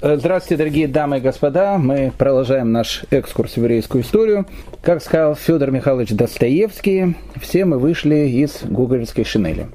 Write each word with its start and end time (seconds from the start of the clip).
Э, 0.00 0.16
здравствуйте, 0.16 0.58
дорогие 0.58 0.86
дамы 0.86 1.18
и 1.18 1.20
господа. 1.20 1.76
Мы 1.76 2.12
продолжаем 2.16 2.70
наш 2.70 3.02
экскурс 3.10 3.54
в 3.54 3.56
еврейскую 3.56 4.04
историю. 4.04 4.46
Как 4.80 5.02
сказал 5.02 5.34
Федор 5.34 5.72
Михайлович 5.72 6.10
Достоевский, 6.10 7.16
все 7.40 7.64
мы 7.64 7.80
вышли 7.80 8.28
из 8.28 8.62
гугольской 8.62 9.24
шинели. 9.24 9.66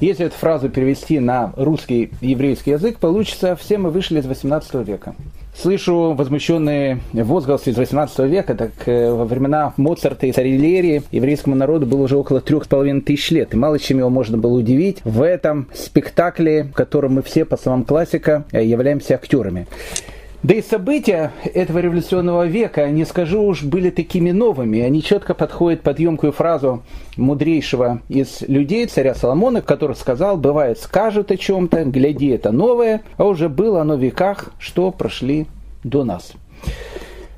Если 0.00 0.24
эту 0.24 0.34
фразу 0.34 0.70
перевести 0.70 1.20
на 1.20 1.52
русский 1.56 2.10
еврейский 2.22 2.70
язык, 2.70 2.98
получится 2.98 3.54
«все 3.54 3.76
мы 3.76 3.90
вышли 3.90 4.18
из 4.18 4.24
18 4.24 4.86
века». 4.86 5.14
Слышу 5.58 6.12
возмущенные 6.12 7.00
возгласы 7.14 7.70
из 7.70 7.78
18 7.78 8.18
века, 8.30 8.54
так 8.54 8.72
э, 8.84 9.10
во 9.10 9.24
времена 9.24 9.72
Моцарта 9.78 10.26
и 10.26 10.32
Сарилерии 10.32 11.02
еврейскому 11.12 11.56
народу 11.56 11.86
было 11.86 12.02
уже 12.02 12.18
около 12.18 12.42
трех 12.42 12.64
с 12.64 12.68
половиной 12.68 13.00
тысяч 13.00 13.30
лет, 13.30 13.54
и 13.54 13.56
мало 13.56 13.78
чем 13.78 13.98
его 13.98 14.10
можно 14.10 14.36
было 14.36 14.58
удивить 14.58 14.98
в 15.04 15.22
этом 15.22 15.68
спектакле, 15.72 16.64
в 16.64 16.72
котором 16.72 17.14
мы 17.14 17.22
все, 17.22 17.46
по 17.46 17.56
словам 17.56 17.84
классика, 17.84 18.44
э, 18.52 18.66
являемся 18.66 19.14
актерами. 19.14 19.66
Да 20.46 20.54
и 20.54 20.62
события 20.62 21.32
этого 21.54 21.80
революционного 21.80 22.46
века, 22.46 22.88
не 22.88 23.04
скажу 23.04 23.42
уж, 23.42 23.64
были 23.64 23.90
такими 23.90 24.30
новыми. 24.30 24.78
Они 24.78 25.02
четко 25.02 25.34
подходят 25.34 25.82
под 25.82 25.98
емкую 25.98 26.30
фразу 26.30 26.84
мудрейшего 27.16 28.00
из 28.08 28.42
людей, 28.42 28.86
царя 28.86 29.16
Соломона, 29.16 29.60
который 29.60 29.96
сказал, 29.96 30.36
бывает 30.36 30.78
скажут 30.78 31.32
о 31.32 31.36
чем-то, 31.36 31.86
гляди, 31.86 32.28
это 32.28 32.52
новое, 32.52 33.02
а 33.16 33.24
уже 33.24 33.48
было 33.48 33.80
оно 33.80 33.96
в 33.96 34.00
веках, 34.00 34.52
что 34.60 34.92
прошли 34.92 35.48
до 35.82 36.04
нас. 36.04 36.34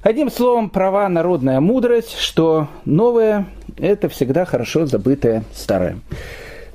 Одним 0.03 0.31
словом, 0.31 0.69
права 0.69 1.09
народная 1.09 1.61
мудрость, 1.61 2.19
что 2.19 2.69
новое– 2.85 3.47
это 3.79 4.11
всегда 4.11 4.45
хорошо 4.45 4.85
забытое 4.85 5.45
старое. 5.55 5.97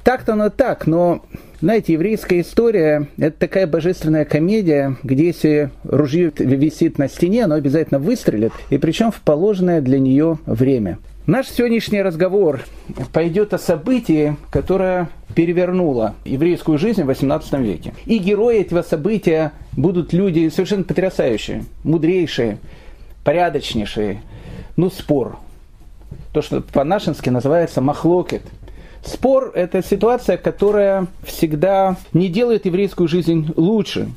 Так-то 0.04 0.34
оно 0.34 0.49
так, 0.49 0.88
но 0.88 1.21
знаете, 1.63 1.94
еврейская 1.94 2.41
история– 2.41 3.08
это 3.17 3.40
такая 3.40 3.67
божественная 3.67 4.26
комедия, 4.26 4.98
где 5.02 5.27
если 5.27 5.70
ружье 5.85 6.30
висит 6.38 6.98
на 6.98 7.08
стене, 7.08 7.45
оно 7.45 7.55
обязательно 7.55 8.02
выстрелит, 8.02 8.52
и 8.70 8.77
причем 8.77 9.12
в 9.12 9.21
положенное 9.21 9.79
для 9.79 9.98
нее 9.98 10.40
время. 10.46 10.98
Наш 11.26 11.48
сегодняшний 11.48 12.02
разговор 12.02 12.65
пойдет 13.13 13.54
о 13.54 13.57
событии, 13.57 14.35
которое 14.52 15.07
перевернуло 15.35 16.15
еврейскую 16.26 16.77
жизнь 16.77 17.02
в 17.04 17.10
XVIII 17.10 17.63
веке. 17.63 17.93
И 18.05 18.18
герои 18.18 18.59
этого 18.59 18.82
события 18.82 19.54
будут 19.71 20.12
люди 20.12 20.49
совершенно 20.49 20.84
потрясающие, 20.84 21.63
мудрейшие, 21.85 22.57
порядочнейшие. 23.24 24.21
Ну, 24.76 24.90
спор. 24.90 25.37
То, 26.34 26.41
что 26.41 26.59
по-нашенски 26.59 27.30
называется 27.30 27.80
махлокет– 27.80 28.41
Спор– 29.05 29.51
это 29.55 29.84
ситуация, 29.84 30.37
которая 30.37 31.07
всегда 31.23 31.98
не 32.13 32.29
делает 32.29 32.65
еврейскую 32.65 33.07
жизнь 33.07 33.51
лучше. 33.55 34.09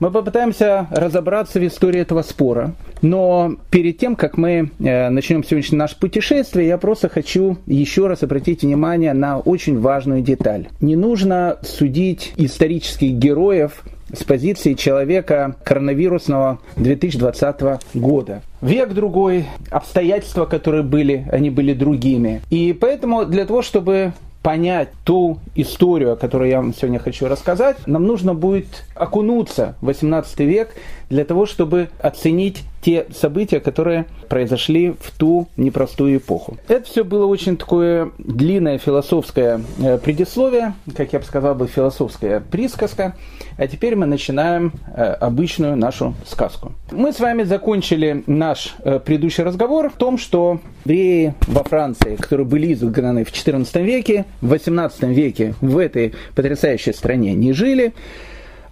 Мы 0.00 0.10
попытаемся 0.10 0.88
разобраться 0.90 1.60
в 1.60 1.66
истории 1.66 2.00
этого 2.00 2.22
спора. 2.22 2.74
Но 3.02 3.56
перед 3.70 3.98
тем, 3.98 4.16
как 4.16 4.36
мы 4.36 4.70
э, 4.78 5.08
начнем 5.10 5.44
сегодняшнее 5.44 5.78
наше 5.78 5.98
путешествие, 5.98 6.68
я 6.68 6.78
просто 6.78 7.08
хочу 7.08 7.58
еще 7.66 8.06
раз 8.06 8.22
обратить 8.22 8.62
внимание 8.62 9.12
на 9.12 9.38
очень 9.38 9.78
важную 9.78 10.22
деталь. 10.22 10.68
Не 10.80 10.96
нужно 10.96 11.58
судить 11.62 12.32
исторических 12.36 13.12
героев 13.12 13.82
с 14.12 14.24
позиции 14.24 14.74
человека 14.74 15.56
коронавирусного 15.64 16.60
2020 16.76 17.80
года. 17.94 18.42
Век 18.60 18.92
другой, 18.92 19.46
обстоятельства, 19.70 20.44
которые 20.44 20.82
были, 20.82 21.26
они 21.32 21.50
были 21.50 21.72
другими. 21.72 22.42
И 22.50 22.76
поэтому 22.78 23.24
для 23.24 23.46
того, 23.46 23.62
чтобы 23.62 24.12
понять 24.42 24.88
ту 25.04 25.38
историю, 25.54 26.12
о 26.12 26.16
которой 26.16 26.50
я 26.50 26.58
вам 26.58 26.74
сегодня 26.74 26.98
хочу 26.98 27.28
рассказать, 27.28 27.76
нам 27.86 28.04
нужно 28.06 28.34
будет 28.34 28.84
окунуться 28.94 29.76
в 29.80 29.86
18 29.86 30.40
век 30.40 30.74
для 31.12 31.26
того, 31.26 31.44
чтобы 31.44 31.90
оценить 32.00 32.64
те 32.80 33.06
события, 33.14 33.60
которые 33.60 34.06
произошли 34.30 34.94
в 34.98 35.10
ту 35.16 35.46
непростую 35.58 36.16
эпоху. 36.16 36.56
Это 36.68 36.84
все 36.84 37.04
было 37.04 37.26
очень 37.26 37.58
такое 37.58 38.10
длинное 38.16 38.78
философское 38.78 39.60
э, 39.78 39.98
предисловие, 39.98 40.72
как 40.96 41.12
я 41.12 41.18
бы 41.18 41.24
сказал 41.26 41.54
бы, 41.54 41.66
философская 41.66 42.40
присказка. 42.40 43.14
А 43.58 43.66
теперь 43.66 43.94
мы 43.94 44.06
начинаем 44.06 44.72
э, 44.96 45.02
обычную 45.02 45.76
нашу 45.76 46.14
сказку. 46.26 46.72
Мы 46.90 47.12
с 47.12 47.20
вами 47.20 47.42
закончили 47.42 48.24
наш 48.26 48.74
э, 48.82 48.98
предыдущий 48.98 49.44
разговор 49.44 49.90
в 49.90 49.96
том, 49.96 50.16
что 50.16 50.60
евреи 50.86 51.34
во 51.46 51.62
Франции, 51.62 52.16
которые 52.16 52.46
были 52.46 52.72
изгнаны 52.72 53.24
в 53.24 53.32
XIV 53.32 53.82
веке, 53.82 54.24
в 54.40 54.50
XVIII 54.54 55.12
веке 55.12 55.54
в 55.60 55.76
этой 55.76 56.14
потрясающей 56.34 56.94
стране 56.94 57.34
не 57.34 57.52
жили, 57.52 57.92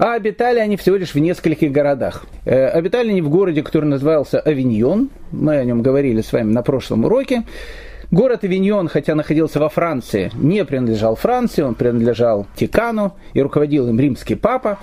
а 0.00 0.14
обитали 0.14 0.58
они 0.58 0.78
всего 0.78 0.96
лишь 0.96 1.14
в 1.14 1.18
нескольких 1.18 1.70
городах. 1.70 2.24
Э, 2.46 2.68
обитали 2.68 3.10
они 3.10 3.20
в 3.20 3.28
городе, 3.28 3.62
который 3.62 3.84
назывался 3.84 4.40
Авиньон. 4.40 5.10
Мы 5.30 5.58
о 5.58 5.64
нем 5.64 5.82
говорили 5.82 6.22
с 6.22 6.32
вами 6.32 6.50
на 6.50 6.62
прошлом 6.62 7.04
уроке. 7.04 7.44
Город 8.10 8.42
Авиньон, 8.42 8.88
хотя 8.88 9.14
находился 9.14 9.60
во 9.60 9.68
Франции, 9.68 10.32
не 10.34 10.64
принадлежал 10.64 11.16
Франции, 11.16 11.60
он 11.60 11.74
принадлежал 11.74 12.46
Тикану 12.56 13.12
и 13.34 13.42
руководил 13.42 13.88
им 13.88 14.00
римский 14.00 14.36
папа. 14.36 14.78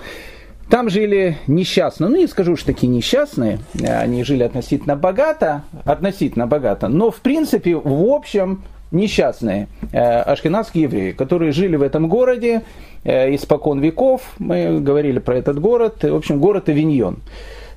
Там 0.70 0.88
жили 0.88 1.36
несчастные, 1.48 2.10
ну 2.10 2.16
не 2.16 2.28
скажу, 2.28 2.54
что 2.54 2.66
такие 2.66 2.88
несчастные, 2.88 3.58
они 3.82 4.22
жили 4.22 4.44
относительно 4.44 4.96
богато, 4.96 5.62
относительно 5.84 6.46
богато, 6.46 6.88
но 6.88 7.10
в 7.10 7.20
принципе, 7.20 7.74
в 7.74 8.04
общем, 8.04 8.62
несчастные 8.90 9.68
э, 9.92 9.98
ашкенадские 9.98 10.84
евреи, 10.84 11.12
которые 11.12 11.52
жили 11.52 11.76
в 11.76 11.82
этом 11.82 12.08
городе 12.08 12.62
испокон 13.08 13.80
веков. 13.80 14.34
Мы 14.38 14.80
говорили 14.80 15.18
про 15.18 15.36
этот 15.36 15.60
город. 15.60 16.02
В 16.02 16.14
общем, 16.14 16.38
город 16.38 16.68
Авиньон. 16.68 17.18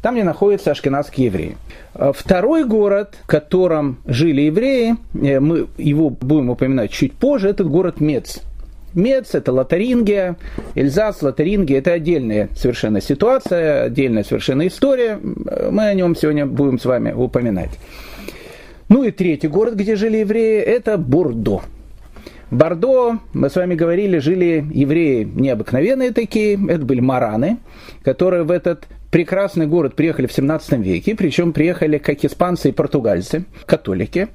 Там, 0.01 0.15
где 0.15 0.23
находятся 0.23 0.71
ашкенадские 0.71 1.27
евреи. 1.27 1.57
Э, 1.93 2.11
второй 2.15 2.65
город, 2.65 3.15
в 3.23 3.27
котором 3.27 3.99
жили 4.05 4.41
евреи, 4.41 4.95
мы 5.13 5.67
его 5.77 6.09
будем 6.09 6.49
упоминать 6.49 6.91
чуть 6.91 7.13
позже, 7.13 7.49
это 7.49 7.63
город 7.63 8.01
Мец. 8.01 8.41
Мец– 8.93 9.29
это 9.35 9.53
Лотарингия, 9.53 10.35
Эльзас, 10.75 11.21
Лотарингия– 11.21 11.77
это 11.79 11.93
отдельная 11.93 12.49
совершенно 12.57 12.99
ситуация, 12.99 13.83
отдельная 13.83 14.23
совершенно 14.23 14.67
история. 14.67 15.17
Мы 15.17 15.87
о 15.87 15.93
нем 15.93 16.15
сегодня 16.15 16.45
будем 16.45 16.77
с 16.77 16.83
вами 16.83 17.13
упоминать. 17.13 17.71
Ну 18.89 19.03
и 19.03 19.11
третий 19.11 19.47
город, 19.47 19.75
где 19.75 19.95
жили 19.95 20.17
евреи, 20.17 20.59
это 20.59 20.97
Бордо. 20.97 21.61
Бордо, 22.51 23.19
мы 23.31 23.50
с 23.50 23.56
вами 23.56 23.75
говорили, 23.75 24.17
жили 24.17 24.66
евреи 24.73 25.23
необыкновенные 25.23 26.12
такие, 26.12 26.59
это 26.69 26.84
были 26.84 27.00
мараны, 27.00 27.59
которые 28.03 28.44
в 28.44 28.51
этот 28.51 28.88
прекрасный 29.09 29.67
город 29.67 29.95
приехали 29.95 30.28
в 30.28 30.34
17 30.34 30.73
веке, 30.79 31.16
причем 31.16 31.53
приехали 31.53 31.97
как 31.97 32.25
испанцы 32.25 32.69
и 32.69 32.72
португальцы, 32.73 33.45
католики. 33.66 34.28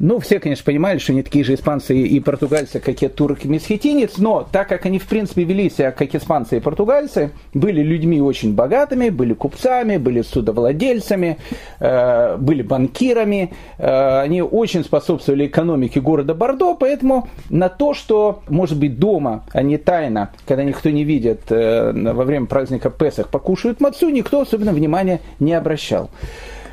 Ну, 0.00 0.20
все, 0.20 0.38
конечно, 0.38 0.64
понимали, 0.64 0.98
что 0.98 1.12
они 1.12 1.22
такие 1.24 1.44
же 1.44 1.54
испанцы 1.54 1.98
и 1.98 2.20
португальцы, 2.20 2.78
как 2.78 3.02
и 3.02 3.08
турки 3.08 3.46
и 3.46 3.48
месхетинец, 3.48 4.18
но 4.18 4.46
так 4.50 4.68
как 4.68 4.86
они, 4.86 5.00
в 5.00 5.06
принципе, 5.06 5.42
вели 5.42 5.68
себя 5.70 5.90
как 5.90 6.14
испанцы 6.14 6.58
и 6.58 6.60
португальцы, 6.60 7.32
были 7.52 7.82
людьми 7.82 8.20
очень 8.20 8.54
богатыми, 8.54 9.08
были 9.08 9.34
купцами, 9.34 9.96
были 9.96 10.22
судовладельцами, 10.22 11.38
э, 11.80 12.36
были 12.36 12.62
банкирами, 12.62 13.52
э, 13.78 14.20
они 14.20 14.40
очень 14.40 14.84
способствовали 14.84 15.46
экономике 15.46 16.00
города 16.00 16.32
Бордо, 16.32 16.74
поэтому 16.74 17.28
на 17.50 17.68
то, 17.68 17.92
что, 17.92 18.42
может 18.48 18.78
быть, 18.78 19.00
дома, 19.00 19.44
а 19.52 19.62
не 19.62 19.78
тайно, 19.78 20.30
когда 20.46 20.62
никто 20.62 20.90
не 20.90 21.02
видит, 21.02 21.50
э, 21.50 21.92
во 21.92 22.22
время 22.22 22.46
праздника 22.46 22.90
Песах 22.90 23.30
покушают 23.30 23.80
мацу, 23.80 24.10
никто 24.10 24.42
особенно 24.42 24.72
внимания 24.72 25.20
не 25.40 25.54
обращал. 25.54 26.08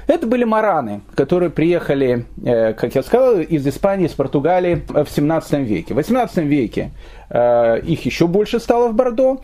Это 0.08 0.28
были 0.28 0.44
мараны, 0.44 1.02
которые 1.16 1.50
приехали, 1.50 2.26
э, 2.44 2.74
как 2.74 2.96
я 2.96 3.04
сказал, 3.04 3.40
из 3.40 3.68
Испании, 3.68 4.06
из 4.06 4.14
Португалии 4.14 4.84
в 4.88 5.08
17 5.08 5.66
веке. 5.66 5.94
В 5.94 5.98
18 5.98 6.38
веке 6.38 6.92
э, 7.30 7.80
их 7.82 8.06
еще 8.06 8.28
больше 8.28 8.60
стало 8.60 8.90
в 8.90 8.94
Бордо. 8.94 9.42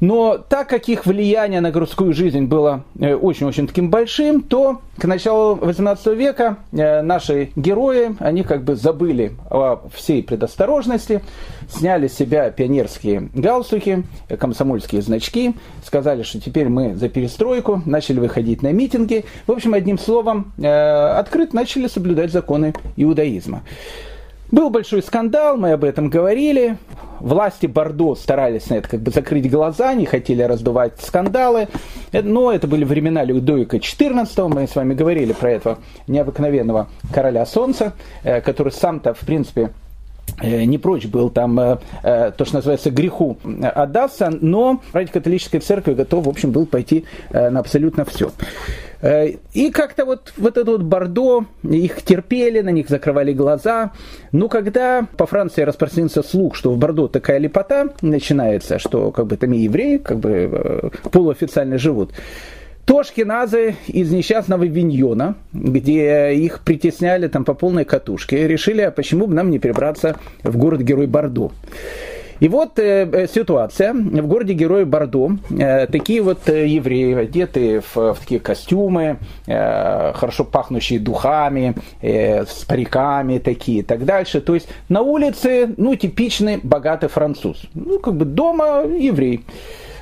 Но 0.00 0.36
так 0.36 0.68
как 0.68 0.88
их 0.88 1.06
влияние 1.06 1.60
на 1.60 1.70
городскую 1.70 2.12
жизнь 2.12 2.44
было 2.44 2.84
э, 3.00 3.14
очень-очень 3.14 3.66
таким 3.66 3.90
большим, 3.90 4.42
то 4.42 4.82
к 4.98 5.04
началу 5.04 5.54
18 5.54 6.06
века 6.08 6.58
э, 6.72 7.00
наши 7.00 7.50
герои, 7.56 8.14
они 8.18 8.42
как 8.42 8.62
бы 8.62 8.76
забыли 8.76 9.32
о 9.50 9.80
всей 9.94 10.22
предосторожности, 10.22 11.22
сняли 11.70 12.08
с 12.08 12.14
себя 12.14 12.50
пионерские 12.50 13.30
галстуки, 13.34 14.04
комсомольские 14.38 15.00
значки, 15.00 15.54
сказали, 15.84 16.22
что 16.22 16.40
теперь 16.40 16.68
мы 16.68 16.94
за 16.94 17.08
перестройку, 17.08 17.82
начали 17.86 18.20
выходить 18.20 18.62
на 18.62 18.72
митинги. 18.72 19.24
В 19.46 19.52
общем, 19.52 19.72
одним 19.72 19.98
словом, 19.98 20.52
э, 20.58 20.66
открыто 20.66 21.56
начали 21.56 21.86
соблюдать 21.86 22.32
законы 22.32 22.74
иудаизма. 22.96 23.62
Был 24.50 24.70
большой 24.70 25.02
скандал, 25.02 25.56
мы 25.56 25.72
об 25.72 25.82
этом 25.82 26.08
говорили. 26.08 26.76
Власти 27.18 27.66
Бордо 27.66 28.14
старались 28.14 28.68
на 28.70 28.74
это 28.74 28.88
как 28.88 29.00
бы 29.00 29.10
закрыть 29.10 29.50
глаза, 29.50 29.92
не 29.94 30.06
хотели 30.06 30.42
раздувать 30.42 31.00
скандалы. 31.00 31.68
Но 32.12 32.52
это 32.52 32.68
были 32.68 32.84
времена 32.84 33.24
Людовика 33.24 33.78
XIV, 33.78 34.48
мы 34.48 34.68
с 34.68 34.76
вами 34.76 34.94
говорили 34.94 35.32
про 35.32 35.50
этого 35.50 35.78
необыкновенного 36.06 36.88
короля 37.12 37.44
солнца, 37.44 37.94
э, 38.22 38.40
который 38.40 38.72
сам-то, 38.72 39.14
в 39.14 39.20
принципе, 39.20 39.70
не 40.42 40.76
прочь 40.76 41.06
был 41.06 41.30
там 41.30 41.56
то, 42.02 42.34
что 42.44 42.54
называется, 42.54 42.90
греху 42.90 43.38
отдаться, 43.62 44.28
но 44.28 44.82
ради 44.92 45.10
католической 45.10 45.60
церкви 45.60 45.94
готов, 45.94 46.26
в 46.26 46.28
общем, 46.28 46.50
был 46.50 46.66
пойти 46.66 47.04
на 47.30 47.60
абсолютно 47.60 48.04
все. 48.04 48.32
Э, 49.00 49.28
и 49.52 49.70
как-то 49.70 50.04
вот, 50.04 50.32
вот 50.36 50.56
это 50.56 50.70
вот 50.70 50.82
Бордо, 50.82 51.44
их 51.62 52.02
терпели, 52.02 52.60
на 52.60 52.70
них 52.70 52.88
закрывали 52.88 53.32
глаза. 53.32 53.92
Но 54.32 54.48
когда 54.48 55.06
по 55.16 55.26
Франции 55.26 55.62
распространился 55.62 56.22
слух, 56.22 56.54
что 56.54 56.72
в 56.72 56.78
Бордо 56.78 57.08
такая 57.08 57.38
лепота 57.38 57.90
начинается, 58.02 58.78
что 58.78 59.10
как 59.10 59.26
бы 59.26 59.36
там 59.36 59.52
и 59.52 59.58
евреи 59.58 59.98
как 59.98 60.18
бы 60.18 60.30
э, 60.30 60.88
полуофициально 61.10 61.78
живут, 61.78 62.12
то 62.86 63.02
шкиназы 63.02 63.74
из 63.88 64.12
несчастного 64.12 64.62
Виньона, 64.62 65.34
где 65.52 66.32
их 66.34 66.60
притесняли 66.60 67.26
там 67.26 67.44
по 67.44 67.52
полной 67.52 67.84
катушке, 67.84 68.46
решили, 68.46 68.82
а 68.82 68.92
почему 68.92 69.26
бы 69.26 69.34
нам 69.34 69.50
не 69.50 69.58
перебраться 69.58 70.16
в 70.44 70.56
город-герой 70.56 71.08
Бордо. 71.08 71.50
И 72.40 72.48
вот 72.48 72.78
э, 72.78 73.08
э, 73.10 73.26
ситуация 73.26 73.92
в 73.94 74.26
городе 74.26 74.52
Герой 74.52 74.84
Бордо. 74.84 75.32
Э, 75.50 75.86
такие 75.86 76.20
вот 76.20 76.48
э, 76.48 76.66
евреи, 76.66 77.14
одетые 77.14 77.80
в, 77.80 77.96
в 77.96 78.16
такие 78.20 78.40
костюмы, 78.40 79.18
э, 79.46 80.12
хорошо 80.14 80.44
пахнущие 80.44 81.00
духами, 81.00 81.74
э, 82.02 82.44
с 82.44 82.64
париками 82.64 83.38
такие 83.38 83.80
и 83.80 83.82
так 83.82 84.04
дальше. 84.04 84.40
То 84.40 84.54
есть 84.54 84.68
на 84.88 85.00
улице, 85.00 85.74
ну, 85.76 85.94
типичный 85.94 86.58
богатый 86.62 87.08
француз. 87.08 87.62
Ну, 87.74 87.98
как 87.98 88.14
бы 88.14 88.24
дома 88.24 88.82
еврей. 88.82 89.44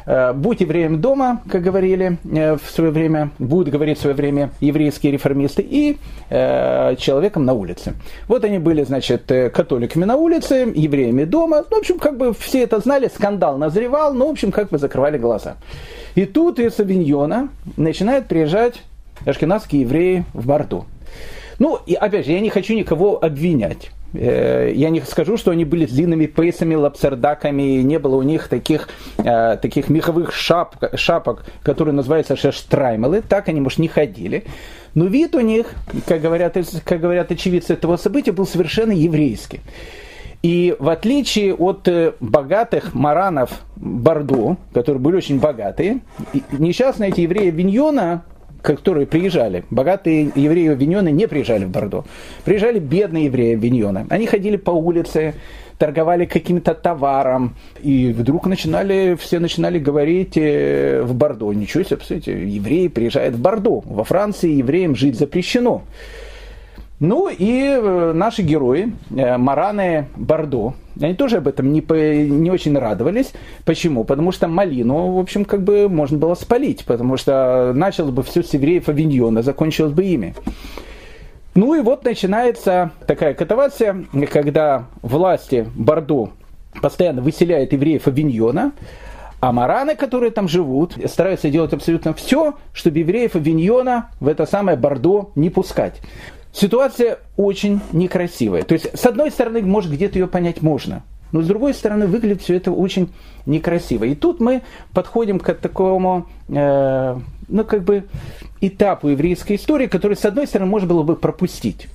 Э, 0.06 0.32
будь 0.32 0.60
евреем 0.60 1.00
дома, 1.00 1.42
как 1.48 1.62
говорили 1.62 2.18
э, 2.24 2.56
в 2.56 2.70
свое 2.70 2.90
время, 2.90 3.30
будут 3.38 3.72
говорить 3.72 3.98
в 3.98 4.00
свое 4.02 4.14
время 4.14 4.50
еврейские 4.60 5.12
реформисты, 5.12 5.62
и 5.62 5.98
э, 6.30 6.96
человеком 6.96 7.44
на 7.44 7.54
улице. 7.54 7.94
Вот 8.28 8.44
они 8.44 8.58
были, 8.58 8.84
значит, 8.84 9.24
католиками 9.52 10.04
на 10.04 10.16
улице, 10.16 10.72
евреями 10.74 11.24
дома. 11.24 11.64
Ну, 11.70 11.76
в 11.76 11.80
общем, 11.80 11.98
как 11.98 12.16
бы 12.16 12.34
все 12.34 12.62
это 12.62 12.80
знали, 12.80 13.10
скандал 13.14 13.58
назревал, 13.58 14.14
но, 14.14 14.26
в 14.26 14.30
общем, 14.30 14.52
как 14.52 14.68
бы 14.68 14.78
закрывали 14.78 15.18
глаза. 15.18 15.56
И 16.14 16.26
тут 16.26 16.58
из 16.58 16.78
Авиньона 16.78 17.48
начинают 17.76 18.26
приезжать 18.26 18.82
ашкенадские 19.24 19.82
евреи 19.82 20.24
в 20.32 20.46
Бордо. 20.46 20.84
Ну, 21.58 21.78
и 21.86 21.94
опять 21.94 22.26
же, 22.26 22.32
я 22.32 22.40
не 22.40 22.50
хочу 22.50 22.74
никого 22.74 23.22
обвинять. 23.22 23.90
Э, 24.14 24.72
я 24.74 24.90
не 24.90 25.00
скажу, 25.00 25.36
что 25.36 25.50
они 25.50 25.64
были 25.64 25.86
длинными 25.86 26.26
пейсами, 26.26 26.74
лапсердаками, 26.74 27.82
не 27.82 27.98
было 27.98 28.16
у 28.16 28.22
них 28.22 28.48
таких, 28.48 28.88
э, 29.18 29.56
таких 29.56 29.88
меховых 29.88 30.32
шап, 30.32 30.76
шапок, 30.94 31.44
которые 31.62 31.94
называются 31.94 32.36
шештраймелы, 32.36 33.22
так 33.22 33.48
они, 33.48 33.60
может, 33.60 33.80
не 33.80 33.88
ходили. 33.88 34.44
Но 34.94 35.06
вид 35.06 35.34
у 35.34 35.40
них, 35.40 35.74
как 36.06 36.20
говорят, 36.20 36.56
как 36.84 37.00
говорят 37.00 37.32
очевидцы 37.32 37.72
этого 37.72 37.96
события, 37.96 38.30
был 38.30 38.46
совершенно 38.46 38.92
еврейский. 38.92 39.60
И 40.42 40.76
в 40.78 40.90
отличие 40.90 41.54
от 41.54 41.88
э, 41.88 42.12
богатых 42.20 42.94
маранов 42.94 43.62
Бордо, 43.76 44.58
которые 44.72 45.00
были 45.00 45.16
очень 45.16 45.40
богатые, 45.40 46.00
несчастные 46.52 47.10
эти 47.10 47.22
евреи 47.22 47.50
Виньона 47.50 48.24
которые 48.64 49.06
приезжали, 49.06 49.64
богатые 49.70 50.32
евреи 50.34 50.74
Виньона 50.74 51.10
не 51.10 51.28
приезжали 51.28 51.66
в 51.66 51.70
Бордо. 51.70 52.04
Приезжали 52.44 52.78
бедные 52.78 53.26
евреи 53.26 53.54
Виньона. 53.54 54.06
Они 54.08 54.26
ходили 54.26 54.56
по 54.56 54.70
улице, 54.70 55.34
торговали 55.78 56.24
каким-то 56.24 56.74
товаром, 56.74 57.56
и 57.82 58.12
вдруг 58.12 58.46
начинали, 58.46 59.16
все 59.20 59.38
начинали 59.38 59.78
говорить 59.78 60.36
э, 60.36 61.02
в 61.02 61.14
Бордо. 61.14 61.52
Ничего 61.52 61.84
себе, 61.84 61.98
посмотрите, 61.98 62.32
евреи 62.32 62.88
приезжают 62.88 63.34
в 63.34 63.40
Бордо. 63.40 63.82
Во 63.84 64.02
Франции 64.02 64.52
евреям 64.52 64.96
жить 64.96 65.18
запрещено. 65.18 65.82
Ну 67.00 67.28
и 67.28 67.64
э, 67.64 68.12
наши 68.14 68.42
герои, 68.42 68.92
э, 69.10 69.36
Мараны 69.36 70.06
Бордо, 70.16 70.74
они 71.00 71.14
тоже 71.14 71.38
об 71.38 71.48
этом 71.48 71.72
не, 71.72 71.80
не 71.80 72.50
очень 72.50 72.78
радовались. 72.78 73.32
Почему? 73.64 74.04
Потому 74.04 74.30
что 74.30 74.46
малину, 74.46 75.12
в 75.12 75.18
общем, 75.18 75.44
как 75.44 75.64
бы 75.64 75.88
можно 75.88 76.18
было 76.18 76.34
спалить, 76.34 76.84
потому 76.84 77.16
что 77.16 77.72
началось 77.74 78.12
бы 78.12 78.22
все 78.22 78.44
с 78.44 78.54
евреев 78.54 78.88
Авиньона, 78.88 79.42
закончилось 79.42 79.92
бы 79.92 80.04
ими. 80.04 80.34
Ну 81.56 81.74
и 81.74 81.80
вот 81.80 82.04
начинается 82.04 82.92
такая 83.06 83.34
катавация, 83.34 84.04
когда 84.30 84.86
власти 85.02 85.66
Бордо 85.74 86.30
постоянно 86.80 87.22
выселяют 87.22 87.72
евреев 87.72 88.06
Авиньона, 88.06 88.72
а 89.40 89.52
мараны, 89.52 89.94
которые 89.94 90.30
там 90.30 90.48
живут, 90.48 90.96
стараются 91.06 91.50
делать 91.50 91.72
абсолютно 91.72 92.14
все, 92.14 92.54
чтобы 92.72 93.00
евреев 93.00 93.36
Авиньона 93.36 94.10
в 94.20 94.28
это 94.28 94.46
самое 94.46 94.76
Бордо 94.76 95.30
не 95.34 95.50
пускать. 95.50 96.00
Ситуация 96.54 97.18
очень 97.36 97.80
некрасивая. 97.92 98.62
То 98.62 98.74
есть, 98.74 98.96
с 98.96 99.04
одной 99.04 99.32
стороны, 99.32 99.60
может, 99.62 99.90
где-то 99.90 100.20
ее 100.20 100.28
понять 100.28 100.62
можно, 100.62 101.02
но 101.32 101.42
с 101.42 101.48
другой 101.48 101.74
стороны, 101.74 102.06
выглядит 102.06 102.42
все 102.42 102.54
это 102.54 102.70
очень 102.70 103.12
некрасиво. 103.44 104.04
И 104.04 104.14
тут 104.14 104.38
мы 104.38 104.62
подходим 104.92 105.40
к 105.40 105.52
такому, 105.54 106.28
э, 106.48 107.18
ну, 107.48 107.64
как 107.64 107.82
бы, 107.82 108.04
этапу 108.60 109.08
еврейской 109.08 109.56
истории, 109.56 109.88
который, 109.88 110.16
с 110.16 110.24
одной 110.24 110.46
стороны, 110.46 110.70
можно 110.70 110.88
было 110.88 111.02
бы 111.02 111.16
пропустить. 111.16 111.88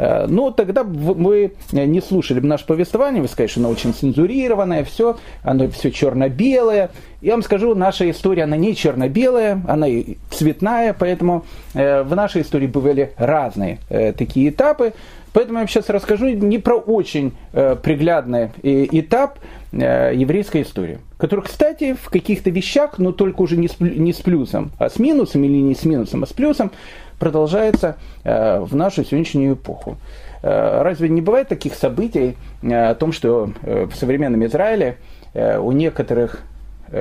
Э, 0.00 0.26
но 0.26 0.50
тогда 0.50 0.82
вы 0.82 1.52
не 1.72 2.00
слушали 2.00 2.40
бы 2.40 2.46
наше 2.46 2.64
повествование, 2.64 3.20
вы 3.20 3.28
скажете, 3.28 3.52
что 3.52 3.60
оно 3.60 3.68
очень 3.68 3.92
цензурированное, 3.92 4.82
все, 4.84 5.18
оно 5.42 5.68
все 5.68 5.90
черно-белое. 5.90 6.90
Я 7.20 7.32
вам 7.32 7.42
скажу, 7.42 7.74
наша 7.74 8.10
история, 8.10 8.44
она 8.44 8.56
не 8.56 8.74
черно-белая, 8.74 9.60
она 9.68 9.86
и 9.86 10.16
цветная, 10.30 10.96
поэтому 10.98 11.44
э, 11.74 12.02
в 12.02 12.16
нашей 12.16 12.42
истории 12.42 12.66
бывали 12.66 13.12
разные 13.18 13.78
э, 13.90 14.14
такие 14.14 14.48
этапы. 14.48 14.94
Поэтому 15.34 15.60
я 15.60 15.66
сейчас 15.66 15.90
расскажу 15.90 16.30
не 16.30 16.58
про 16.58 16.74
очень 16.74 17.34
приглядный 17.52 18.48
этап 18.64 19.38
еврейской 19.70 20.62
истории, 20.62 20.98
который, 21.18 21.44
кстати, 21.44 21.94
в 21.94 22.10
каких-то 22.10 22.50
вещах, 22.50 22.98
но 22.98 23.12
только 23.12 23.40
уже 23.40 23.56
не 23.56 24.12
с 24.12 24.16
плюсом, 24.16 24.72
а 24.80 24.90
с 24.90 24.98
минусом 24.98 25.44
или 25.44 25.58
не 25.58 25.76
с 25.76 25.84
минусом, 25.84 26.24
а 26.24 26.26
с 26.26 26.32
плюсом, 26.32 26.72
продолжается 27.20 27.96
э, 28.24 28.58
в 28.58 28.74
нашу 28.74 29.04
сегодняшнюю 29.04 29.54
эпоху. 29.54 29.98
Э, 30.42 30.82
разве 30.82 31.08
не 31.08 31.20
бывает 31.20 31.48
таких 31.48 31.74
событий 31.74 32.36
э, 32.62 32.90
о 32.90 32.94
том, 32.96 33.12
что 33.12 33.52
в 33.62 33.94
современном 33.94 34.44
Израиле 34.46 34.96
у 35.32 35.70
некоторых 35.70 36.40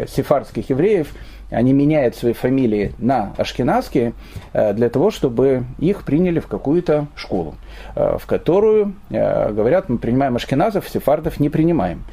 сефардских 0.08 0.70
евреев 0.70 1.16
они 1.50 1.74
меняют 1.74 2.16
свои 2.16 2.34
фамилии 2.34 2.94
на 3.00 3.34
ашкенадские 3.38 4.14
для 4.54 4.90
того, 4.92 5.10
чтобы 5.10 5.64
их 5.80 6.04
приняли 6.04 6.40
в 6.40 6.46
какую-то 6.46 7.08
школу, 7.16 7.56
в 7.96 8.22
которую, 8.28 8.94
говорят, 9.10 9.90
мы 9.90 9.98
принимаем 9.98 10.36
ашкеназов, 10.36 10.88
сефардов 10.88 11.40
не 11.40 11.50
принимаем. 11.50 12.04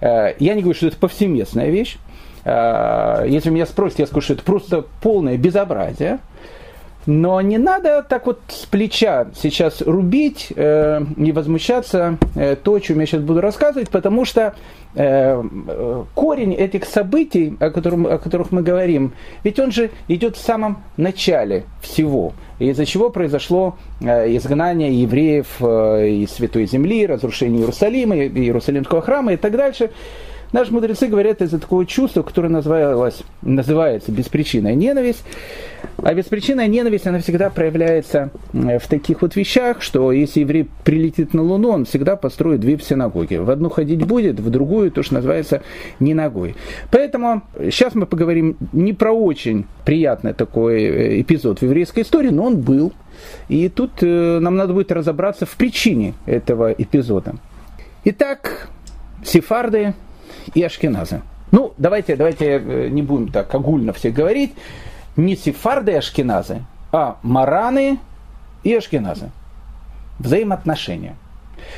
Я 0.00 0.54
не 0.54 0.60
говорю, 0.60 0.76
что 0.76 0.86
это 0.86 0.96
повсеместная 0.96 1.70
вещь. 1.70 1.98
Если 2.44 3.50
меня 3.50 3.66
спросят, 3.66 3.98
я 3.98 4.06
скажу, 4.06 4.20
что 4.20 4.34
это 4.34 4.44
просто 4.44 4.84
полное 5.02 5.36
безобразие. 5.36 6.20
Но 7.06 7.40
не 7.40 7.58
надо 7.58 8.04
так 8.08 8.26
вот 8.26 8.40
с 8.48 8.64
плеча 8.64 9.26
сейчас 9.34 9.82
рубить 9.82 10.52
э, 10.54 11.00
и 11.16 11.32
возмущаться 11.32 12.18
э, 12.34 12.56
то, 12.56 12.74
о 12.74 12.80
чем 12.80 13.00
я 13.00 13.06
сейчас 13.06 13.20
буду 13.20 13.40
рассказывать, 13.40 13.90
потому 13.90 14.24
что 14.24 14.54
э, 14.94 15.42
корень 16.14 16.54
этих 16.54 16.86
событий, 16.86 17.56
о, 17.60 17.70
котором, 17.70 18.06
о 18.06 18.18
которых 18.18 18.52
мы 18.52 18.62
говорим, 18.62 19.12
ведь 19.42 19.58
он 19.58 19.70
же 19.70 19.90
идет 20.08 20.36
в 20.36 20.40
самом 20.40 20.82
начале 20.96 21.64
всего, 21.82 22.32
из-за 22.58 22.86
чего 22.86 23.10
произошло 23.10 23.76
э, 24.00 24.34
изгнание 24.36 25.02
евреев 25.02 25.46
э, 25.60 26.08
из 26.08 26.30
Святой 26.30 26.66
Земли, 26.66 27.06
разрушение 27.06 27.60
Иерусалима, 27.60 28.16
Иерусалимского 28.16 29.02
храма 29.02 29.34
и 29.34 29.36
так 29.36 29.52
дальше. 29.56 29.90
Наши 30.54 30.72
мудрецы 30.72 31.08
говорят 31.08 31.42
из-за 31.42 31.58
такого 31.58 31.84
чувства, 31.84 32.22
которое 32.22 32.48
называлось, 32.48 33.24
называется 33.42 34.12
беспричинная 34.12 34.76
ненависть. 34.76 35.24
А 35.96 36.14
беспричинная 36.14 36.68
ненависть, 36.68 37.08
она 37.08 37.18
всегда 37.18 37.50
проявляется 37.50 38.30
в 38.52 38.82
таких 38.88 39.22
вот 39.22 39.34
вещах, 39.34 39.82
что 39.82 40.12
если 40.12 40.42
еврей 40.42 40.68
прилетит 40.84 41.34
на 41.34 41.42
Луну, 41.42 41.70
он 41.70 41.86
всегда 41.86 42.14
построит 42.14 42.60
две 42.60 42.78
синагоги. 42.78 43.34
В 43.34 43.50
одну 43.50 43.68
ходить 43.68 44.06
будет, 44.06 44.38
в 44.38 44.48
другую 44.48 44.92
то, 44.92 45.02
что 45.02 45.14
называется 45.14 45.60
не 45.98 46.14
ногой. 46.14 46.54
Поэтому 46.92 47.42
сейчас 47.58 47.96
мы 47.96 48.06
поговорим 48.06 48.56
не 48.72 48.92
про 48.92 49.10
очень 49.10 49.66
приятный 49.84 50.34
такой 50.34 50.84
э, 50.84 51.20
эпизод 51.22 51.58
в 51.58 51.62
еврейской 51.62 52.04
истории, 52.04 52.28
но 52.28 52.44
он 52.44 52.60
был. 52.60 52.92
И 53.48 53.68
тут 53.68 53.90
э, 54.02 54.38
нам 54.38 54.54
надо 54.54 54.72
будет 54.72 54.92
разобраться 54.92 55.46
в 55.46 55.56
причине 55.56 56.14
этого 56.26 56.70
эпизода. 56.70 57.34
Итак, 58.04 58.68
сефарды 59.24 59.94
и 60.54 60.62
ашкеназы. 60.62 61.22
Ну, 61.50 61.72
давайте, 61.78 62.16
давайте 62.16 62.58
э, 62.58 62.88
не 62.88 63.02
будем 63.02 63.30
так 63.30 63.54
огульно 63.54 63.92
все 63.92 64.10
говорить. 64.10 64.54
Не 65.16 65.36
сефарды 65.36 65.92
и 65.92 65.96
ашкеназы, 65.96 66.62
а 66.90 67.18
мараны 67.22 67.98
и 68.64 68.74
ашкеназы. 68.74 69.30
Взаимоотношения. 70.18 71.16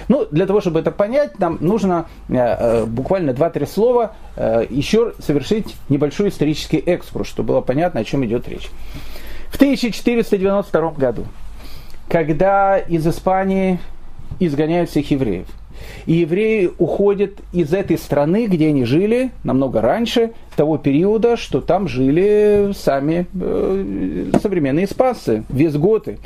Ну, 0.08 0.26
для 0.30 0.46
того, 0.46 0.60
чтобы 0.60 0.80
это 0.80 0.90
понять, 0.90 1.38
нам 1.38 1.58
нужно 1.60 2.06
э, 2.28 2.34
э, 2.36 2.84
буквально 2.84 3.30
2-3 3.30 3.66
слова 3.66 4.14
э, 4.36 4.66
еще 4.68 5.14
совершить 5.18 5.76
небольшой 5.88 6.28
исторический 6.28 6.78
экскурс, 6.78 7.28
чтобы 7.28 7.48
было 7.48 7.60
понятно, 7.60 8.00
о 8.00 8.04
чем 8.04 8.24
идет 8.24 8.48
речь. 8.48 8.68
В 9.50 9.56
1492 9.56 10.90
году, 10.92 11.24
когда 12.08 12.78
из 12.78 13.06
Испании 13.06 13.78
изгоняют 14.38 14.90
всех 14.90 15.10
евреев, 15.10 15.46
И 16.06 16.14
евреи 16.14 16.70
уходят 16.78 17.32
из 17.52 17.72
этой 17.72 17.98
страны, 17.98 18.46
где 18.46 18.68
они 18.68 18.84
жили 18.84 19.30
намного 19.44 19.80
раньше 19.80 20.32
того 20.56 20.78
периода, 20.78 21.36
что 21.36 21.60
там 21.60 21.88
жили 21.88 22.72
сами 22.74 23.26
э, 23.34 24.30
современные 24.40 24.86
испанцы, 24.86 25.44
визготы. 25.48 26.18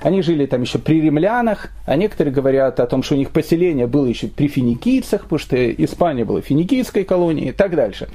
Они 0.00 0.22
жили 0.22 0.46
там 0.46 0.62
еще 0.62 0.78
при 0.78 1.00
римлянах, 1.00 1.70
а 1.84 1.96
некоторые 1.96 2.32
говорят 2.32 2.80
о 2.80 2.86
том, 2.86 3.02
что 3.02 3.14
у 3.14 3.18
них 3.18 3.30
поселение 3.30 3.86
было 3.86 4.06
еще 4.06 4.28
при 4.28 4.48
финикийцах, 4.48 5.22
потому 5.22 5.38
что 5.38 5.72
Испания 5.72 6.24
была 6.24 6.40
финикийской 6.40 7.04
колонией 7.04 7.50
и 7.50 7.52
так 7.52 7.74
дальше. 7.74 8.08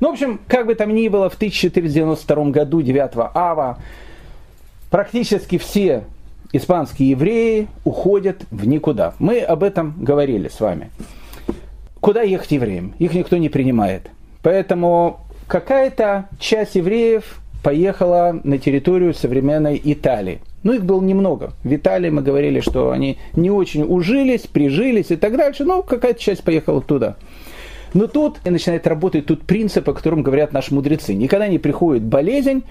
Ну, 0.00 0.10
в 0.10 0.12
общем, 0.12 0.40
как 0.48 0.66
бы 0.66 0.74
там 0.74 0.94
ни 0.94 1.08
было, 1.08 1.30
в 1.30 1.34
1492 1.34 2.44
году, 2.46 2.82
9 2.82 3.10
ава, 3.34 3.78
практически 4.90 5.58
все 5.58 6.04
испанские 6.52 7.10
евреи 7.10 7.68
уходят 7.84 8.44
в 8.50 8.66
никуда. 8.66 9.14
Мы 9.18 9.40
об 9.40 9.62
этом 9.62 9.94
говорили 9.98 10.48
с 10.48 10.60
вами. 10.60 10.90
Куда 12.00 12.22
ехать 12.22 12.52
евреям? 12.52 12.94
Их 12.98 13.14
никто 13.14 13.36
не 13.36 13.48
принимает. 13.48 14.10
Поэтому 14.42 15.20
какая-то 15.46 16.28
часть 16.38 16.74
евреев 16.74 17.40
поехала 17.62 18.38
на 18.44 18.58
территорию 18.58 19.14
современной 19.14 19.80
Италии. 19.82 20.40
Ну, 20.62 20.74
их 20.74 20.84
было 20.84 21.00
немного. 21.00 21.54
В 21.64 21.74
Италии 21.74 22.10
мы 22.10 22.22
говорили, 22.22 22.60
что 22.60 22.90
они 22.90 23.18
не 23.34 23.50
очень 23.50 23.84
ужились, 23.84 24.42
прижились 24.42 25.10
и 25.10 25.16
так 25.16 25.36
дальше. 25.36 25.64
Но 25.64 25.82
какая-то 25.82 26.20
часть 26.20 26.44
поехала 26.44 26.82
туда. 26.82 27.16
Но 27.94 28.06
тут 28.06 28.44
начинает 28.44 28.86
работать 28.86 29.26
тут 29.26 29.42
принцип, 29.42 29.88
о 29.88 29.94
котором 29.94 30.22
говорят 30.22 30.52
наши 30.52 30.74
мудрецы. 30.74 31.14
Никогда 31.14 31.48
не 31.48 31.58
приходит 31.58 32.02
болезнь, 32.02 32.64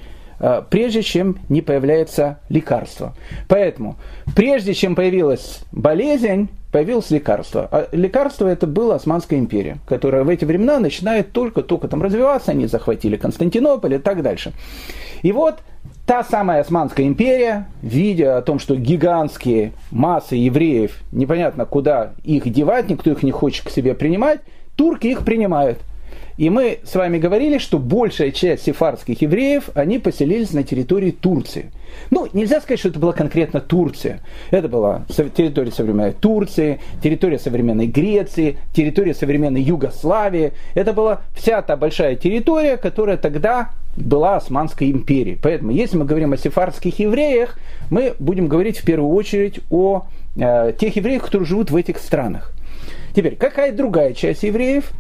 прежде 0.70 1.02
чем 1.02 1.38
не 1.50 1.62
появляется 1.62 2.40
лекарство. 2.50 3.16
Поэтому, 3.48 3.96
прежде 4.36 4.74
чем 4.74 4.96
появилась 4.96 5.62
болезнь, 5.72 6.50
появилось 6.72 7.12
лекарство. 7.12 7.70
А 7.72 7.88
лекарство 7.92 8.48
это 8.48 8.68
была 8.68 8.96
Османская 8.96 9.40
империя, 9.40 9.78
которая 9.88 10.24
в 10.24 10.30
эти 10.30 10.44
времена 10.44 10.80
начинает 10.80 11.32
только-только 11.32 11.88
там 11.88 12.02
развиваться, 12.02 12.52
они 12.52 12.66
захватили 12.66 13.16
Константинополь 13.16 13.94
и 13.94 14.00
так 14.00 14.24
дальше. 14.24 14.54
И 15.22 15.32
вот 15.32 15.60
та 16.06 16.24
самая 16.24 16.62
Османская 16.62 17.06
империя, 17.06 17.68
видя 17.82 18.38
о 18.38 18.42
том, 18.42 18.60
что 18.60 18.76
гигантские 18.76 19.74
массы 19.92 20.36
евреев, 20.36 21.00
непонятно 21.12 21.66
куда 21.66 22.14
их 22.24 22.52
девать, 22.52 22.90
никто 22.90 23.12
их 23.12 23.24
не 23.24 23.32
хочет 23.32 23.68
к 23.68 23.70
себе 23.70 23.94
принимать, 23.94 24.42
турки 24.76 25.08
их 25.08 25.24
принимают. 25.24 25.78
И 26.38 26.50
мы 26.50 26.80
с 26.84 26.96
вами 26.96 27.20
говорили, 27.20 27.58
что 27.58 27.78
большая 27.78 28.32
часть 28.32 28.64
сефардских 28.64 29.22
евреев, 29.22 29.70
они 29.76 30.00
поселились 30.00 30.54
на 30.54 30.64
территории 30.64 31.12
Турции. 31.12 31.72
Ну, 32.10 32.28
нельзя 32.34 32.60
сказать, 32.60 32.80
что 32.80 32.90
это 32.90 33.00
была 33.00 33.14
конкретно 33.14 33.62
Турция. 33.62 34.22
Это 34.50 34.68
была 34.68 35.06
территория 35.10 35.72
современной 35.72 36.14
Турции, 36.14 36.80
территория 37.04 37.38
современной 37.38 37.88
Греции, 37.88 38.58
территория 38.74 39.14
современной 39.14 39.62
Югославии. 39.62 40.54
Это 40.74 40.94
была 40.94 41.22
вся 41.36 41.62
та 41.62 41.78
большая 41.78 42.16
территория, 42.16 42.78
которая 42.78 43.18
тогда 43.18 43.70
была 43.96 44.38
Османской 44.38 44.90
империей. 44.90 45.38
Поэтому, 45.42 45.72
если 45.72 45.98
мы 45.98 46.06
говорим 46.06 46.34
о 46.34 46.38
сефардских 46.38 46.98
евреях, 46.98 47.60
мы 47.92 48.16
будем 48.18 48.48
говорить 48.48 48.80
в 48.80 48.86
первую 48.86 49.14
очередь 49.14 49.60
о 49.70 50.08
э, 50.36 50.74
тех 50.80 50.96
евреях, 50.96 51.26
которые 51.26 51.48
живут 51.48 51.70
в 51.70 51.76
этих 51.76 52.00
странах. 52.00 52.54
Теперь, 53.16 53.36
какая 53.36 53.72
другая 53.72 54.14
часть 54.14 54.42
евреев? 54.42 54.92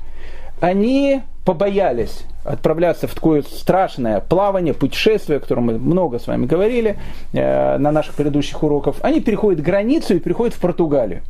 Они 0.60 1.22
побоялись 1.46 2.26
отправляться 2.44 3.08
в 3.08 3.16
такое 3.16 3.42
страшное 3.42 4.20
плавание, 4.20 4.74
путешествие, 4.74 5.38
о 5.38 5.40
котором 5.40 5.66
мы 5.66 5.78
много 5.78 6.20
с 6.20 6.28
вами 6.28 6.46
говорили 6.46 6.98
э, 7.32 7.78
на 7.78 7.92
наших 7.92 8.16
предыдущих 8.16 8.62
уроках. 8.64 8.96
Они 9.02 9.22
переходят 9.22 9.62
границу 9.62 10.16
и 10.16 10.20
переходят 10.20 10.54
в 10.54 10.60
Португалию. 10.60 11.22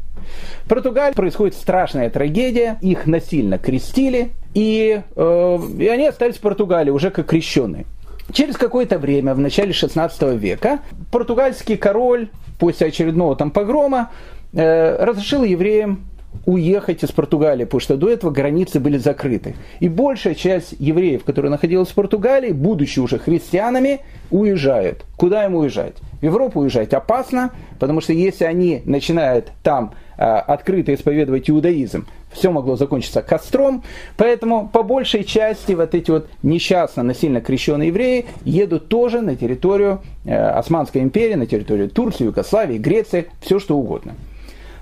В 0.65 0.69
Португалии 0.69 1.13
происходит 1.13 1.55
страшная 1.55 2.09
трагедия, 2.09 2.77
их 2.81 3.05
насильно 3.05 3.57
крестили, 3.57 4.31
и, 4.53 5.01
э, 5.15 5.59
и 5.77 5.87
они 5.87 6.07
остались 6.07 6.37
в 6.37 6.41
Португалии 6.41 6.91
уже 6.91 7.11
как 7.11 7.27
крещенные. 7.27 7.85
Через 8.31 8.55
какое-то 8.55 8.97
время, 8.97 9.33
в 9.35 9.39
начале 9.39 9.73
16 9.73 10.35
века, 10.39 10.79
португальский 11.11 11.77
король 11.77 12.29
после 12.57 12.87
очередного 12.87 13.35
там 13.35 13.51
погрома 13.51 14.11
э, 14.53 15.03
разрешил 15.03 15.43
евреям 15.43 16.05
уехать 16.45 17.03
из 17.03 17.11
Португалии, 17.11 17.65
потому 17.65 17.81
что 17.81 17.97
до 17.97 18.09
этого 18.09 18.31
границы 18.31 18.79
были 18.79 18.97
закрыты. 18.97 19.55
И 19.79 19.89
большая 19.89 20.35
часть 20.35 20.75
евреев, 20.79 21.23
которые 21.23 21.51
находились 21.51 21.87
в 21.87 21.93
Португалии, 21.93 22.51
будучи 22.51 22.99
уже 22.99 23.19
христианами, 23.19 24.01
уезжают. 24.31 25.05
Куда 25.17 25.45
им 25.45 25.55
уезжать? 25.55 25.95
В 26.19 26.23
Европу 26.23 26.61
уезжать 26.61 26.93
опасно, 26.93 27.51
потому 27.79 28.01
что 28.01 28.13
если 28.13 28.45
они 28.45 28.81
начинают 28.85 29.51
там 29.61 29.93
а, 30.17 30.39
открыто 30.39 30.93
исповедовать 30.93 31.49
иудаизм, 31.49 32.05
все 32.31 32.51
могло 32.51 32.75
закончиться 32.75 33.21
костром, 33.21 33.83
поэтому 34.17 34.67
по 34.67 34.83
большей 34.83 35.23
части 35.23 35.73
вот 35.73 35.93
эти 35.93 36.11
вот 36.11 36.27
несчастно 36.41 37.03
насильно 37.03 37.41
крещенные 37.41 37.89
евреи 37.89 38.25
едут 38.43 38.87
тоже 38.87 39.21
на 39.21 39.35
территорию 39.35 40.01
э, 40.25 40.35
Османской 40.35 41.01
империи, 41.01 41.35
на 41.35 41.45
территорию 41.45 41.89
Турции, 41.89 42.25
Югославии, 42.25 42.77
Греции, 42.77 43.27
все 43.41 43.59
что 43.59 43.77
угодно 43.77 44.15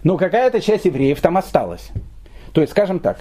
но 0.03 0.17
какая-то 0.17 0.61
часть 0.61 0.85
евреев 0.85 1.19
там 1.21 1.37
осталась. 1.37 1.89
То 2.53 2.61
есть, 2.61 2.71
скажем 2.71 2.99
так, 2.99 3.19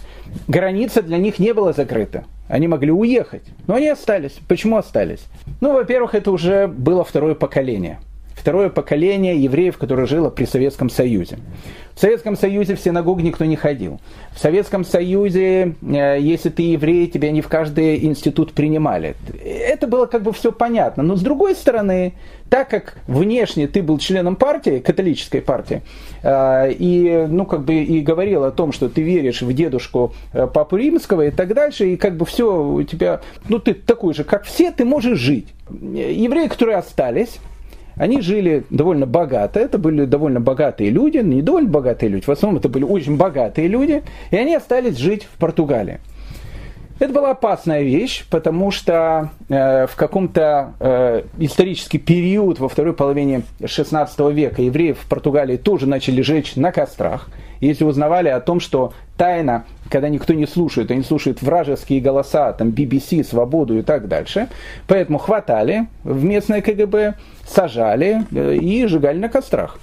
граница 0.49 1.03
для 1.03 1.19
них 1.19 1.39
не 1.39 1.55
была 1.55 1.73
закрыта. 1.73 2.25
Они 2.49 2.67
могли 2.67 2.91
уехать, 2.91 3.45
но 3.67 3.77
они 3.77 3.89
остались. 3.89 4.39
Почему 4.49 4.77
остались? 4.77 5.25
Ну, 5.61 5.73
во-первых, 5.73 6.15
это 6.15 6.33
уже 6.33 6.67
было 6.67 7.05
второе 7.05 7.35
поколение– 7.35 8.01
второе 8.41 8.71
поколение 8.71 9.37
евреев, 9.37 9.77
которое 9.77 10.07
жило 10.07 10.31
при 10.31 10.45
Советском 10.47 10.89
Союзе. 10.89 11.39
В 11.95 12.01
Советском 12.01 12.37
Союзе 12.37 12.75
в 12.75 12.81
синагогу 12.81 13.21
никто 13.21 13.45
не 13.45 13.57
ходил. 13.57 14.01
В 14.33 14.39
Советском 14.39 14.85
Союзе, 14.85 15.75
э, 15.83 16.19
если 16.19 16.49
ты 16.49 16.63
еврей, 16.63 17.07
тебя 17.07 17.31
не 17.31 17.43
в 17.43 17.49
каждый 17.49 18.05
институт 18.05 18.53
принимали. 18.53 19.15
Это 19.45 19.87
было 19.87 20.07
как 20.07 20.23
бы 20.23 20.33
все 20.33 20.51
понятно. 20.51 21.03
Но 21.03 21.17
с 21.17 21.21
другой 21.21 21.55
стороны, 21.55 22.15
так 22.49 22.71
как 22.71 22.97
внешне 23.07 23.69
ты 23.69 23.83
был 23.83 23.99
членом 23.99 24.37
партии, 24.37 24.79
католической 24.79 25.43
партии, 25.43 25.83
и, 26.23 27.27
ну, 27.29 27.47
как 27.47 27.65
бы 27.65 27.75
и 27.75 28.01
говорил 28.01 28.45
о 28.45 28.51
том, 28.51 28.73
что 28.73 28.89
ты 28.89 29.03
веришь 29.03 29.43
в 29.43 29.53
дедушку 29.53 30.13
э, 30.33 30.47
Папу 30.47 30.77
Римского 30.77 31.27
и 31.27 31.31
так 31.31 31.55
дальше, 31.55 31.91
и 31.91 31.97
как 31.97 32.17
бы 32.17 32.27
все 32.27 32.63
у 32.63 32.83
тебя, 32.83 33.21
ну, 33.49 33.59
ты 33.59 33.75
такой 33.75 34.15
же, 34.15 34.25
как 34.25 34.45
все, 34.45 34.71
ты 34.71 34.85
можешь 34.85 35.19
жить. 35.19 35.49
Евреи, 35.71 36.49
которые 36.49 36.77
остались, 36.77 37.39
они 37.97 38.21
жили 38.21 38.65
довольно 38.71 39.07
богато, 39.07 39.61
это 39.61 39.79
были 39.79 40.05
довольно 40.05 40.41
богатые 40.41 40.91
люди, 40.91 41.19
не 41.19 41.43
довольно 41.43 41.69
богатые 41.69 42.11
люди, 42.11 42.25
в 42.25 42.31
основном 42.31 42.59
это 42.59 42.69
были 42.69 42.85
очень 42.85 43.17
богатые 43.17 43.69
люди, 43.69 44.03
и 44.31 44.37
они 44.37 44.55
остались 44.55 44.97
жить 44.97 45.29
в 45.31 45.39
Португалии. 45.39 46.01
Это 47.01 47.15
была 47.15 47.31
опасная 47.31 47.81
вещь, 47.81 48.27
потому 48.29 48.71
что 48.71 49.31
э, 49.49 49.87
в 49.87 49.97
каком-то 49.97 50.75
э, 50.79 51.23
исторический 51.39 51.97
период 51.97 52.59
во 52.59 52.69
второй 52.69 52.93
половине 52.93 53.43
XVI 53.61 54.33
века 54.35 54.61
евреев 54.61 54.99
в 54.99 55.09
Португалии 55.09 55.57
тоже 55.57 55.87
начали 55.87 56.21
жечь 56.21 56.57
на 56.57 56.73
кострах. 56.73 57.31
Если 57.61 57.85
узнавали 57.85 58.29
о 58.29 58.39
том, 58.41 58.61
что 58.61 58.93
тайна, 59.17 59.65
когда 59.89 60.11
никто 60.11 60.35
не 60.35 60.47
слушает, 60.47 60.91
они 60.91 61.03
слушают 61.03 61.41
вражеские 61.41 62.03
голоса, 62.03 62.53
там 62.53 62.69
BBC, 62.69 63.25
Свободу 63.25 63.79
и 63.79 63.83
так 63.83 64.07
дальше, 64.07 64.49
поэтому 64.87 65.17
хватали 65.17 65.89
в 66.05 66.23
местное 66.23 66.61
КГБ, 66.61 67.15
сажали 67.49 68.27
э, 68.31 68.57
и 68.57 68.87
сжигали 68.87 69.17
на 69.17 69.31
кострах. 69.31 69.81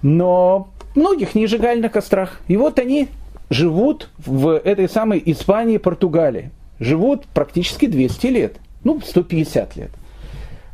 Но 0.00 0.68
многих 0.94 1.34
не 1.34 1.48
сжигали 1.48 1.80
на 1.80 1.88
кострах. 1.88 2.40
И 2.46 2.56
вот 2.56 2.78
они 2.78 3.08
живут 3.50 4.10
в 4.18 4.58
этой 4.58 4.88
самой 4.88 5.22
Испании, 5.24 5.78
Португалии. 5.78 6.50
Живут 6.78 7.26
практически 7.26 7.86
200 7.86 8.26
лет, 8.26 8.56
ну, 8.84 9.00
150 9.00 9.76
лет. 9.76 9.90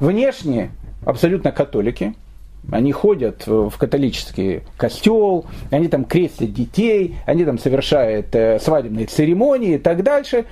Внешне 0.00 0.70
абсолютно 1.04 1.52
католики, 1.52 2.14
они 2.70 2.92
ходят 2.92 3.46
в 3.46 3.72
католический 3.76 4.62
костел, 4.76 5.46
они 5.70 5.88
там 5.88 6.04
крестят 6.04 6.52
детей, 6.52 7.16
они 7.26 7.44
там 7.44 7.58
совершают 7.58 8.34
э, 8.34 8.60
свадебные 8.60 9.06
церемонии 9.06 9.74
и 9.74 9.78
так 9.78 10.02
дальше. 10.04 10.44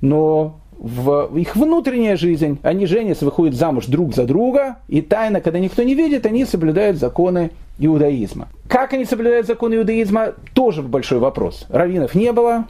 Но 0.00 0.60
в 0.78 1.36
их 1.36 1.56
внутренняя 1.56 2.16
жизнь, 2.16 2.60
они 2.62 2.86
женятся, 2.86 3.24
выходят 3.24 3.56
замуж 3.56 3.86
друг 3.86 4.14
за 4.14 4.24
друга, 4.24 4.76
и 4.86 5.02
тайно, 5.02 5.40
когда 5.40 5.58
никто 5.58 5.82
не 5.82 5.94
видит, 5.94 6.26
они 6.26 6.44
соблюдают 6.44 6.98
законы 6.98 7.50
иудаизма. 7.78 8.48
Как 8.68 8.92
они 8.92 9.04
соблюдают 9.04 9.46
законы 9.46 9.74
иудаизма, 9.76 10.34
тоже 10.52 10.82
большой 10.82 11.18
вопрос. 11.18 11.66
Раввинов 11.68 12.14
не 12.14 12.32
было, 12.32 12.66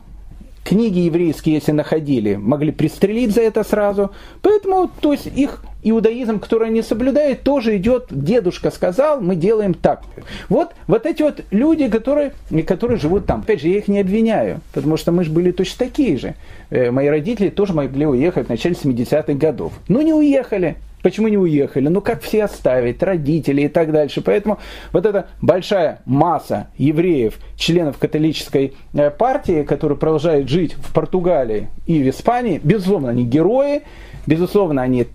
книги 0.69 0.99
еврейские, 0.99 1.57
если 1.57 1.73
находили, 1.73 2.37
могли 2.37 2.73
пристрелить 2.73 3.35
за 3.35 3.41
это 3.41 3.65
сразу. 3.65 4.11
Поэтому, 4.43 4.91
то 5.01 5.13
есть 5.13 5.27
их 5.27 5.63
иудаизм, 5.83 6.39
который 6.39 6.69
они 6.69 6.83
соблюдают, 6.83 7.43
тоже 7.43 7.77
идет, 7.79 8.09
дедушка 8.11 8.71
сказал, 8.71 9.21
мы 9.21 9.35
делаем 9.35 9.73
так. 9.73 10.03
Вот, 10.49 10.73
вот 10.87 11.07
эти 11.07 11.23
вот 11.23 11.43
люди, 11.51 11.89
которые, 11.89 12.33
которые 12.67 12.99
живут 12.99 13.27
там. 13.27 13.41
Опять 13.41 13.63
же, 13.63 13.69
я 13.69 13.79
их 13.79 13.89
не 13.89 14.01
обвиняю, 14.01 14.61
потому 14.75 14.99
что 14.99 15.11
мы 15.11 15.25
же 15.25 15.31
были 15.31 15.53
точно 15.53 15.87
такие 15.87 16.19
же. 16.19 16.35
Э, 16.71 16.91
мои 16.91 17.09
родители 17.09 17.49
тоже 17.49 17.73
могли 17.73 18.07
уехать 18.07 18.47
в 18.47 18.51
начале 18.51 18.75
70-х 18.75 19.33
годов. 19.35 19.73
Но 19.89 20.03
не 20.03 20.13
уехали. 20.13 20.77
Почему 21.03 21.29
не 21.29 21.39
уехали? 21.39 21.89
Ну 21.89 22.01
как 22.01 22.23
все 22.23 22.45
оставить? 22.45 23.03
Родители 23.03 23.63
и 23.63 23.69
так 23.69 23.93
дальше. 23.93 24.21
Поэтому 24.21 24.59
вот 24.93 25.07
эта 25.07 25.29
большая 25.41 26.01
масса 26.05 26.69
евреев, 26.77 27.39
членов 27.57 27.99
католической 27.99 28.75
э, 28.95 29.11
партии, 29.11 29.63
которые 29.63 29.97
продолжают 29.97 30.49
жить 30.49 30.75
в 30.75 30.93
Португалии 30.93 31.69
и 31.87 32.03
в 32.03 32.09
Испании, 32.09 32.61
безусловно, 32.63 33.11
они 33.11 33.25
герои, 33.25 33.83
безусловно, 34.27 34.83
они 34.83 35.07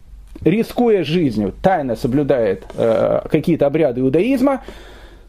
рискуя 0.44 1.04
жизнью, 1.04 1.54
тайно 1.62 1.96
соблюдают 1.96 2.66
э, 2.76 3.22
какие-то 3.30 3.68
обряды 3.68 4.02
иудаизма, 4.02 4.64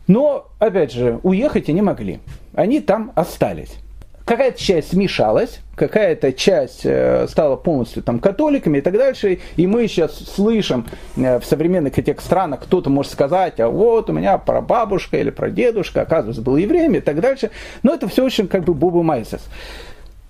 но, 0.06 0.48
опять 0.58 0.92
же, 0.92 1.18
уехать 1.22 1.68
они 1.68 1.82
могли. 1.82 2.20
Они 2.54 2.80
там 2.80 3.12
остались 3.14 3.74
какая-то 4.24 4.58
часть 4.58 4.90
смешалась, 4.90 5.60
какая-то 5.76 6.32
часть 6.32 6.80
э, 6.84 7.26
стала 7.28 7.56
полностью 7.56 8.02
там 8.02 8.20
католиками 8.20 8.78
и 8.78 8.80
так 8.80 8.94
дальше. 8.94 9.40
И 9.56 9.66
мы 9.66 9.86
сейчас 9.86 10.16
слышим 10.16 10.86
э, 11.16 11.38
в 11.38 11.44
современных 11.44 11.98
этих 11.98 12.20
странах, 12.20 12.60
кто-то 12.64 12.90
может 12.90 13.12
сказать, 13.12 13.60
а 13.60 13.68
вот 13.68 14.08
у 14.10 14.12
меня 14.12 14.38
прабабушка 14.38 15.18
или 15.18 15.30
прадедушка, 15.30 16.02
оказывается, 16.02 16.42
был 16.42 16.56
евреем 16.56 16.94
и 16.94 17.00
так 17.00 17.20
дальше. 17.20 17.50
Но 17.82 17.94
это 17.94 18.08
все 18.08 18.24
очень 18.24 18.48
как 18.48 18.64
бы 18.64 18.74
Бобу 18.74 19.02
Майсес. 19.02 19.42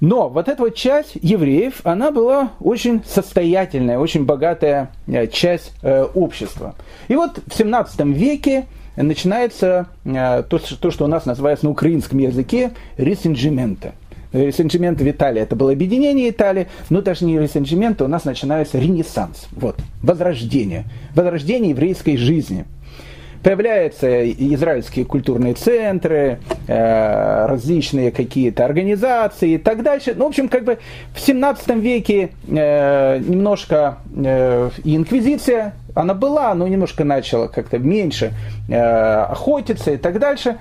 Но 0.00 0.28
вот 0.28 0.48
эта 0.48 0.60
вот 0.62 0.74
часть 0.74 1.12
евреев, 1.22 1.80
она 1.84 2.10
была 2.10 2.50
очень 2.60 3.02
состоятельная, 3.06 3.98
очень 3.98 4.24
богатая 4.24 4.90
э, 5.06 5.28
часть 5.28 5.72
общества. 6.14 6.74
И 7.08 7.14
вот 7.14 7.38
в 7.46 7.54
17 7.54 8.00
веке 8.06 8.66
начинается 8.96 9.86
э, 10.04 10.42
то, 10.48 10.58
то, 10.58 10.90
что 10.90 11.04
у 11.04 11.08
нас 11.08 11.26
называется 11.26 11.66
на 11.66 11.70
украинском 11.70 12.18
языке 12.18 12.72
ресенджимента. 12.96 13.92
Ресенджимент 14.32 15.00
в 15.00 15.08
Италии 15.08 15.40
это 15.40 15.54
было 15.54 15.72
объединение 15.72 16.30
Италии, 16.30 16.66
но 16.90 17.00
даже 17.02 17.24
не 17.24 17.38
ресенджимент, 17.38 18.02
у 18.02 18.08
нас 18.08 18.24
начинается 18.24 18.78
ренессанс, 18.78 19.46
вот, 19.52 19.76
возрождение, 20.02 20.84
возрождение 21.14 21.70
еврейской 21.70 22.16
жизни– 22.16 22.64
Появляются 23.44 24.30
израильские 24.30 25.04
культурные 25.04 25.52
центры, 25.52 26.38
э, 26.66 27.46
различные 27.46 28.10
какие-то 28.10 28.64
организации 28.64 29.52
и 29.52 29.58
так 29.58 29.82
дальше. 29.82 30.14
Ну, 30.16 30.24
в 30.24 30.28
общем, 30.28 30.48
как 30.48 30.64
бы 30.64 30.78
в 31.14 31.20
17 31.20 31.76
веке 31.76 32.30
э, 32.48 33.18
немножко 33.18 33.98
э, 34.16 34.70
инквизиция, 34.84 35.74
она 35.94 36.14
была, 36.14 36.54
но 36.54 36.66
немножко 36.66 37.04
начала 37.04 37.46
как-то 37.48 37.78
меньше 37.78 38.32
охотиться 38.68 39.92
и 39.92 39.96
так 39.96 40.18
дальше. 40.18 40.58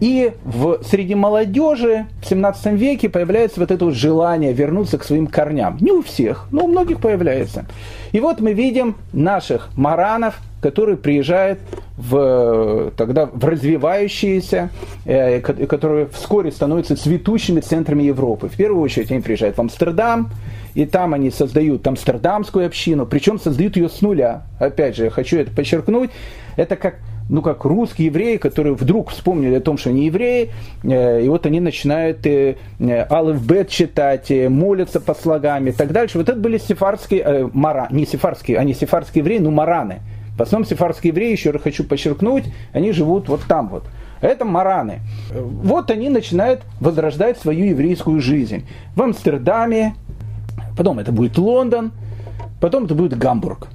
И 0.00 0.32
в, 0.44 0.80
среди 0.82 1.14
молодежи 1.14 2.06
в 2.20 2.26
17 2.28 2.72
веке 2.72 3.08
появляется 3.08 3.60
вот 3.60 3.70
это 3.70 3.84
вот 3.84 3.94
желание 3.94 4.52
вернуться 4.52 4.98
к 4.98 5.04
своим 5.04 5.28
корням. 5.28 5.78
Не 5.80 5.92
у 5.92 6.02
всех, 6.02 6.48
но 6.50 6.64
у 6.64 6.66
многих 6.66 7.00
появляется. 7.00 7.66
И 8.10 8.18
вот 8.18 8.40
мы 8.40 8.52
видим 8.52 8.96
наших 9.12 9.68
маранов, 9.76 10.40
которые 10.60 10.96
приезжают 10.96 11.60
в, 12.08 12.92
тогда 12.96 13.26
в 13.26 13.44
развивающиеся, 13.44 14.70
э, 15.04 15.40
которые 15.40 16.06
вскоре 16.06 16.50
становятся 16.50 16.96
цветущими 16.96 17.60
центрами 17.60 18.02
Европы. 18.02 18.48
В 18.48 18.56
первую 18.56 18.82
очередь 18.82 19.10
они 19.10 19.20
приезжают 19.20 19.56
в 19.56 19.60
Амстердам, 19.60 20.30
и 20.74 20.84
там 20.84 21.14
они 21.14 21.30
создают 21.30 21.86
амстердамскую 21.86 22.66
общину, 22.66 23.06
причем 23.06 23.38
создают 23.38 23.76
ее 23.76 23.88
с 23.88 24.00
нуля. 24.00 24.42
Опять 24.58 24.96
же, 24.96 25.10
хочу 25.10 25.38
это 25.38 25.52
подчеркнуть, 25.52 26.10
это 26.56 26.76
как 26.76 26.96
ну, 27.28 27.40
как 27.40 27.64
русские 27.64 28.06
евреи, 28.06 28.36
которые 28.36 28.74
вдруг 28.74 29.10
вспомнили 29.10 29.54
о 29.54 29.60
том, 29.60 29.78
что 29.78 29.90
они 29.90 30.06
евреи, 30.06 30.50
э, 30.82 31.22
и 31.22 31.28
вот 31.28 31.46
они 31.46 31.60
начинают 31.60 32.26
э, 32.26 32.56
э 32.80 33.06
алф 33.08 33.40
бет 33.46 33.68
читать, 33.68 34.30
молятся 34.48 35.00
по 35.00 35.14
слогам 35.14 35.66
и 35.68 35.72
так 35.72 35.92
дальше. 35.92 36.18
Вот 36.18 36.28
это 36.28 36.38
были 36.38 36.58
сефарские, 36.58 37.20
э, 37.20 37.48
мара, 37.52 37.86
не 37.90 38.06
сефарские, 38.06 38.58
они 38.58 38.74
сефарские 38.74 39.22
евреи, 39.22 39.38
но 39.38 39.50
мараны. 39.50 40.00
В 40.42 40.44
основном 40.44 40.68
сефарские 40.68 41.12
евреи, 41.12 41.30
еще 41.30 41.52
раз 41.52 41.62
хочу 41.62 41.84
подчеркнуть, 41.84 42.44
они 42.72 42.90
живут 42.90 43.28
вот 43.28 43.42
там 43.46 43.68
вот. 43.68 43.84
Это 44.20 44.44
мараны. 44.44 44.98
Вот 45.32 45.88
они 45.92 46.08
начинают 46.08 46.62
возрождать 46.80 47.38
свою 47.38 47.66
еврейскую 47.66 48.20
жизнь. 48.20 48.66
В 48.96 49.02
Амстердаме, 49.02 49.94
потом 50.76 50.98
это 50.98 51.12
будет 51.12 51.38
Лондон, 51.38 51.92
потом 52.60 52.86
это 52.86 52.96
будет 52.96 53.16
Гамбург. 53.16 53.68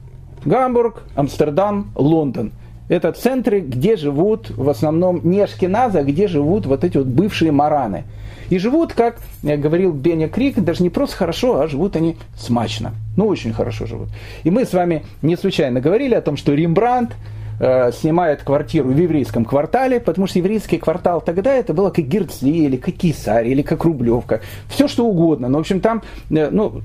Гамбург, 0.44 1.04
Амстердам, 1.16 1.94
Лондон. 1.96 2.52
Это 2.90 3.14
центры, 3.14 3.62
где 3.62 3.96
живут 3.96 4.50
в 4.50 4.70
основном 4.70 5.22
не 5.24 5.40
ашкеназы, 5.40 6.00
а 6.00 6.04
где 6.04 6.28
живут 6.28 6.66
вот 6.66 6.84
эти 6.84 6.98
вот 6.98 7.08
бывшие 7.08 7.54
мараны. 7.54 8.04
И 8.50 8.60
живут, 8.60 8.94
как 8.94 9.20
говорил 9.44 9.92
Беня 9.92 10.30
Крик, 10.30 10.60
даже 10.60 10.84
не 10.84 10.90
просто 10.90 11.18
хорошо, 11.18 11.60
а 11.60 11.68
живут 11.68 11.96
они 11.96 12.18
смачно. 12.38 12.94
Ну, 13.16 13.28
очень 13.28 13.54
хорошо 13.54 13.86
живут. 13.86 14.10
И 14.44 14.52
мы 14.52 14.66
с 14.66 14.74
вами 14.74 15.04
не 15.22 15.36
случайно 15.36 15.82
говорили 15.82 16.14
о 16.14 16.22
том, 16.22 16.38
что 16.38 16.54
Рембрандт 16.54 17.14
э, 17.60 17.92
снимает 17.92 18.44
квартиру 18.44 18.90
в 18.90 18.98
еврейском 18.98 19.44
квартале, 19.44 20.00
потому 20.00 20.28
что 20.28 20.40
еврейский 20.40 20.78
квартал 20.78 21.22
тогда 21.22 21.54
это 21.54 21.74
было 21.74 21.90
как 21.90 22.06
Герцли, 22.06 22.66
или 22.66 22.78
как 22.78 22.96
Кисарь, 22.96 23.48
или 23.48 23.62
как 23.62 23.84
Рублевка. 23.84 24.42
Все 24.70 24.88
что 24.88 25.06
угодно. 25.06 25.50
Но, 25.50 25.58
в 25.58 25.62
общем, 25.62 25.82
там, 25.82 26.04
э, 26.30 26.50
ну, 26.50 26.82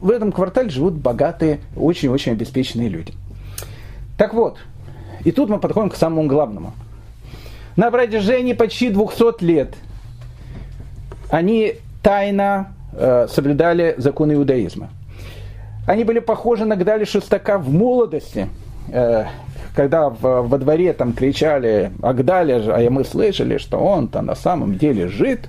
в 0.00 0.10
этом 0.10 0.32
квартале 0.32 0.68
живут 0.70 0.94
богатые, 0.94 1.60
очень-очень 1.76 2.32
обеспеченные 2.32 2.88
люди. 2.88 3.14
Так 4.18 4.34
вот, 4.34 4.58
и 5.24 5.32
тут 5.32 5.48
мы 5.48 5.58
подходим 5.58 5.90
к 5.90 5.96
самому 5.96 6.26
главному. 6.28 6.74
На 7.76 7.90
протяжении 7.90 8.54
почти 8.54 8.90
200 8.90 9.44
лет 9.44 9.74
они 11.30 11.74
тайно 12.02 12.74
э, 12.92 13.26
соблюдали 13.28 13.94
законы 13.98 14.32
иудаизма. 14.32 14.90
Они 15.86 16.04
были 16.04 16.18
похожи 16.18 16.64
на 16.64 16.76
Гдали 16.76 17.04
Шестака 17.04 17.58
в 17.58 17.72
молодости, 17.72 18.48
э, 18.88 19.24
когда 19.74 20.08
во 20.08 20.58
дворе 20.58 20.92
там 20.92 21.12
кричали 21.12 21.92
«Агдали 22.02 22.62
же», 22.62 22.72
а 22.72 22.90
мы 22.90 23.04
слышали, 23.04 23.58
что 23.58 23.78
он-то 23.78 24.22
на 24.22 24.34
самом 24.34 24.76
деле 24.78 25.08
жид. 25.08 25.48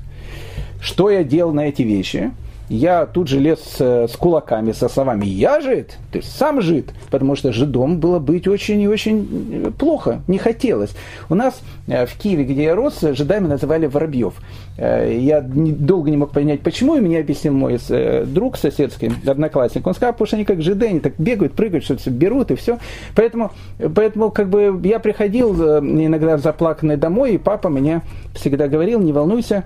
Что 0.80 1.10
я 1.10 1.24
делал 1.24 1.54
на 1.54 1.68
эти 1.68 1.82
вещи– 1.82 2.32
я 2.70 3.06
тут 3.06 3.28
же 3.28 3.40
лез 3.40 3.60
с, 3.60 4.08
с 4.08 4.16
кулаками, 4.18 4.72
со 4.74 4.90
словами 4.90 5.26
«я 5.26 5.62
жид», 5.62 5.98
ты 6.12 6.22
сам 6.22 6.62
жид, 6.62 6.92
потому 7.10 7.36
что 7.36 7.54
жидом 7.54 8.00
было 8.00 8.20
быть 8.20 8.48
очень 8.48 8.82
и 8.82 8.88
очень 8.88 9.64
э, 9.68 9.72
плохо, 9.72 10.22
не 10.28 10.38
хотелось. 10.38 10.92
У 11.30 11.36
нас 11.36 11.62
э, 11.88 12.06
в 12.06 12.18
Киеве, 12.18 12.44
где 12.44 12.64
я 12.64 12.76
рос, 12.76 13.00
жидами 13.02 13.48
называли 13.48 13.86
воробьев. 13.86 14.34
Э, 14.78 15.18
я 15.18 15.42
долго 15.42 16.10
не 16.10 16.18
мог 16.18 16.32
понять, 16.32 16.62
почему, 16.62 16.96
и 16.96 17.00
мне 17.00 17.20
объяснил 17.20 17.54
мой 17.54 17.80
друг 18.26 18.58
соседский, 18.58 19.12
одноклассник. 19.26 19.86
Он 19.88 19.94
сказал, 19.94 20.14
потому 20.14 20.28
что 20.28 20.36
они 20.36 20.46
как 20.46 20.62
жиды, 20.62 20.88
они 20.88 21.00
так 21.00 21.14
бегают, 21.18 21.54
прыгают, 21.54 21.86
что-то 21.86 22.10
берут 22.10 22.52
и 22.52 22.56
все. 22.56 22.80
Поэтому, 23.16 23.52
поэтому 23.96 24.30
как 24.32 24.50
бы 24.50 24.80
я 24.84 25.00
приходил 25.00 25.54
иногда 25.80 26.38
заплаканный 26.38 26.98
домой, 26.98 27.36
и 27.36 27.38
папа 27.38 27.70
мне 27.70 28.02
всегда 28.34 28.68
говорил, 28.68 29.00
не 29.00 29.14
волнуйся, 29.14 29.64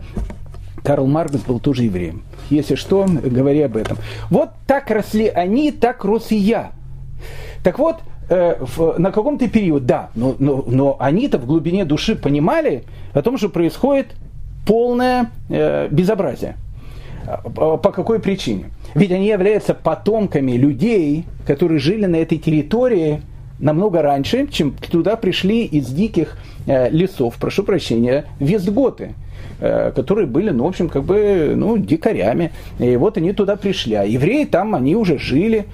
Карл 0.84 1.06
Маркс 1.08 1.36
был 1.38 1.60
тоже 1.60 1.84
евреем. 1.84 2.24
Если 2.52 2.76
что, 2.76 3.06
говори 3.06 3.62
об 3.62 3.78
этом. 3.78 3.98
Вот 4.30 4.50
так 4.68 4.92
росли 4.92 5.28
они, 5.28 5.72
так 5.72 6.04
рос 6.04 6.32
и 6.32 6.36
я. 6.36 6.74
Так 7.64 7.80
вот, 7.80 7.98
э, 8.30 8.58
в, 8.60 9.00
на 9.00 9.12
каком-то 9.12 9.48
период, 9.48 9.86
да, 9.86 10.10
но, 10.16 10.36
но, 10.38 10.64
но 10.68 10.98
они-то 11.00 11.40
в 11.40 11.46
глубине 11.46 11.86
души 11.86 12.16
понимали 12.16 12.84
о 13.14 13.22
том, 13.22 13.38
что 13.38 13.50
происходит 13.50 14.08
полное 14.68 15.32
э, 15.50 15.88
безобразие. 15.90 16.58
По 17.56 17.78
какой 17.78 18.20
причине? 18.20 18.66
Ведь 18.96 19.12
они 19.12 19.28
являются 19.28 19.74
потомками 19.74 20.54
людей, 20.54 21.26
которые 21.46 21.80
жили 21.80 22.06
на 22.06 22.18
этой 22.18 22.38
территории 22.38 23.22
намного 23.60 24.02
раньше, 24.02 24.48
чем 24.48 24.72
туда 24.74 25.16
пришли 25.16 25.64
из 25.64 25.88
диких 25.88 26.36
э, 26.66 26.90
лесов, 26.90 27.36
прошу 27.40 27.64
прощения, 27.64 28.26
вестготы. 28.40 29.14
Э, 29.64 29.92
которые 29.96 30.26
были, 30.26 30.50
ну, 30.50 30.64
в 30.64 30.70
общем, 30.70 30.90
как 30.90 31.04
бы, 31.04 31.54
ну, 31.56 31.78
дикарями. 31.78 32.52
И 32.80 32.96
вот 32.96 33.18
они 33.18 33.32
туда 33.32 33.56
пришли. 33.56 33.94
А 33.94 34.04
евреи 34.04 34.46
там, 34.46 34.74
они 34.74 34.96
уже 34.96 35.20
жили. 35.20 35.66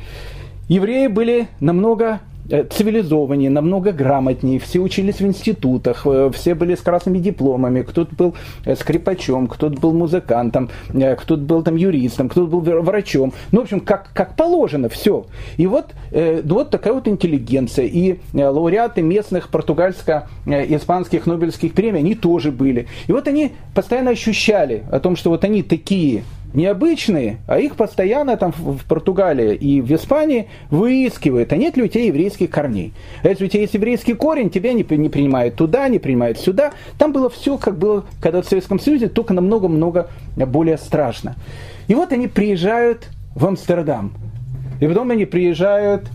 Евреи 0.67 1.07
были 1.07 1.47
намного 1.61 2.19
цивилизованнее, 2.49 3.49
намного 3.49 3.91
грамотнее, 3.91 4.59
все 4.59 4.79
учились 4.79 5.19
в 5.19 5.25
институтах, 5.25 6.05
э, 6.05 6.31
все 6.33 6.55
были 6.55 6.75
с 6.75 6.81
красными 6.81 7.19
дипломами, 7.19 7.81
кто-то 7.81 8.15
был 8.15 8.35
э, 8.65 8.75
скрипачом, 8.75 9.47
кто-то 9.47 9.79
был 9.79 9.93
музыкантом, 9.93 10.69
кто-то 10.89 11.37
был 11.37 11.63
там 11.63 11.75
юристом, 11.75 12.29
кто-то 12.29 12.47
был 12.47 12.81
врачом. 12.81 13.33
Ну, 13.51 13.59
в 13.59 13.63
общем, 13.63 13.79
как, 13.79 14.11
как 14.13 14.35
положено, 14.35 14.89
все. 14.89 15.25
И 15.57 15.67
вот, 15.67 15.93
вот 16.11 16.69
такая 16.69 16.93
вот 16.93 17.07
интеллигенция. 17.07 17.85
И 17.85 18.19
лауреаты 18.33 19.01
местных 19.01 19.49
португальско-испанских 19.49 21.25
Нобелевских 21.25 21.73
премий, 21.73 21.99
они 21.99 22.15
тоже 22.15 22.51
были. 22.51 22.87
И 23.07 23.11
вот 23.11 23.27
они 23.27 23.53
постоянно 23.73 24.11
ощущали 24.11 24.83
о 24.91 24.99
том, 24.99 25.15
что 25.15 25.29
вот 25.29 25.43
они 25.43 25.63
такие 25.63 26.23
необычные, 26.53 27.37
а 27.47 27.59
их 27.59 27.75
постоянно 27.75 28.37
там 28.37 28.51
в 28.51 28.85
Португалии 28.85 29.55
и 29.55 29.81
в 29.81 29.93
Испании 29.93 30.47
выискивают, 30.69 31.51
а 31.53 31.57
нет 31.57 31.77
ли 31.77 31.83
у 31.83 31.87
тебя 31.87 32.05
еврейских 32.05 32.49
корней. 32.49 32.93
А 33.23 33.29
если 33.29 33.45
у 33.45 33.47
тебя 33.47 33.61
есть 33.61 33.73
еврейский 33.73 34.13
корень, 34.13 34.49
тебя 34.49 34.73
не, 34.73 34.85
не 34.97 35.09
принимают 35.09 35.55
туда, 35.55 35.87
не 35.87 35.99
принимают 35.99 36.39
сюда. 36.39 36.71
Там 36.97 37.11
было 37.11 37.29
все, 37.29 37.57
как 37.57 37.77
было 37.77 38.05
когда 38.21 38.41
в 38.41 38.45
Советском 38.45 38.79
Союзе, 38.79 39.07
только 39.09 39.33
намного-много 39.33 40.09
более 40.35 40.77
страшно. 40.77 41.35
И 41.87 41.95
вот 41.95 42.11
они 42.11 42.27
приезжают 42.27 43.07
в 43.35 43.45
Амстердам. 43.45 44.13
И 44.79 44.87
потом 44.87 45.11
они 45.11 45.25
приезжают 45.25 46.09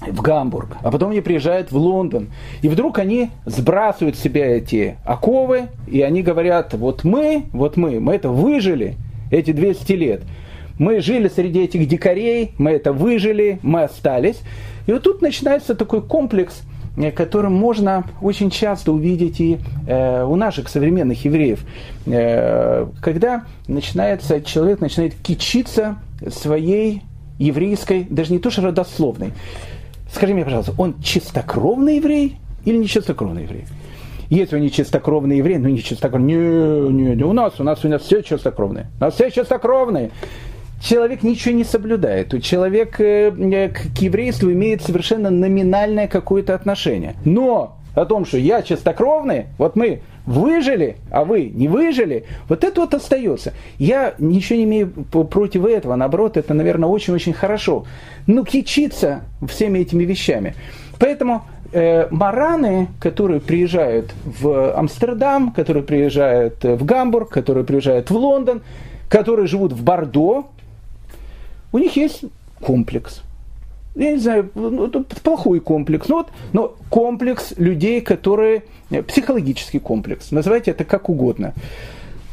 в 0.00 0.22
Гамбург, 0.22 0.78
а 0.82 0.90
потом 0.90 1.10
они 1.10 1.20
приезжают 1.20 1.72
в 1.72 1.76
Лондон. 1.76 2.28
И 2.62 2.68
вдруг 2.68 2.98
они 2.98 3.30
сбрасывают 3.44 4.16
с 4.16 4.20
себя 4.20 4.46
эти 4.56 4.96
оковы, 5.04 5.68
и 5.86 6.00
они 6.00 6.22
говорят, 6.22 6.74
вот 6.74 7.04
мы, 7.04 7.44
вот 7.52 7.76
мы, 7.76 8.00
мы 8.00 8.14
это 8.14 8.30
выжили, 8.30 8.96
эти 9.30 9.52
200 9.52 9.92
лет. 9.92 10.22
Мы 10.78 11.00
жили 11.00 11.28
среди 11.28 11.64
этих 11.64 11.86
дикарей, 11.86 12.52
мы 12.56 12.70
это 12.70 12.92
выжили, 12.92 13.58
мы 13.62 13.82
остались. 13.82 14.40
И 14.86 14.92
вот 14.92 15.02
тут 15.02 15.20
начинается 15.20 15.74
такой 15.74 16.00
комплекс, 16.02 16.62
э, 16.96 17.10
который 17.10 17.50
можно 17.50 18.04
очень 18.22 18.50
часто 18.50 18.92
увидеть 18.92 19.40
и 19.40 19.58
э, 19.86 20.24
у 20.24 20.36
наших 20.36 20.68
современных 20.68 21.24
евреев, 21.24 21.60
э, 22.06 22.86
когда 23.02 23.44
начинается, 23.68 24.40
человек 24.40 24.80
начинает 24.80 25.14
кичиться 25.14 25.96
своей 26.28 27.02
еврейской, 27.38 28.06
даже 28.08 28.32
не 28.32 28.38
то 28.38 28.50
что 28.50 28.62
родословной. 28.62 29.32
Скажи 30.12 30.34
мне, 30.34 30.44
пожалуйста, 30.44 30.74
он 30.78 31.00
чистокровный 31.02 31.96
еврей 31.96 32.38
или 32.64 32.76
не 32.76 32.86
чистокровный 32.86 33.42
еврей? 33.42 33.64
Если 34.30 34.56
он 34.56 34.62
не 34.62 34.70
чистокровный 34.70 35.38
еврей, 35.38 35.58
ну 35.58 35.68
не 35.68 35.82
чистокровный, 35.82 36.34
не, 36.34 36.92
не, 36.92 37.16
не, 37.16 37.24
у 37.24 37.32
нас, 37.32 37.58
у 37.58 37.64
нас, 37.64 37.84
у 37.84 37.88
нас 37.88 38.02
все 38.02 38.22
чистокровные. 38.22 38.86
У 38.98 39.04
нас 39.04 39.14
все 39.14 39.30
чистокровные 39.30 40.10
человек 40.80 41.22
ничего 41.22 41.54
не 41.54 41.64
соблюдает. 41.64 42.42
Человек 42.42 43.00
э, 43.00 43.30
э, 43.30 43.68
к 43.68 43.98
еврейству 43.98 44.50
имеет 44.50 44.82
совершенно 44.82 45.30
номинальное 45.30 46.08
какое-то 46.08 46.54
отношение. 46.54 47.16
Но 47.24 47.76
о 47.94 48.04
том, 48.04 48.24
что 48.24 48.38
я 48.38 48.62
чистокровный, 48.62 49.46
вот 49.58 49.76
мы 49.76 50.00
выжили, 50.26 50.96
а 51.10 51.24
вы 51.24 51.50
не 51.52 51.68
выжили, 51.68 52.24
вот 52.48 52.64
это 52.64 52.82
вот 52.82 52.94
остается. 52.94 53.52
Я 53.78 54.14
ничего 54.18 54.58
не 54.58 54.64
имею 54.64 54.90
против 54.90 55.64
этого, 55.64 55.96
наоборот, 55.96 56.36
это, 56.36 56.54
наверное, 56.54 56.88
очень-очень 56.88 57.32
хорошо. 57.32 57.84
Ну, 58.26 58.44
кичиться 58.44 59.22
всеми 59.48 59.80
этими 59.80 60.04
вещами. 60.04 60.54
Поэтому 60.98 61.42
э, 61.72 62.08
мараны, 62.10 62.88
которые 63.00 63.40
приезжают 63.40 64.12
в 64.24 64.76
Амстердам, 64.76 65.52
которые 65.52 65.82
приезжают 65.82 66.62
в 66.62 66.84
Гамбург, 66.84 67.30
которые 67.30 67.64
приезжают 67.64 68.10
в 68.10 68.16
Лондон, 68.16 68.62
которые 69.08 69.46
живут 69.46 69.72
в 69.72 69.82
Бордо, 69.82 70.46
у 71.72 71.78
них 71.78 71.96
есть 71.96 72.24
комплекс. 72.60 73.22
Я 73.94 74.12
не 74.12 74.18
знаю, 74.18 74.50
ну, 74.54 74.88
плохой 75.22 75.60
комплекс, 75.60 76.08
но, 76.08 76.18
вот, 76.18 76.28
но 76.52 76.76
комплекс 76.88 77.54
людей, 77.56 78.00
которые, 78.00 78.64
э, 78.90 79.02
психологический 79.02 79.80
комплекс, 79.80 80.30
называйте 80.30 80.70
это 80.70 80.84
как 80.84 81.08
угодно. 81.08 81.54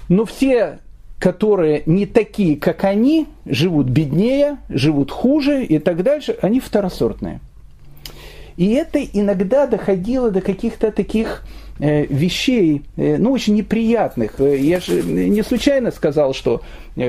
Но 0.07 0.25
все, 0.25 0.79
которые 1.19 1.83
не 1.85 2.05
такие, 2.05 2.57
как 2.57 2.83
они, 2.83 3.27
живут 3.45 3.87
беднее, 3.87 4.57
живут 4.69 5.11
хуже 5.11 5.65
и 5.65 5.79
так 5.79 6.03
дальше, 6.03 6.37
они 6.41 6.59
второсортные. 6.59 7.39
И 8.57 8.73
это 8.73 8.99
иногда 8.99 9.67
доходило 9.67 10.31
до 10.31 10.41
каких-то 10.41 10.91
таких 10.91 11.43
Э, 11.79 12.05
вещей, 12.07 12.81
э, 12.95 13.17
ну, 13.17 13.31
очень 13.31 13.53
неприятных. 13.53 14.39
Э, 14.39 14.57
я 14.57 14.79
же 14.79 15.03
не 15.03 15.43
случайно 15.43 15.91
сказал, 15.91 16.33
что 16.33 16.63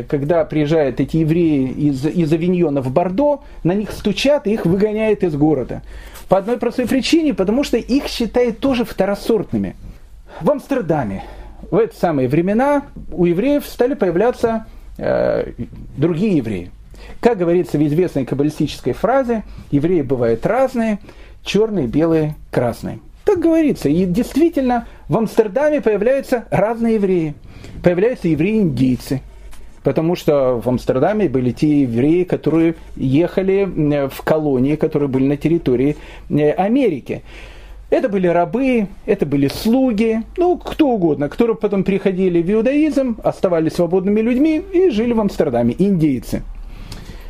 когда 0.08 0.44
приезжают 0.44 1.00
эти 1.00 1.16
евреи 1.16 1.70
из, 1.70 2.04
из 2.04 2.30
Авиньона 2.30 2.82
в 2.82 2.92
Бордо, 2.92 3.40
на 3.64 3.72
них 3.72 3.90
стучат 3.92 4.46
и 4.46 4.52
их 4.52 4.66
выгоняют 4.66 5.22
из 5.22 5.34
города. 5.37 5.80
По 6.28 6.37
одной 6.37 6.58
простой 6.58 6.87
причине, 6.87 7.32
потому 7.32 7.64
что 7.64 7.78
их 7.78 8.08
считают 8.08 8.58
тоже 8.58 8.84
второсортными. 8.84 9.74
В 10.42 10.50
Амстердаме 10.50 11.24
в 11.70 11.78
эти 11.78 11.94
самые 11.94 12.28
времена 12.28 12.82
у 13.11 13.24
евреев 13.24 13.64
стали 13.64 13.94
появляться 13.94 14.66
э, 14.98 15.52
другие 15.96 16.37
евреи. 16.37 16.70
Как 17.20 17.38
говорится 17.38 17.78
в 17.78 17.87
известной 17.87 18.26
каббалистической 18.26 18.92
фразе, 18.92 19.44
евреи 19.70 20.02
бывают 20.02 20.44
разные, 20.44 20.98
черные, 21.44 21.87
белые, 21.87 22.37
красные. 22.51 23.01
Так 23.24 23.40
говорится. 23.40 23.88
И 23.88 24.07
действительно, 24.07 24.87
в 25.09 25.16
Амстердаме 25.16 25.81
появляются 25.81 26.44
разные 26.51 26.94
евреи. 26.94 27.35
Появляются 27.83 28.29
евреи-индийцы. 28.29 29.20
Потому 29.83 30.16
что 30.16 30.61
в 30.61 30.68
Амстердаме 30.68 31.29
были 31.29 31.53
те 31.53 31.83
евреи, 31.83 32.24
которые 32.24 32.74
ехали 32.96 34.09
в 34.09 34.22
колонии, 34.22 34.77
которые 34.77 35.09
были 35.09 35.27
на 35.27 35.37
территории 35.37 35.96
э, 36.31 36.51
Америки. 36.51 37.22
Это 37.90 38.11
были 38.11 38.27
рабы, 38.27 38.88
это 39.07 39.24
были 39.24 39.48
слуги, 39.48 40.22
ну, 40.37 40.59
кто 40.59 40.88
угодно, 40.88 41.31
которые 41.31 41.57
потом 41.57 41.85
переходили 41.85 42.42
в 42.42 42.51
иудаизм, 42.51 43.16
оставались 43.22 43.74
свободными 43.74 44.20
людьми 44.20 44.62
и 44.74 44.90
жили 44.90 45.14
в 45.14 45.20
Амстердаме, 45.20 45.74
индейцы. 45.79 46.42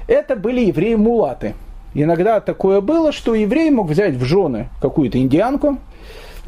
Это 0.09 0.35
были 0.35 0.62
евреи-мулаты. 0.62 1.55
Иногда 2.02 2.40
такое 2.40 2.80
было, 2.80 3.12
что 3.12 3.34
еврей 3.34 3.70
мог 3.70 3.88
взять 3.88 4.14
в 4.14 4.24
жены 4.24 4.68
какую-то 4.80 5.18
индианку, 5.18 5.78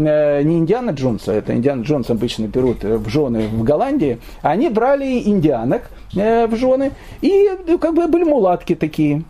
Э, 0.00 0.42
не 0.42 0.58
Индиана 0.58 0.90
Джонса, 0.90 1.32
это 1.32 1.54
Индиана 1.54 1.82
Джонс 1.82 2.10
обычно 2.10 2.46
берут 2.46 2.84
в 2.84 3.08
жены 3.08 3.48
в 3.48 3.62
Голландии, 3.62 4.18
они 4.42 4.68
брали 4.68 5.22
индианок 5.24 5.90
э, 6.16 6.46
в 6.46 6.56
жены, 6.56 6.92
и 7.20 7.50
ну, 7.66 7.78
как 7.78 7.94
бы 7.94 8.06
были 8.08 8.24
мулатки 8.24 8.74
такие. 8.74 9.22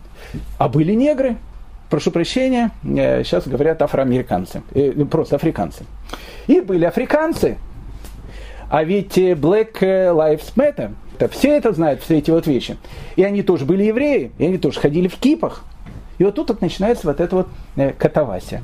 А 0.57 0.69
были 0.69 0.93
негры, 0.93 1.35
прошу 1.89 2.11
прощения, 2.11 2.71
э, 2.83 3.23
сейчас 3.23 3.47
говорят 3.47 3.81
афроамериканцы, 3.81 4.61
просто 5.09 5.35
африканцы. 5.35 5.85
И 6.47 6.61
были 6.61 6.85
африканцы, 6.85 7.57
а 8.69 8.83
ведь 8.83 9.17
Black 9.17 9.79
Lives 9.81 10.53
Matter, 10.55 10.91
все 11.31 11.57
это 11.57 11.73
знают, 11.73 12.01
все 12.01 12.17
эти 12.17 12.31
вот 12.31 12.47
вещи. 12.47 12.77
И 13.15 13.23
они 13.23 13.43
тоже 13.43 13.65
были 13.65 13.83
евреи, 13.83 14.31
и 14.37 14.45
они 14.45 14.57
тоже 14.57 14.79
ходили 14.79 15.07
в 15.07 15.17
кипах. 15.17 15.65
И 16.21 16.23
вот 16.23 16.35
тут 16.35 16.49
вот 16.49 16.61
начинается 16.61 17.07
вот 17.07 17.19
эта 17.19 17.35
вот 17.35 17.47
катавасия. 17.97 18.61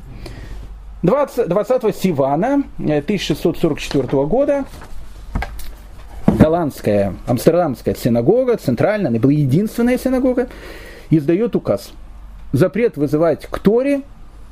20, 1.02 1.48
20 1.48 1.96
Сивана 1.96 2.62
1644 2.78 4.04
э, 4.06 4.26
года 4.28 4.66
голландская, 6.28 7.16
амстердамская 7.26 7.96
синагога, 7.96 8.58
центральная, 8.58 9.10
она 9.10 9.18
была 9.18 9.32
единственная 9.32 9.98
синагога, 9.98 10.50
издает 11.10 11.56
указ. 11.56 11.94
Запрет 12.52 12.96
вызывать 12.96 13.48
к 13.48 13.58
Торе 13.58 14.04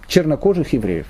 чернокожих 0.07 0.73
евреев. 0.73 1.05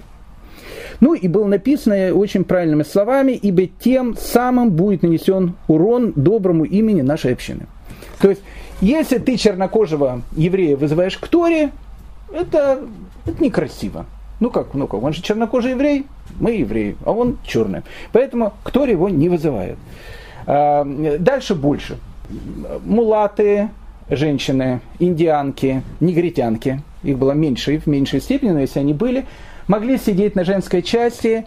Ну 1.00 1.14
и 1.14 1.30
было 1.30 1.46
написано 1.46 2.14
очень 2.14 2.44
правильными 2.44 2.84
словами, 2.84 3.32
ибо 3.32 3.68
тем 3.68 4.18
самым 4.18 4.72
будет 4.72 5.02
нанесен 5.02 5.56
урон 5.70 6.12
доброму 6.18 6.66
имени 6.66 7.00
нашей 7.00 7.32
общины. 7.32 7.68
То 8.20 8.32
есть, 8.32 8.42
если 8.82 9.18
ты 9.18 9.38
чернокожего 9.38 10.24
еврея 10.36 10.76
вызываешь 10.76 11.18
к 11.18 11.28
Торе, 11.30 11.72
это, 12.32 12.82
это 13.26 13.44
некрасиво. 13.44 14.06
Ну 14.40 14.50
как, 14.50 14.74
ну 14.74 14.88
как, 14.88 15.02
он 15.02 15.14
же 15.14 15.22
чернокожий 15.22 15.72
еврей, 15.72 16.06
мы 16.40 16.52
евреи, 16.52 16.98
а 17.06 17.12
он 17.12 17.38
черный. 17.46 17.82
Поэтому 18.12 18.54
кто 18.64 18.86
его 18.86 19.10
не 19.10 19.30
вызывает. 19.30 19.78
А, 20.46 20.86
дальше 21.20 21.56
больше. 21.56 21.98
Мулаты, 22.84 23.70
женщины, 24.10 24.82
индианки, 25.00 25.84
негритянки, 26.00 26.82
их 27.04 27.18
было 27.18 27.32
меньше, 27.32 27.80
в 27.80 27.88
меньшей 27.88 28.22
степени, 28.22 28.52
но 28.52 28.60
если 28.60 28.80
они 28.80 28.94
были, 28.94 29.26
могли 29.68 29.98
сидеть 29.98 30.36
на 30.36 30.44
женской 30.44 30.82
части 30.82 31.46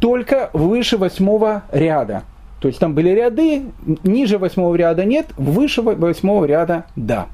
только 0.00 0.50
выше 0.52 0.98
восьмого 0.98 1.62
ряда. 1.72 2.24
То 2.60 2.68
есть 2.68 2.80
там 2.80 2.94
были 2.94 3.10
ряды, 3.10 3.62
ниже 4.02 4.38
восьмого 4.38 4.74
ряда 4.74 5.04
нет, 5.04 5.26
выше 5.36 5.82
восьмого 5.82 6.44
ряда 6.44 6.84
да. 6.96 7.26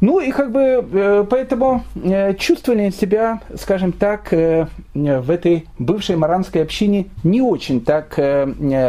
Ну 0.00 0.18
и 0.18 0.30
как 0.30 0.50
бы 0.50 0.60
э, 0.60 1.24
поэтому 1.28 1.84
э, 1.94 2.34
чувствовали 2.34 2.90
себя, 2.90 3.40
скажем 3.56 3.92
так, 3.92 4.32
э, 4.32 4.66
в 4.94 5.30
этой 5.30 5.66
бывшей 5.78 6.16
маранской 6.16 6.62
общине 6.62 7.06
не 7.22 7.42
очень 7.42 7.82
так 7.82 8.18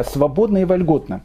свободно 0.10 0.60
и 0.60 0.66
вольготно. 0.66 1.22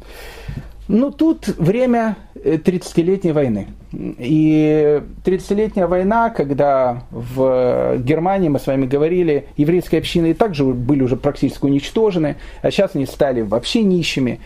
Но 0.88 1.10
тут 1.10 1.48
время 1.48 2.16
30-летней 2.34 3.32
войны. 3.32 3.68
И 3.92 5.02
30-летняя 5.24 5.88
война, 5.88 6.30
когда 6.30 7.02
в 7.10 7.96
Германии, 7.98 8.48
мы 8.48 8.60
с 8.60 8.66
вами 8.68 8.86
говорили, 8.86 9.48
еврейские 9.56 9.98
общины 9.98 10.30
и 10.30 10.34
также 10.34 10.64
были 10.64 11.02
уже 11.02 11.16
практически 11.16 11.64
уничтожены, 11.64 12.36
а 12.62 12.70
сейчас 12.70 12.94
они 12.94 13.06
стали 13.06 13.40
вообще 13.40 13.82
нищими. 13.82 14.38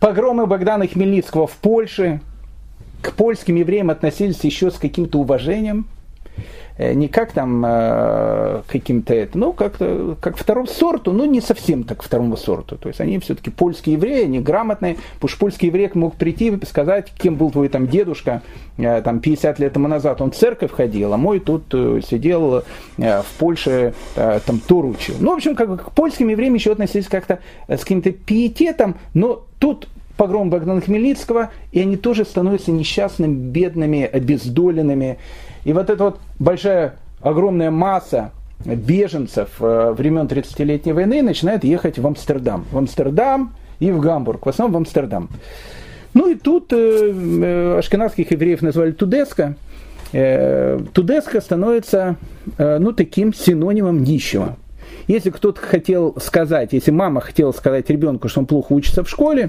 Погромы 0.00 0.46
Богдана 0.46 0.86
Хмельницкого 0.86 1.46
в 1.46 1.56
Польше, 1.56 2.20
к 3.02 3.12
польским 3.12 3.56
евреям 3.56 3.90
относились 3.90 4.42
еще 4.44 4.70
с 4.70 4.74
каким-то 4.74 5.18
уважением, 5.18 5.86
э, 6.76 6.92
не 6.92 7.08
как 7.08 7.32
там 7.32 7.64
э, 7.66 8.62
каким-то 8.68 9.14
это, 9.14 9.38
ну, 9.38 9.52
как, 9.52 9.78
как 10.20 10.36
второму 10.36 10.66
сорту, 10.66 11.12
но 11.12 11.24
не 11.24 11.40
совсем 11.40 11.84
так 11.84 12.02
второму 12.02 12.36
сорту. 12.36 12.76
То 12.76 12.88
есть 12.88 13.00
они 13.00 13.18
все-таки 13.18 13.50
польские 13.50 13.94
евреи, 13.94 14.24
они 14.24 14.40
грамотные, 14.40 14.98
что 15.24 15.38
польский 15.38 15.68
еврей 15.68 15.90
мог 15.94 16.16
прийти 16.16 16.48
и 16.48 16.66
сказать, 16.66 17.12
кем 17.16 17.36
был 17.36 17.50
твой 17.50 17.68
там 17.68 17.86
дедушка 17.86 18.42
э, 18.76 19.00
там 19.02 19.20
50 19.20 19.58
лет 19.58 19.72
тому 19.72 19.88
назад, 19.88 20.20
он 20.20 20.30
в 20.30 20.36
церковь 20.36 20.72
ходил, 20.72 21.12
а 21.14 21.16
мой 21.16 21.40
тут 21.40 21.64
сидел 21.70 22.62
в 22.96 23.26
Польше, 23.38 23.94
там 24.14 24.60
Тур 24.66 24.84
учил. 24.84 25.14
Ну, 25.20 25.32
в 25.32 25.36
общем, 25.36 25.54
как 25.54 25.86
к 25.86 25.90
польским 25.92 26.28
евреям 26.28 26.54
еще 26.54 26.72
относились 26.72 27.08
как-то 27.08 27.38
с 27.66 27.80
каким-то 27.80 28.12
пиететом, 28.12 28.96
но 29.14 29.44
тут 29.58 29.88
погром 30.20 30.50
Богдана 30.50 30.82
Хмельницкого, 30.82 31.48
и 31.72 31.80
они 31.80 31.96
тоже 31.96 32.26
становятся 32.26 32.72
несчастными, 32.72 33.34
бедными, 33.34 34.04
обездоленными. 34.04 35.16
И 35.64 35.72
вот 35.72 35.88
эта 35.88 36.04
вот 36.04 36.18
большая 36.38 36.96
огромная 37.22 37.70
масса 37.70 38.30
беженцев 38.66 39.48
э, 39.60 39.94
времен 39.96 40.26
30-летней 40.26 40.92
войны 40.92 41.22
начинает 41.22 41.64
ехать 41.64 41.98
в 41.98 42.06
Амстердам. 42.06 42.66
В 42.70 42.76
Амстердам 42.76 43.54
и 43.78 43.90
в 43.90 44.00
Гамбург, 44.00 44.44
в 44.44 44.48
основном 44.50 44.74
в 44.74 44.76
Амстердам. 44.84 45.30
Ну 46.12 46.28
и 46.28 46.34
тут 46.34 46.70
э, 46.74 46.76
э, 46.76 47.78
ашкенадских 47.78 48.30
евреев 48.30 48.60
назвали 48.60 48.90
Тудеско. 48.90 49.54
Э, 50.12 50.80
Тудеско 50.92 51.40
становится 51.40 52.16
э, 52.58 52.76
ну, 52.76 52.92
таким 52.92 53.32
синонимом 53.32 54.02
нищего. 54.02 54.58
Если 55.08 55.30
кто-то 55.30 55.62
хотел 55.62 56.14
сказать, 56.20 56.74
если 56.74 56.90
мама 56.90 57.22
хотела 57.22 57.52
сказать 57.52 57.88
ребенку, 57.88 58.28
что 58.28 58.40
он 58.40 58.46
плохо 58.46 58.74
учится 58.74 59.02
в 59.02 59.08
школе, 59.08 59.48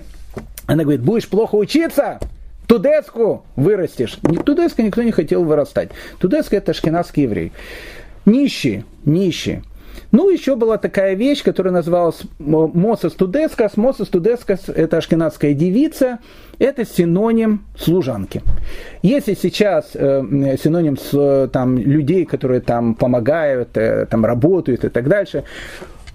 она 0.67 0.83
говорит, 0.83 1.01
будешь 1.01 1.27
плохо 1.27 1.55
учиться, 1.55 2.19
Тудеску 2.67 3.43
вырастешь. 3.55 4.17
Тудеско 4.45 4.81
никто 4.81 5.03
не 5.03 5.11
хотел 5.11 5.43
вырастать. 5.43 5.89
Тудеско 6.19 6.55
это 6.55 6.71
ашкенадский 6.71 7.23
еврей. 7.23 7.51
Нищие, 8.25 8.85
нищие. 9.03 9.63
Ну, 10.11 10.29
еще 10.29 10.55
была 10.55 10.77
такая 10.77 11.15
вещь, 11.15 11.43
которая 11.43 11.73
называлась 11.73 12.21
Мосос 12.39 13.13
Тудескас. 13.13 13.77
Мосос 13.77 14.09
Тудескас– 14.09 14.61
это 14.67 14.97
ашкенадская 14.97 15.53
девица, 15.53 16.19
это 16.59 16.85
синоним 16.85 17.65
служанки. 17.77 18.41
Если 19.01 19.33
сейчас 19.33 19.91
э, 19.93 20.57
синоним 20.61 20.97
с, 20.97 21.09
э, 21.13 21.47
там, 21.51 21.77
людей, 21.77 22.25
которые 22.25 22.61
там 22.61 22.95
помогают, 22.95 23.75
э, 23.75 24.05
там 24.09 24.25
работают 24.25 24.83
и 24.83 24.89
так 24.89 25.07
дальше, 25.07 25.43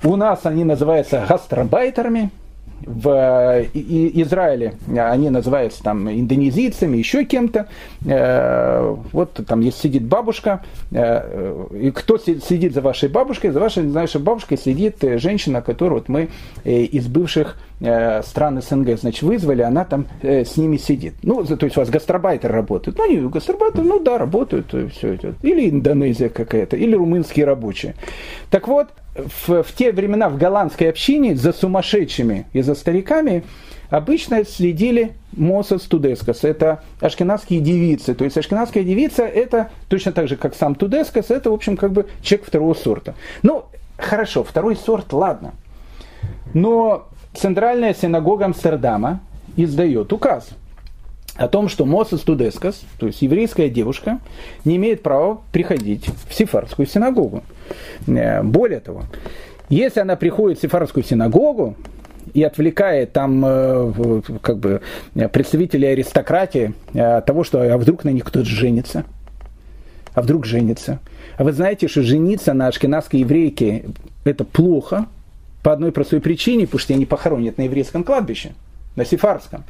у 0.04 0.16
нас 0.16 0.40
они 0.44 0.64
называются 0.64 1.24
гастробайтерами, 1.26 2.30
в 2.85 3.65
Израиле 3.75 4.75
они 4.97 5.31
называются 5.31 5.83
там 5.83 6.11
индонезийцами, 6.11 6.97
еще 6.97 7.25
кем-то. 7.25 7.69
Э, 8.05 8.95
вот 9.12 9.41
там 9.47 9.61
есть 9.61 9.79
сидит 9.81 10.05
бабушка, 10.05 10.62
э, 10.93 11.67
и 11.81 11.91
кто 11.91 12.19
сидит 12.19 12.75
за 12.75 12.81
вашей 12.81 13.09
бабушкой? 13.09 13.51
За 13.51 13.61
вашей, 13.61 13.89
вашей 13.89 14.21
бабушкой 14.21 14.59
сидит 14.59 14.97
женщина, 15.01 15.62
которую 15.62 16.01
вот 16.01 16.09
мы 16.09 16.29
э, 16.65 16.83
из 16.83 17.07
бывших 17.07 17.59
стран 17.79 18.62
СНГ, 18.62 18.99
значит, 18.99 19.23
вызвали, 19.23 19.61
она 19.61 19.85
там 19.85 20.07
с 20.23 20.57
ними 20.57 20.79
сидит. 20.79 21.12
Ну, 21.23 21.45
то 21.45 21.67
есть 21.67 21.77
у 21.77 21.81
вас 21.81 21.91
гастробайтеры 21.91 22.55
работают. 22.55 22.97
Ну, 22.97 23.05
они 23.05 23.19
гастробайтеры, 23.19 23.83
ну 23.83 23.99
да, 23.99 24.17
работают, 24.17 24.75
все 24.93 25.12
это. 25.12 25.35
Или 25.43 25.69
Индонезия 25.69 26.31
какая-то, 26.31 26.79
или 26.79 26.95
румынские 26.95 27.45
рабочие. 27.45 27.95
Так 28.51 28.67
вот, 28.67 28.89
в, 29.16 29.62
в 29.62 29.72
те 29.74 29.92
времена 29.92 30.29
в 30.29 30.38
голландской 30.38 30.88
общине 30.88 31.37
за 31.37 31.52
сумасшедшими 31.52 32.46
и 32.52 32.62
за 32.62 32.74
стариками 32.74 33.44
обычно 33.90 34.44
следили 34.44 35.12
Мосас 35.33 35.83
Тудескас. 35.83 36.44
Это 36.44 36.83
ашкенадские 37.00 37.61
девицы. 37.61 38.14
То 38.14 38.24
есть 38.24 38.37
ашкенадская 38.37 38.83
девица 38.83 39.22
это 39.22 39.70
точно 39.88 40.12
так 40.12 40.29
же, 40.29 40.37
как 40.37 40.55
сам 40.55 40.74
Тудескас, 40.74 41.31
это, 41.31 41.50
в 41.50 41.55
общем, 41.55 41.76
как 41.76 41.92
бы 41.92 42.07
человек 42.22 42.46
второго 42.46 42.74
сорта. 42.74 43.14
Ну, 43.42 43.64
хорошо, 43.96 44.44
второй 44.44 44.76
сорт, 44.76 45.12
ладно. 45.12 45.55
Но 46.55 47.09
Центральная 47.35 47.94
синагога 47.94 48.46
Амстердама 48.46 49.20
издает 49.57 50.12
указ 50.12 50.48
о 51.37 51.48
том, 51.48 51.68
что 51.68 51.85
Мосас 51.85 52.22
Тудескас, 52.22 52.81
то 52.98 53.07
есть 53.07 53.20
еврейская 53.20 53.68
девушка, 53.68 54.20
не 54.64 54.76
имеет 54.76 55.02
права 55.02 55.40
приходить 55.52 56.09
в 56.29 56.35
Сефардскую 56.35 56.87
синагогу. 56.87 57.42
Э, 58.07 58.42
более 58.42 58.81
того, 58.81 59.05
если 59.68 60.00
она 60.00 60.16
приходит 60.16 60.59
в 60.59 60.62
Сефардскую 60.62 61.05
синагогу 61.05 61.76
и 62.35 62.42
отвлекает 62.42 63.12
там 63.12 63.42
э, 63.44 64.22
как 64.42 64.59
бы, 64.59 64.81
представителей 65.33 65.88
аристократии 65.88 66.74
от 66.94 67.24
того, 67.26 67.44
что 67.44 67.62
а 67.62 67.79
вдруг 67.79 68.05
на 68.05 68.11
них 68.11 68.24
кто-то 68.24 68.46
женится, 68.46 69.05
а 70.14 70.22
вдруг 70.22 70.46
женится. 70.46 71.00
А 71.37 71.44
вы 71.44 71.52
знаете, 71.52 71.88
что 71.88 72.02
жениться 72.02 72.52
на 72.55 72.68
ашкенадской 72.68 73.20
еврейке 73.20 73.85
это 74.24 74.44
плохо 74.44 75.07
по 75.62 75.72
одной 75.72 75.92
простой 75.92 76.20
причине, 76.20 76.66
потому 76.66 76.81
что 76.81 76.94
они 76.94 77.07
похоронят 77.07 77.59
на 77.59 77.62
еврейском 77.62 78.05
кладбище– 78.05 78.52
на 78.96 79.05
сефарском. 79.05 79.64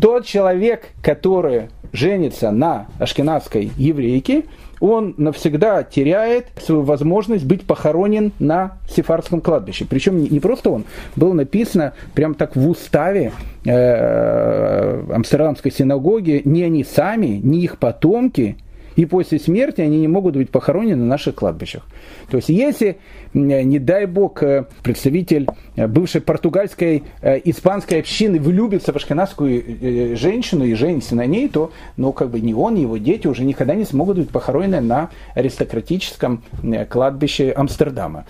Тот 0.00 0.26
человек, 0.26 0.88
который 1.02 1.68
женится 1.92 2.50
на 2.50 2.86
ашкенадской 2.98 3.70
еврейке, 3.76 4.44
он 4.82 5.14
навсегда 5.16 5.84
теряет 5.84 6.48
свою 6.60 6.82
возможность 6.82 7.44
быть 7.44 7.62
похоронен 7.62 8.32
на 8.40 8.78
сефарском 8.90 9.40
кладбище. 9.40 9.86
Причем 9.88 10.20
не 10.24 10.40
просто 10.40 10.70
он, 10.70 10.84
было 11.14 11.32
написано 11.32 11.92
прямо 12.14 12.34
так 12.34 12.56
в 12.56 12.68
уставе 12.68 13.30
э, 13.64 15.04
Амстердамской 15.14 15.70
синагоги, 15.70 16.42
не 16.44 16.64
они 16.64 16.82
сами, 16.82 17.40
не 17.42 17.60
их 17.60 17.78
потомки– 17.78 18.56
и 18.96 19.04
после 19.04 19.38
смерти 19.38 19.80
они 19.80 19.98
не 19.98 20.08
могут 20.08 20.36
быть 20.36 20.50
похоронены 20.50 21.02
на 21.02 21.06
наших 21.06 21.34
кладбищах. 21.34 21.84
То 22.30 22.36
есть 22.36 22.48
если, 22.48 22.98
не 23.34 23.78
дай 23.78 24.06
бог, 24.06 24.42
э, 24.42 24.66
представитель 24.82 25.48
э, 25.76 25.86
бывшей 25.86 26.20
португальской, 26.20 27.04
э, 27.20 27.40
испанской 27.44 28.00
общины 28.00 28.38
влюбится 28.40 28.92
в 28.92 28.96
ашкенадскую 28.96 30.16
женщину 30.16 30.64
и 30.64 30.74
женится 30.74 31.14
на 31.14 31.26
ней, 31.26 31.48
то 31.48 31.72
ну, 31.96 32.12
как 32.12 32.30
бы 32.30 32.40
ни 32.40 32.52
он, 32.52 32.74
ни 32.74 32.80
его 32.80 32.96
дети 32.96 33.26
уже 33.26 33.44
никогда 33.44 33.74
не 33.74 33.84
смогут 33.84 34.18
быть 34.18 34.30
похоронены 34.30 34.80
на 34.80 35.10
аристократическом 35.34 36.42
кладбище 36.88 37.52
Амстердама. 37.52 38.24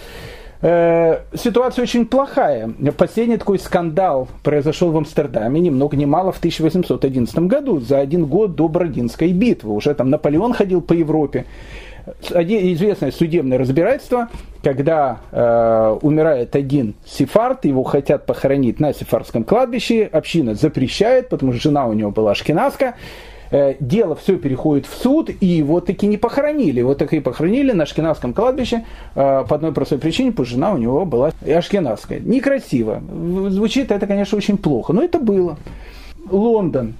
Э, 0.62 1.18
ситуация 1.34 1.82
очень 1.82 2.06
плохая. 2.06 2.72
Последний 2.96 3.36
такой 3.36 3.58
скандал 3.58 4.28
произошел 4.44 4.92
в 4.92 4.96
Амстердаме, 4.96 5.60
ни 5.60 5.70
много 5.70 5.96
ни 5.96 6.04
мало, 6.04 6.30
в 6.30 6.38
1811 6.38 7.36
году, 7.40 7.80
за 7.80 7.98
один 7.98 8.26
год 8.26 8.54
до 8.54 8.68
Бородинской 8.68 9.32
битвы. 9.32 9.74
Уже 9.74 9.92
там 9.94 10.10
Наполеон 10.10 10.52
ходил 10.54 10.80
по 10.80 10.92
Европе. 10.92 11.46
Известное 12.30 13.12
судебное 13.12 13.58
разбирательство, 13.58 14.28
когда 14.62 15.20
э, 15.30 15.98
умирает 16.02 16.56
один 16.56 16.94
сефард, 17.04 17.64
его 17.64 17.84
хотят 17.84 18.26
похоронить 18.26 18.80
на 18.80 18.92
сефардском 18.92 19.44
кладбище, 19.44 20.08
община 20.12 20.54
запрещает, 20.54 21.28
потому 21.28 21.52
что 21.52 21.62
жена 21.62 21.86
у 21.86 21.92
него 21.92 22.10
была 22.10 22.32
ашкеназка, 22.32 22.94
Э, 22.94 22.98
дело 23.80 24.14
все 24.14 24.36
переходит 24.36 24.86
в 24.86 24.94
суд, 24.94 25.30
и 25.40 25.46
его 25.46 25.80
таки 25.80 26.06
не 26.06 26.16
похоронили. 26.16 26.82
Вот 26.82 26.98
так 26.98 27.12
и 27.12 27.20
похоронили 27.20 27.72
на 27.72 27.84
Ашкенадском 27.84 28.32
кладбище 28.32 28.84
э, 29.14 29.44
по 29.48 29.54
одной 29.54 29.72
простой 29.72 29.98
причине, 29.98 30.30
потому 30.30 30.46
что 30.46 30.54
жена 30.54 30.72
у 30.72 30.78
него 30.78 31.04
была 31.04 31.32
ашкенадская. 31.46 32.20
Некрасиво. 32.20 33.02
Звучит 33.50 33.90
это, 33.90 34.06
конечно, 34.06 34.38
очень 34.38 34.56
плохо, 34.56 34.92
но 34.92 35.02
это 35.02 35.18
было. 35.18 35.58
Лондон. 36.30 36.94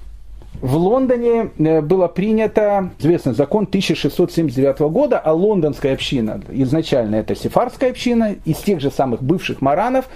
В 0.61 0.77
Лондоне 0.77 1.51
э, 1.59 1.81
было 1.81 2.09
принято 2.09 2.91
известный 2.99 3.35
закон 3.35 3.65
1679 3.65 4.79
года, 4.93 5.19
а 5.19 5.33
лондонская 5.33 5.95
община, 5.95 6.41
изначально 6.51 7.17
это 7.17 7.35
сефарская 7.35 7.91
община, 7.91 8.37
из 8.45 8.59
тех 8.59 8.81
же 8.81 8.91
самых 8.91 9.23
бывших 9.23 9.61
маранов, 9.61 10.09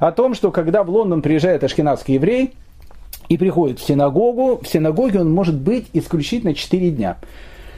о 0.00 0.10
том, 0.12 0.34
что 0.34 0.50
когда 0.50 0.82
в 0.82 0.90
Лондон 0.90 1.22
приезжает 1.22 1.62
ашкенадский 1.62 2.14
еврей, 2.14 2.54
и 3.28 3.36
приходит 3.36 3.78
в 3.78 3.86
синагогу, 3.86 4.60
в 4.62 4.68
синагоге 4.68 5.20
он 5.20 5.32
может 5.32 5.58
быть 5.58 5.86
исключительно 5.92 6.54
4 6.54 6.90
дня. 6.90 7.16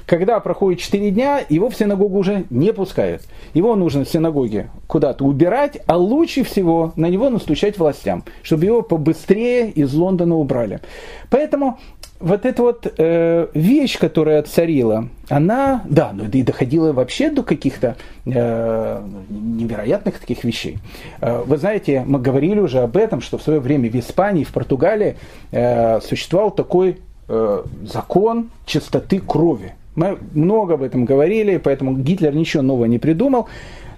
Когда 0.06 0.38
проходит 0.38 0.78
4 0.80 1.10
дня, 1.10 1.40
его 1.48 1.68
в 1.68 1.74
синагогу 1.74 2.18
уже 2.18 2.44
не 2.48 2.72
пускают. 2.72 3.22
Его 3.54 3.74
нужно 3.74 4.04
в 4.04 4.08
синагоге 4.08 4.70
куда-то 4.86 5.24
убирать, 5.24 5.78
а 5.86 5.96
лучше 5.96 6.44
всего 6.44 6.92
на 6.94 7.06
него 7.06 7.28
настучать 7.28 7.76
властям, 7.76 8.22
чтобы 8.42 8.66
его 8.66 8.82
побыстрее 8.82 9.68
из 9.68 9.92
Лондона 9.94 10.36
убрали. 10.36 10.80
Поэтому 11.28 11.80
вот 12.20 12.46
эта 12.46 12.62
вот 12.62 12.92
э, 12.96 13.48
вещь, 13.54 13.98
которая 13.98 14.42
царила, 14.42 15.08
она, 15.28 15.82
да, 15.88 16.12
ну 16.12 16.24
и 16.24 16.42
доходила 16.42 16.92
вообще 16.92 17.30
до 17.30 17.42
каких-то 17.42 17.96
э, 18.24 19.02
невероятных 19.28 20.18
таких 20.18 20.44
вещей. 20.44 20.78
Э, 21.20 21.42
вы 21.44 21.56
знаете, 21.58 22.04
мы 22.06 22.18
говорили 22.18 22.60
уже 22.60 22.80
об 22.80 22.96
этом, 22.96 23.20
что 23.20 23.38
в 23.38 23.42
свое 23.42 23.60
время 23.60 23.90
в 23.90 23.94
Испании, 23.94 24.44
в 24.44 24.52
Португалии 24.52 25.16
э, 25.52 26.00
существовал 26.00 26.50
такой 26.50 26.98
э, 27.28 27.62
закон 27.82 28.50
чистоты 28.64 29.20
крови. 29.20 29.74
Мы 29.94 30.18
много 30.32 30.74
об 30.74 30.82
этом 30.82 31.04
говорили, 31.04 31.56
поэтому 31.56 31.96
Гитлер 31.96 32.34
ничего 32.34 32.62
нового 32.62 32.84
не 32.84 32.98
придумал 32.98 33.48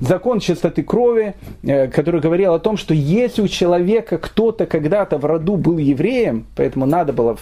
закон 0.00 0.40
чистоты 0.40 0.82
крови, 0.82 1.34
э, 1.62 1.88
который 1.88 2.20
говорил 2.20 2.54
о 2.54 2.58
том, 2.58 2.76
что 2.76 2.94
если 2.94 3.42
у 3.42 3.48
человека 3.48 4.18
кто-то 4.18 4.66
когда-то 4.66 5.18
в 5.18 5.24
роду 5.24 5.56
был 5.56 5.78
евреем, 5.78 6.46
поэтому 6.56 6.86
надо 6.86 7.12
было 7.12 7.36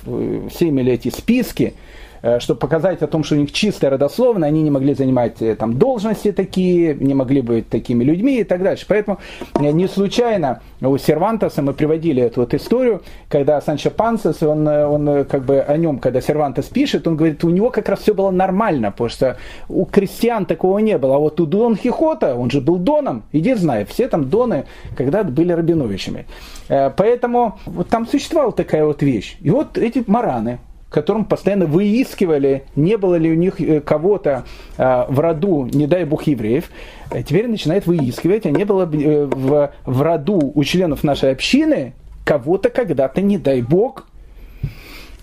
все 0.51 0.69
имели 0.69 0.93
эти 0.93 1.09
списки, 1.09 1.75
Э, 1.75 1.96
чтобы 2.41 2.61
показать 2.61 3.03
о 3.03 3.07
том, 3.07 3.25
что 3.25 3.35
у 3.35 3.39
них 3.39 3.53
чистая 3.53 3.91
родословная, 3.91 4.49
они 4.49 4.63
не 4.63 4.71
могли 4.71 4.95
занимать 4.95 5.41
э, 5.43 5.55
там 5.55 5.79
должности 5.79 6.33
такие, 6.33 6.95
не 6.95 7.15
могли 7.15 7.41
быть 7.41 7.69
такими 7.69 8.05
людьми 8.05 8.41
и 8.41 8.45
так 8.45 8.63
дальше. 8.63 8.87
Поэтому 8.89 9.19
э, 9.55 9.71
не 9.71 9.89
случайно 9.89 10.61
у 10.81 10.97
Сервантеса 10.99 11.63
мы 11.63 11.73
приводили 11.73 12.23
эту 12.23 12.41
вот 12.41 12.55
историю, 12.55 13.03
когда 13.29 13.61
Санчо 13.61 13.91
Пансес, 13.91 14.43
он, 14.43 14.67
он 14.67 15.25
как 15.25 15.45
бы 15.45 15.61
о 15.61 15.77
нем, 15.77 15.99
когда 15.99 16.21
Сервантес 16.21 16.67
пишет, 16.67 17.07
он 17.07 17.17
говорит, 17.17 17.45
у 17.45 17.51
него 17.51 17.71
как 17.71 17.89
раз 17.89 18.01
все 18.01 18.15
было 18.15 18.31
нормально, 18.31 18.91
потому 18.91 19.11
что 19.11 19.37
у 19.69 19.85
крестьян 19.85 20.47
такого 20.47 20.79
не 20.79 20.99
было, 20.99 21.17
а 21.17 21.19
вот 21.19 21.41
у 21.41 21.47
Дон 21.47 21.77
Хихота, 21.77 22.35
он 22.35 22.51
же 22.51 22.61
был 22.61 22.77
Доном, 22.77 23.23
иди 23.33 23.55
знай, 23.55 23.85
все 23.85 24.09
там 24.09 24.29
Доны 24.29 24.67
когда-то 24.97 25.31
были 25.31 25.53
Рабиновичами. 25.53 26.27
Поэтому 26.69 27.59
вот 27.67 27.89
там 27.89 28.07
существовала 28.07 28.53
такая 28.53 28.85
вот 28.85 29.03
вещь. 29.03 29.37
И 29.41 29.51
вот 29.51 29.79
эти 29.79 30.03
мараны, 30.07 30.59
которым 30.89 31.25
постоянно 31.25 31.67
выискивали, 31.67 32.65
не 32.77 32.97
было 32.97 33.17
ли 33.17 33.31
у 33.31 33.35
них 33.35 33.61
э, 33.61 33.81
кого-то 33.81 34.45
а, 34.79 35.07
в 35.09 35.19
роду, 35.19 35.69
не 35.73 35.87
дай 35.87 36.05
бог, 36.05 36.23
евреев, 36.25 36.71
э, 37.11 37.23
теперь 37.23 37.49
начинает 37.49 37.87
выискивать, 37.87 38.47
а 38.47 38.51
не 38.51 38.65
было 38.65 38.83
э, 38.83 39.27
в, 39.27 39.73
в 39.85 40.03
роду 40.03 40.53
у 40.55 40.65
членов 40.65 41.03
нашей 41.03 41.33
общины 41.33 41.93
кого-то 42.25 42.71
когда-то, 42.71 43.21
не 43.21 43.37
дай 43.39 43.63
бог, 43.63 44.07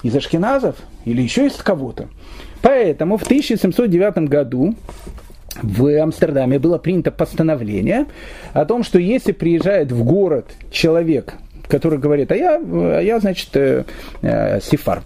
из 0.04 0.16
ашкеназов 0.16 0.76
или 1.06 1.22
еще 1.22 1.48
из 1.48 1.54
кого-то. 1.54 2.10
Поэтому 2.62 3.18
в 3.18 3.24
1709 3.24 4.30
году 4.30 4.76
в 5.62 6.02
Амстердаме 6.02 6.60
было 6.60 6.78
принято 6.78 7.12
постановление 7.12 8.08
о 8.54 8.66
том, 8.66 8.84
что 8.84 9.00
если 9.00 9.32
приезжает 9.32 9.92
в 9.92 10.04
город 10.04 10.48
человек, 10.72 11.36
который 11.68 12.00
говорит, 12.00 12.32
а 12.32 12.36
я, 12.36 12.58
а 12.58 13.00
я 13.00 13.20
значит, 13.20 13.50
э, 13.56 13.86
э, 14.22 14.60
сефард, 14.62 15.04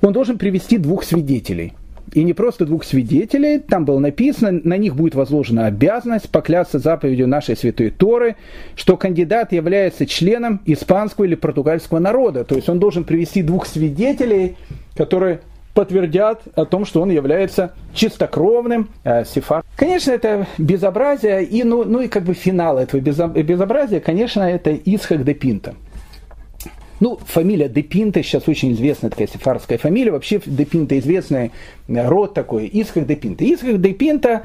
он 0.00 0.12
должен 0.12 0.38
привести 0.38 0.78
двух 0.78 1.04
свидетелей. 1.04 1.72
И 2.12 2.22
не 2.22 2.32
просто 2.32 2.64
двух 2.64 2.84
свидетелей, 2.84 3.58
там 3.58 3.84
было 3.84 3.98
написано, 3.98 4.60
на 4.62 4.76
них 4.76 4.94
будет 4.94 5.14
возложена 5.14 5.66
обязанность 5.66 6.30
поклясться 6.30 6.78
заповедью 6.78 7.26
нашей 7.26 7.56
святой 7.56 7.90
Торы, 7.90 8.36
что 8.76 8.96
кандидат 8.96 9.52
является 9.52 10.06
членом 10.06 10.60
испанского 10.66 11.24
или 11.24 11.34
португальского 11.34 11.98
народа. 11.98 12.44
То 12.44 12.54
есть 12.54 12.68
он 12.68 12.78
должен 12.78 13.04
привести 13.04 13.42
двух 13.42 13.66
свидетелей, 13.66 14.56
которые 14.96 15.40
подтвердят 15.76 16.42
о 16.54 16.64
том, 16.64 16.86
что 16.86 17.02
он 17.02 17.10
является 17.10 17.74
чистокровным 17.92 18.88
э, 19.04 19.26
сефар. 19.26 19.62
Конечно, 19.76 20.10
это 20.10 20.46
безобразие, 20.56 21.44
и, 21.44 21.62
ну, 21.64 21.84
ну 21.84 22.00
и 22.00 22.08
как 22.08 22.24
бы 22.24 22.32
финал 22.32 22.78
этого 22.78 22.98
безобразия, 22.98 24.00
конечно, 24.00 24.40
это 24.40 24.74
Исхак 24.74 25.22
де 25.22 25.34
Пинта. 25.34 25.74
Ну, 26.98 27.18
фамилия 27.26 27.68
Де 27.68 27.82
Пинта 27.82 28.22
сейчас 28.22 28.48
очень 28.48 28.72
известная 28.72 29.10
такая 29.10 29.26
сефарская 29.26 29.76
фамилия. 29.76 30.12
Вообще 30.12 30.40
Де 30.46 30.64
Пинта 30.64 30.98
известный 30.98 31.52
род 31.88 32.32
такой, 32.32 32.70
Исхак 32.72 33.06
Де 33.06 33.16
Пинта. 33.16 33.44
Исхак 33.44 33.78
Де 33.78 33.92
Пинта 33.92 34.42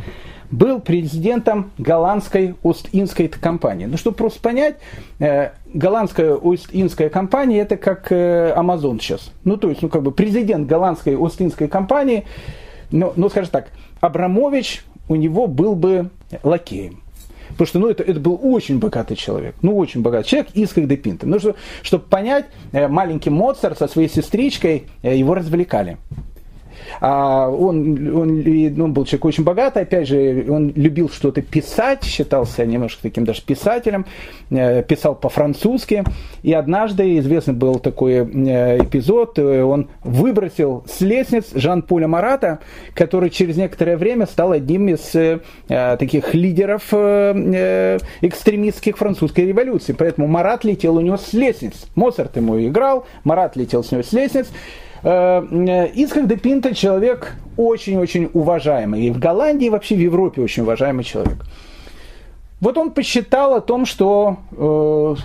был 0.52 0.82
президентом 0.82 1.72
голландской 1.78 2.56
Ост-Индской 2.62 3.30
компании. 3.30 3.86
Ну, 3.86 3.96
чтобы 3.96 4.18
просто 4.18 4.42
понять, 4.42 4.76
э, 5.20 5.52
голландская 5.74 6.34
Ост-Индская 6.34 7.10
компания 7.10 7.60
это 7.60 7.78
как 7.78 8.12
э, 8.12 8.54
Amazon 8.56 9.00
сейчас. 9.00 9.32
Ну, 9.44 9.58
то 9.58 9.70
есть, 9.70 9.82
ну, 9.82 9.90
как 9.90 10.04
бы 10.04 10.12
президент 10.12 10.68
голландской 10.68 11.16
Ост-Индской 11.16 11.68
компании, 11.68 12.26
ну, 12.92 13.14
ну, 13.16 13.30
скажем 13.30 13.52
так, 13.52 13.68
Абрамович 14.00 14.84
у 15.08 15.16
него 15.16 15.48
был 15.48 15.76
бы 15.76 16.10
лакеем. 16.44 17.02
Потому 17.50 17.68
что 17.68 17.80
ну, 17.80 17.90
это, 17.90 18.04
это 18.04 18.20
был 18.20 18.40
очень 18.42 18.80
богатый 18.80 19.16
человек. 19.16 19.56
Ну, 19.62 19.78
очень 19.78 20.02
богатый 20.02 20.28
человек 20.28 20.52
из 20.54 20.72
де 20.74 20.96
Пинта. 20.96 21.28
Ну, 21.28 21.40
что, 21.40 21.56
чтобы 21.82 22.06
понять, 22.06 22.46
э, 22.72 22.88
маленький 22.88 23.30
Моцарт 23.30 23.78
со 23.78 23.88
своей 23.88 24.10
сестричкой 24.10 24.88
его 25.04 25.36
развлекали. 25.36 25.98
А 27.00 27.48
он, 27.48 28.16
он, 28.16 28.42
ну, 28.42 28.86
он 28.86 28.94
был 28.94 29.06
человек 29.06 29.26
очень 29.26 29.44
богатый, 29.44 29.84
опять 29.84 30.08
же, 30.08 30.46
он 30.50 30.72
любил 30.76 31.10
что-то 31.10 31.42
писать, 31.42 32.04
считался 32.04 32.66
немножко 32.66 33.04
таким 33.04 33.26
даже 33.26 33.42
писателем, 33.42 34.06
э, 34.50 34.84
писал 34.84 35.16
по-французски. 35.16 36.04
И 36.44 36.54
однажды 36.54 37.18
известный 37.20 37.54
был 37.54 37.80
такой 37.80 38.14
э, 38.14 38.84
эпизод, 38.84 39.40
э, 39.40 39.64
он 39.64 39.90
выбросил 40.04 40.84
с 40.88 41.02
лестниц 41.02 41.52
Жан-Поля 41.54 42.08
Марата, 42.08 42.60
который 42.94 43.30
через 43.30 43.58
некоторое 43.58 43.98
время 43.98 44.26
стал 44.26 44.52
одним 44.52 44.90
из 44.90 45.16
таких 45.68 46.34
лидеров 46.34 46.94
экстремистских 46.94 48.98
французской 48.98 49.46
революции. 49.46 49.96
Поэтому 49.98 50.28
Марат 50.28 50.64
летел 50.64 50.98
у 50.98 51.02
него 51.02 51.18
с 51.18 51.34
лестниц. 51.34 51.88
Моцарт 51.96 52.36
ему 52.38 52.60
играл, 52.60 53.06
Марат 53.24 53.56
летел 53.56 53.84
с 53.84 53.92
него 53.92 54.04
с 54.04 54.14
лестниц. 54.14 54.48
Э, 55.04 55.44
э, 55.50 55.88
Ицхак 55.96 56.28
де 56.28 56.38
Пинта 56.38 56.76
человек 56.76 57.36
очень-очень 57.58 58.30
уважаемый. 58.34 59.04
И 59.04 59.12
в 59.12 59.20
Голландии, 59.20 59.68
и 59.68 59.70
вообще 59.70 59.96
в 59.96 60.00
Европе 60.00 60.42
очень 60.42 60.64
уважаемый 60.64 61.04
человек. 61.04 61.38
Вот 62.60 62.78
он 62.78 62.92
посчитал 62.92 63.56
о 63.56 63.62
том, 63.62 63.86
что 63.86 64.38
э, 64.52 65.16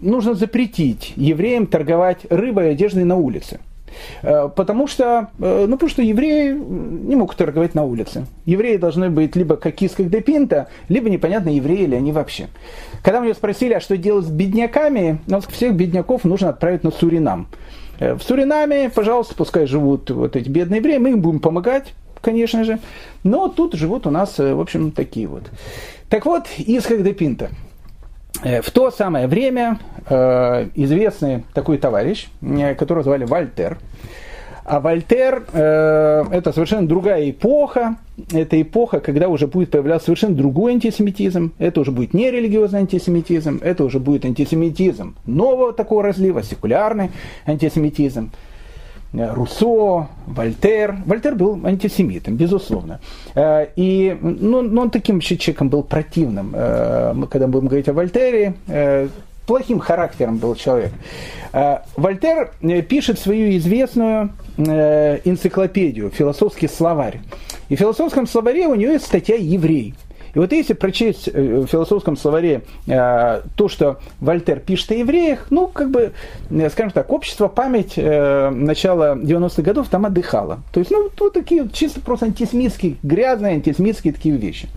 нужно 0.00 0.34
запретить 0.34 1.12
евреям 1.16 1.66
торговать 1.66 2.20
рыбой 2.30 2.68
и 2.68 2.70
одеждой 2.70 3.04
на 3.04 3.16
улице. 3.16 3.60
Э, 4.22 4.48
потому 4.48 4.86
что, 4.86 5.28
ну, 5.38 5.72
потому 5.72 5.90
что 5.90 6.00
евреи 6.00 6.52
не 6.52 7.16
могут 7.16 7.36
торговать 7.36 7.74
на 7.74 7.84
улице. 7.84 8.24
Евреи 8.46 8.78
должны 8.78 9.10
быть 9.10 9.36
либо 9.36 9.56
как 9.56 9.82
Ицхак 9.82 10.08
де 10.08 10.22
Пинта, 10.22 10.68
либо 10.88 11.10
непонятно, 11.10 11.50
евреи 11.50 11.84
ли 11.84 11.96
они 11.96 12.12
вообще. 12.12 12.48
Когда 13.02 13.20
мы 13.20 13.26
него 13.26 13.34
спросили, 13.34 13.74
а 13.74 13.80
что 13.80 13.98
делать 13.98 14.24
с 14.24 14.30
бедняками, 14.30 15.18
сказал, 15.26 15.42
всех 15.50 15.74
бедняков 15.74 16.24
нужно 16.24 16.48
отправить 16.48 16.82
на 16.82 16.90
Суринам. 16.90 17.48
Э, 17.98 18.14
в 18.14 18.22
Суринаме, 18.22 18.90
пожалуйста, 18.90 19.34
пускай 19.34 19.66
живут 19.66 20.10
вот 20.10 20.36
эти 20.36 20.48
бедные 20.48 20.78
евреи, 20.78 20.98
мы 20.98 21.10
им 21.10 21.20
будем 21.20 21.40
помогать, 21.40 21.94
конечно 22.20 22.64
же. 22.64 22.78
Но 23.22 23.48
тут 23.48 23.74
живут 23.74 24.06
у 24.06 24.10
нас, 24.10 24.38
э, 24.38 24.54
в 24.54 24.60
общем, 24.60 24.90
такие 24.90 25.26
вот. 25.26 25.44
Так 26.08 26.26
вот, 26.26 26.46
Исхак 26.58 27.02
де 27.02 27.12
Пинта. 27.12 27.50
Э, 28.42 28.60
в 28.60 28.70
то 28.70 28.90
самое 28.90 29.26
время 29.26 29.78
известный 30.76 31.42
такой 31.52 31.78
товарищ, 31.78 32.28
которого 32.78 33.02
звали 33.02 33.24
Вальтер, 33.24 33.78
а 34.68 34.80
Вольтер 34.80 35.44
э, 35.52 36.24
это 36.32 36.52
совершенно 36.52 36.88
другая 36.88 37.30
эпоха. 37.30 37.96
Это 38.32 38.60
эпоха, 38.60 39.00
когда 39.00 39.28
уже 39.28 39.46
будет 39.46 39.70
появляться 39.70 40.06
совершенно 40.06 40.34
другой 40.34 40.72
антисемитизм. 40.72 41.52
Это 41.58 41.80
уже 41.80 41.92
будет 41.92 42.14
не 42.14 42.30
религиозный 42.30 42.80
антисемитизм, 42.80 43.60
это 43.62 43.84
уже 43.84 44.00
будет 44.00 44.24
антисемитизм 44.24 45.14
нового 45.26 45.72
такого 45.72 46.02
разлива, 46.02 46.42
секулярный 46.42 47.10
антисемитизм. 47.46 48.30
Э, 49.12 49.32
Руссо, 49.32 50.08
Вольтер. 50.26 50.96
Вольтер 51.06 51.34
был 51.36 51.64
антисемитом, 51.64 52.36
безусловно. 52.36 53.00
Э, 53.34 53.68
и 53.76 54.16
ну, 54.20 54.62
ну, 54.62 54.82
он 54.82 54.90
таким 54.90 55.20
человеком 55.20 55.68
был 55.68 55.82
противным. 55.84 56.52
Э, 56.54 57.14
когда 57.30 57.46
будем 57.46 57.68
говорить 57.68 57.88
о 57.88 57.92
Вольтере, 57.92 58.54
плохим 59.46 59.78
характером 59.78 60.38
был 60.38 60.54
человек. 60.54 60.92
Вольтер 61.96 62.52
пишет 62.88 63.18
свою 63.18 63.56
известную 63.56 64.30
э, 64.58 65.20
энциклопедию, 65.24 66.10
философский 66.10 66.68
словарь. 66.68 67.20
И 67.68 67.76
в 67.76 67.78
философском 67.78 68.26
словаре 68.26 68.66
у 68.66 68.74
него 68.74 68.92
есть 68.92 69.06
статья 69.06 69.36
«Еврей». 69.36 69.94
И 70.34 70.38
вот 70.38 70.52
если 70.52 70.74
прочесть 70.74 71.30
э, 71.32 71.60
в 71.60 71.66
философском 71.66 72.14
словаре 72.14 72.60
э, 72.86 73.40
то, 73.56 73.68
что 73.68 74.00
Вольтер 74.20 74.60
пишет 74.60 74.90
о 74.90 74.94
евреях, 74.94 75.46
ну, 75.48 75.66
как 75.66 75.90
бы, 75.90 76.12
э, 76.50 76.68
скажем 76.68 76.90
так, 76.90 77.10
общество 77.10 77.48
память 77.48 77.94
э, 77.96 78.50
начала 78.50 79.16
90-х 79.16 79.62
годов 79.62 79.88
там 79.88 80.04
отдыхало. 80.04 80.60
То 80.74 80.80
есть, 80.80 80.90
ну, 80.92 81.08
вот 81.18 81.32
такие 81.32 81.66
чисто 81.72 82.02
просто 82.02 82.26
антисемитские, 82.26 82.96
грязные 83.02 83.54
антисемитские 83.54 84.12
такие 84.12 84.36
вещи. 84.36 84.68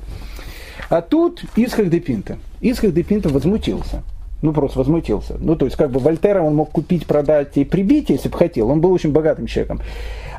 А 0.89 1.01
тут 1.01 1.43
Исхак 1.57 1.89
де 1.89 1.99
Пинта. 1.99 2.37
Исхак 2.61 2.93
де 2.93 3.03
Пинта 3.03 3.27
возмутился 3.27 4.01
ну, 4.41 4.53
просто 4.53 4.79
возмутился. 4.79 5.35
Ну, 5.39 5.55
то 5.55 5.65
есть, 5.65 5.77
как 5.77 5.91
бы 5.91 5.99
Вольтера 5.99 6.41
он 6.41 6.55
мог 6.55 6.71
купить, 6.71 7.05
продать 7.05 7.57
и 7.57 7.65
прибить, 7.65 8.09
если 8.09 8.29
бы 8.29 8.37
хотел. 8.37 8.69
Он 8.69 8.79
был 8.79 8.91
очень 8.91 9.11
богатым 9.11 9.47
человеком. 9.47 9.81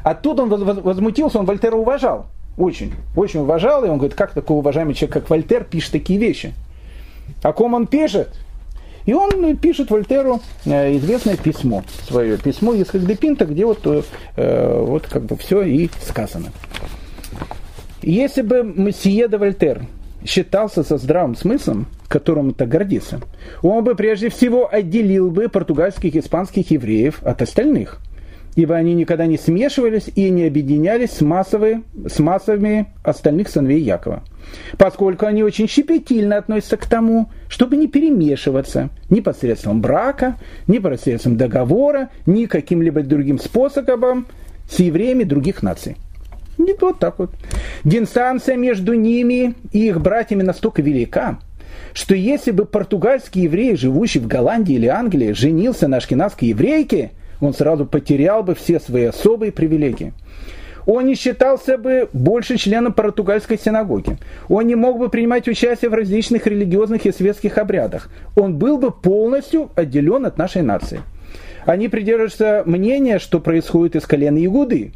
А 0.02 0.14
тут 0.14 0.40
он 0.40 0.48
возмутился, 0.48 1.38
он 1.38 1.46
Вольтера 1.46 1.76
уважал. 1.76 2.26
Очень, 2.56 2.94
очень 3.16 3.40
уважал. 3.40 3.84
И 3.84 3.88
он 3.88 3.98
говорит, 3.98 4.16
как 4.16 4.32
такой 4.32 4.56
уважаемый 4.56 4.94
человек, 4.94 5.14
как 5.14 5.30
Вольтер, 5.30 5.64
пишет 5.64 5.92
такие 5.92 6.18
вещи? 6.18 6.54
О 7.42 7.52
ком 7.52 7.74
он 7.74 7.86
пишет? 7.86 8.34
И 9.06 9.12
он 9.12 9.56
пишет 9.56 9.90
Вольтеру 9.90 10.40
э, 10.66 10.96
известное 10.96 11.36
письмо 11.36 11.82
свое, 12.06 12.36
письмо 12.36 12.74
из 12.74 12.88
Пинта, 13.16 13.46
где 13.46 13.64
вот, 13.64 13.80
э, 13.84 14.84
вот 14.84 15.06
как 15.06 15.24
бы 15.24 15.36
все 15.36 15.62
и 15.62 15.88
сказано. 16.02 16.52
Если 18.02 18.42
бы 18.42 18.62
Месье 18.62 19.28
де 19.28 19.36
Вольтер 19.36 19.82
считался 20.24 20.82
со 20.82 20.98
здравым 20.98 21.34
смыслом, 21.34 21.86
которым 22.10 22.52
так 22.52 22.68
гордится, 22.68 23.20
он 23.62 23.84
бы 23.84 23.94
прежде 23.94 24.28
всего 24.28 24.68
отделил 24.70 25.30
бы 25.30 25.48
португальских 25.48 26.16
и 26.16 26.18
испанских 26.18 26.70
евреев 26.72 27.22
от 27.22 27.40
остальных, 27.40 28.00
ибо 28.56 28.74
они 28.74 28.94
никогда 28.94 29.26
не 29.26 29.38
смешивались 29.38 30.10
и 30.14 30.28
не 30.28 30.44
объединялись 30.44 31.12
с, 31.12 31.20
массовой, 31.20 31.84
с 32.06 32.18
массовыми 32.18 32.92
остальных 33.04 33.48
сыновей 33.48 33.80
Якова, 33.80 34.24
поскольку 34.76 35.26
они 35.26 35.44
очень 35.44 35.68
щепетильно 35.68 36.36
относятся 36.36 36.76
к 36.76 36.86
тому, 36.86 37.30
чтобы 37.48 37.76
не 37.76 37.86
перемешиваться 37.86 38.90
ни 39.08 39.20
посредством 39.20 39.80
брака, 39.80 40.36
ни 40.66 40.78
посредством 40.78 41.36
договора, 41.36 42.10
ни 42.26 42.46
каким-либо 42.46 43.02
другим 43.02 43.38
способом 43.38 44.26
с 44.68 44.80
евреями 44.80 45.22
других 45.22 45.62
наций. 45.62 45.96
Не 46.58 46.74
вот 46.78 46.98
так 46.98 47.18
вот. 47.18 47.30
Дистанция 47.84 48.56
между 48.56 48.94
ними 48.94 49.54
и 49.72 49.86
их 49.86 50.00
братьями 50.00 50.42
настолько 50.42 50.82
велика, 50.82 51.38
что 51.92 52.14
если 52.14 52.50
бы 52.50 52.64
португальский 52.64 53.42
еврей, 53.42 53.76
живущий 53.76 54.18
в 54.18 54.26
Голландии 54.26 54.74
или 54.74 54.86
Англии, 54.86 55.32
женился 55.32 55.88
на 55.88 55.98
ашкенадской 55.98 56.48
еврейке, 56.48 57.10
он 57.40 57.54
сразу 57.54 57.86
потерял 57.86 58.42
бы 58.42 58.54
все 58.54 58.80
свои 58.80 59.04
особые 59.04 59.52
привилегии. 59.52 60.12
Он 60.86 61.06
не 61.06 61.14
считался 61.14 61.78
бы 61.78 62.08
больше 62.12 62.56
членом 62.56 62.92
португальской 62.92 63.58
синагоги. 63.58 64.16
Он 64.48 64.66
не 64.66 64.74
мог 64.74 64.98
бы 64.98 65.08
принимать 65.08 65.46
участие 65.46 65.90
в 65.90 65.94
различных 65.94 66.46
религиозных 66.46 67.06
и 67.06 67.12
светских 67.12 67.58
обрядах. 67.58 68.10
Он 68.34 68.56
был 68.56 68.78
бы 68.78 68.90
полностью 68.90 69.70
отделен 69.76 70.26
от 70.26 70.38
нашей 70.38 70.62
нации. 70.62 71.02
Они 71.66 71.88
придерживаются 71.88 72.62
мнения, 72.64 73.18
что 73.18 73.40
происходит 73.40 73.96
из 73.96 74.06
колена 74.06 74.44
Игуды, 74.44 74.92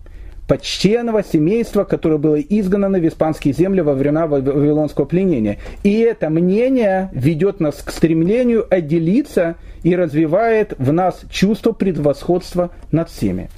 почтенного 0.46 1.22
семейства, 1.22 1.84
которое 1.84 2.18
было 2.18 2.40
изгнано 2.40 2.98
в 2.98 3.06
испанские 3.06 3.54
земли 3.54 3.80
во 3.80 3.94
времена 3.94 4.26
вавилонского 4.26 5.04
пленения. 5.04 5.58
И 5.82 6.00
это 6.00 6.30
мнение 6.30 7.10
ведет 7.12 7.60
нас 7.60 7.76
к 7.76 7.90
стремлению 7.90 8.66
отделиться 8.68 9.56
и 9.82 9.96
развивает 9.96 10.74
в 10.78 10.92
нас 10.92 11.22
чувство 11.30 11.72
предвосходства 11.72 12.70
над 12.90 13.10
всеми. 13.10 13.50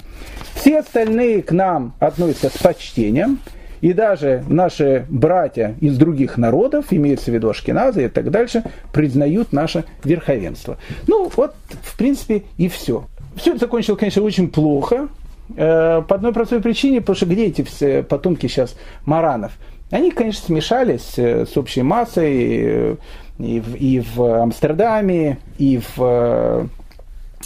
Все 0.55 0.79
остальные 0.79 1.43
к 1.43 1.51
нам 1.51 1.93
относятся 1.99 2.49
с 2.49 2.57
почтением, 2.57 3.39
и 3.81 3.93
даже 3.93 4.43
наши 4.49 5.05
братья 5.07 5.75
из 5.79 5.97
других 5.97 6.37
народов, 6.37 6.87
имеется 6.91 7.31
в 7.31 7.33
виду 7.33 7.49
Ашкеназы 7.49 8.05
и 8.05 8.07
так 8.07 8.31
дальше, 8.31 8.63
признают 8.91 9.53
наше 9.53 9.85
верховенство. 10.03 10.77
Ну, 11.05 11.29
вот, 11.35 11.53
в 11.83 11.97
принципе, 11.97 12.43
и 12.57 12.69
все. 12.69 13.05
Все 13.35 13.51
это 13.51 13.59
закончилось, 13.59 13.99
конечно, 13.99 14.23
очень 14.23 14.49
плохо, 14.49 15.09
по 15.55 16.15
одной 16.15 16.33
простой 16.33 16.61
причине, 16.61 17.01
потому 17.01 17.15
что 17.15 17.25
где 17.25 17.45
эти 17.45 17.63
все 17.63 18.03
потомки 18.03 18.47
сейчас 18.47 18.75
маранов? 19.05 19.53
Они, 19.89 20.11
конечно, 20.11 20.45
смешались 20.45 21.13
э, 21.17 21.45
с 21.45 21.55
общей 21.55 21.81
массой 21.81 22.59
э, 22.61 22.95
и 23.39 23.59
в, 23.61 23.75
и 23.75 23.99
в 24.01 24.41
Амстердаме, 24.41 25.37
и 25.57 25.79
в 25.95 26.69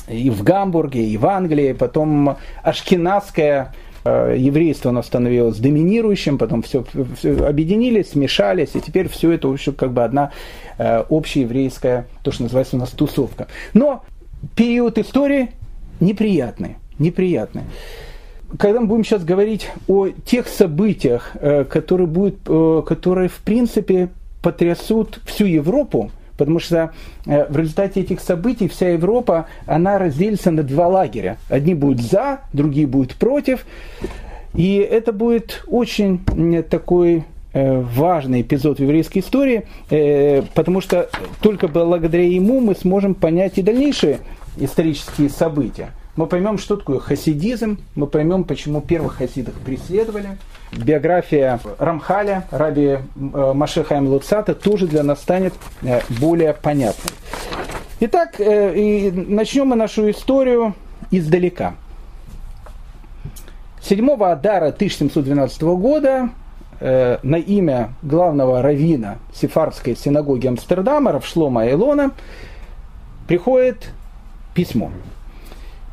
и 0.07 0.29
в 0.29 0.43
Гамбурге, 0.43 1.05
и 1.05 1.17
в 1.17 1.25
Англии, 1.27 1.73
потом 1.73 2.37
ашкенадское 2.63 3.73
э, 4.03 4.35
еврейство 4.37 4.89
оно 4.89 5.03
становилось 5.03 5.57
доминирующим, 5.57 6.37
потом 6.37 6.63
все, 6.63 6.85
все 7.17 7.45
объединились, 7.45 8.11
смешались, 8.11 8.69
и 8.73 8.81
теперь 8.81 9.09
все 9.09 9.31
это 9.31 9.51
еще 9.51 9.73
как 9.73 9.91
бы 9.91 10.03
одна 10.03 10.31
э, 10.77 11.03
общееврейская, 11.09 12.07
то, 12.23 12.31
что 12.31 12.43
называется 12.43 12.77
у 12.77 12.79
нас 12.79 12.89
тусовка. 12.89 13.47
Но 13.73 14.03
период 14.55 14.97
истории 14.97 15.51
неприятный, 15.99 16.77
неприятный. 17.01 17.63
Когда 18.57 18.81
мы 18.81 18.87
будем 18.87 19.03
сейчас 19.03 19.23
говорить 19.23 19.69
о 19.87 20.09
тех 20.09 20.47
событиях, 20.47 21.31
э, 21.35 21.63
которые, 21.63 22.07
будут, 22.07 22.39
которые 22.85 23.29
в 23.29 23.39
принципе 23.39 24.09
потрясут 24.41 25.19
всю 25.25 25.45
Европу, 25.45 26.11
потому 26.41 26.59
что 26.59 26.91
э, 27.27 27.45
в 27.49 27.55
результате 27.55 28.01
этих 28.01 28.19
событий 28.19 28.67
вся 28.67 28.89
Европа, 28.89 29.45
она 29.67 29.99
разделится 29.99 30.49
на 30.49 30.63
два 30.63 30.87
лагеря. 30.87 31.37
Одни 31.49 31.75
будут 31.75 32.01
за, 32.01 32.39
другие 32.51 32.87
будут 32.87 33.13
против. 33.15 33.63
И 34.55 34.77
это 34.77 35.13
будет 35.13 35.63
очень 35.67 36.19
такой 36.63 37.25
э, 37.53 37.79
важный 37.79 38.41
эпизод 38.41 38.79
в 38.79 38.81
еврейской 38.81 39.19
истории, 39.19 39.67
э, 39.91 40.41
потому 40.55 40.81
что 40.81 41.09
только 41.41 41.67
благодаря 41.67 42.27
ему 42.27 42.59
мы 42.59 42.73
сможем 42.73 43.13
понять 43.13 43.59
и 43.59 43.61
дальнейшие 43.61 44.17
исторические 44.57 45.29
события 45.29 45.91
мы 46.21 46.27
поймем, 46.27 46.59
что 46.59 46.77
такое 46.77 46.99
хасидизм, 46.99 47.79
мы 47.95 48.05
поймем, 48.05 48.43
почему 48.43 48.79
первых 48.79 49.15
хасидов 49.15 49.55
преследовали. 49.55 50.37
Биография 50.71 51.59
Рамхаля, 51.79 52.47
раби 52.51 52.99
э, 52.99 52.99
Машехаем 53.15 54.07
Луцата, 54.07 54.53
тоже 54.53 54.85
для 54.85 55.01
нас 55.01 55.19
станет 55.19 55.55
э, 55.81 56.01
более 56.19 56.53
понятной. 56.53 57.11
Итак, 58.01 58.35
э, 58.39 58.75
и 58.77 59.09
начнем 59.09 59.69
мы 59.69 59.75
нашу 59.75 60.11
историю 60.11 60.75
издалека. 61.09 61.73
7 63.81 64.07
Адара 64.11 64.67
1712 64.67 65.61
года 65.63 66.29
на 66.79 67.35
имя 67.35 67.93
главного 68.03 68.61
равина 68.61 69.17
Сефардской 69.33 69.95
синагоги 69.95 70.47
Амстердама, 70.47 71.11
Равшлома 71.11 71.67
Элона, 71.67 72.11
приходит 73.27 73.89
письмо. 74.53 74.91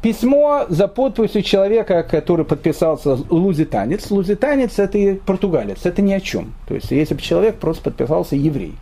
Письмо 0.02 0.66
за 0.68 0.86
подписью 0.86 1.42
человека, 1.42 2.04
который 2.04 2.44
подписался 2.44 3.18
лузитанец. 3.30 4.10
Лузитанец 4.10 4.78
это 4.78 5.18
португалец, 5.26 5.84
это 5.84 6.02
ни 6.02 6.12
о 6.12 6.20
чем. 6.20 6.54
То 6.68 6.74
есть, 6.74 6.92
если 6.92 7.14
бы 7.14 7.20
человек 7.20 7.56
просто 7.56 7.82
подписался 7.82 8.36
еврей. 8.36 8.74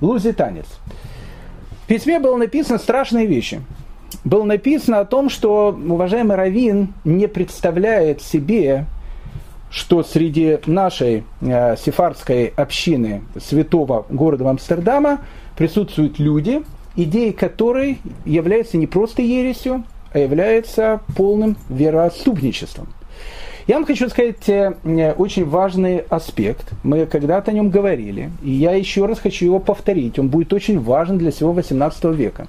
Лузитанец. 0.00 0.66
В 1.84 1.86
письме 1.86 2.18
было 2.18 2.36
написано 2.36 2.78
страшные 2.78 3.26
вещи. 3.26 3.60
Было 4.24 4.42
написано 4.42 4.98
о 4.98 5.04
том, 5.04 5.30
что 5.30 5.68
уважаемый 5.68 6.36
Равин 6.36 6.94
не 7.04 7.28
представляет 7.28 8.20
себе, 8.20 8.86
что 9.70 10.02
среди 10.02 10.58
нашей 10.66 11.22
э, 11.42 11.76
сефардской 11.76 12.46
общины 12.56 13.22
святого 13.40 14.04
города 14.08 14.48
Амстердама 14.50 15.20
присутствуют 15.56 16.18
люди, 16.18 16.62
идеи 16.96 17.30
которой 17.30 17.98
являются 18.24 18.78
не 18.78 18.88
просто 18.88 19.22
ересью, 19.22 19.84
является 20.18 21.00
полным 21.16 21.56
вероотступничеством. 21.68 22.88
Я 23.66 23.76
вам 23.76 23.84
хочу 23.84 24.08
сказать 24.08 24.48
э, 24.48 24.72
очень 25.18 25.44
важный 25.44 26.04
аспект. 26.08 26.70
Мы 26.84 27.04
когда-то 27.06 27.50
о 27.50 27.54
нем 27.54 27.70
говорили, 27.70 28.30
и 28.40 28.52
я 28.52 28.76
еще 28.76 29.06
раз 29.06 29.18
хочу 29.18 29.44
его 29.44 29.58
повторить. 29.58 30.20
Он 30.20 30.28
будет 30.28 30.52
очень 30.52 30.78
важен 30.78 31.18
для 31.18 31.32
всего 31.32 31.52
18 31.52 32.04
века. 32.04 32.46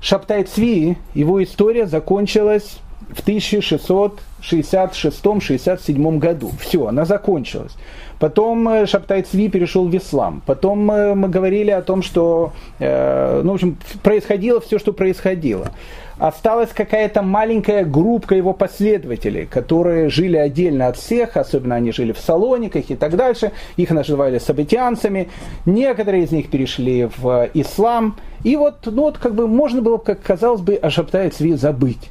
Шаптай 0.00 0.42
Цви, 0.42 0.96
его 1.14 1.40
история 1.44 1.86
закончилась 1.86 2.80
в 3.08 3.24
1666-67 3.24 6.18
году. 6.18 6.50
Все, 6.58 6.88
она 6.88 7.04
закончилась. 7.04 7.76
Потом 8.18 8.68
э, 8.68 8.84
Шаптай 8.86 9.22
Цви 9.22 9.48
перешел 9.48 9.86
в 9.86 9.96
ислам. 9.96 10.42
Потом 10.44 10.90
э, 10.90 11.14
мы 11.14 11.28
говорили 11.28 11.70
о 11.70 11.82
том, 11.82 12.02
что 12.02 12.52
ну, 12.80 13.52
в 13.52 13.54
общем, 13.54 13.76
происходило 14.02 14.60
все, 14.60 14.80
что 14.80 14.92
происходило 14.92 15.70
осталась 16.18 16.70
какая-то 16.70 17.22
маленькая 17.22 17.84
группа 17.84 18.34
его 18.34 18.52
последователей, 18.52 19.46
которые 19.46 20.10
жили 20.10 20.36
отдельно 20.36 20.88
от 20.88 20.96
всех, 20.96 21.36
особенно 21.36 21.76
они 21.76 21.92
жили 21.92 22.12
в 22.12 22.18
Салониках 22.18 22.90
и 22.90 22.96
так 22.96 23.16
дальше, 23.16 23.52
их 23.76 23.90
называли 23.90 24.38
сабитянцами, 24.38 25.28
некоторые 25.66 26.24
из 26.24 26.32
них 26.32 26.50
перешли 26.50 27.08
в 27.16 27.48
ислам, 27.54 28.16
и 28.44 28.56
вот, 28.56 28.86
ну 28.86 29.02
вот 29.02 29.18
как 29.18 29.34
бы 29.34 29.46
можно 29.46 29.82
было, 29.82 29.98
как 29.98 30.22
казалось 30.22 30.60
бы, 30.60 30.74
о 30.74 30.90
Шабтай 30.90 31.30
Цви 31.30 31.54
забыть. 31.54 32.10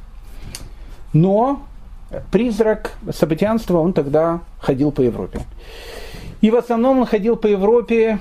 Но 1.12 1.62
призрак 2.30 2.92
сабатянства, 3.12 3.78
он 3.78 3.92
тогда 3.92 4.40
ходил 4.60 4.92
по 4.92 5.00
Европе. 5.00 5.40
И 6.40 6.50
в 6.50 6.56
основном 6.56 7.00
он 7.00 7.06
ходил 7.06 7.36
по 7.36 7.46
Европе 7.46 8.18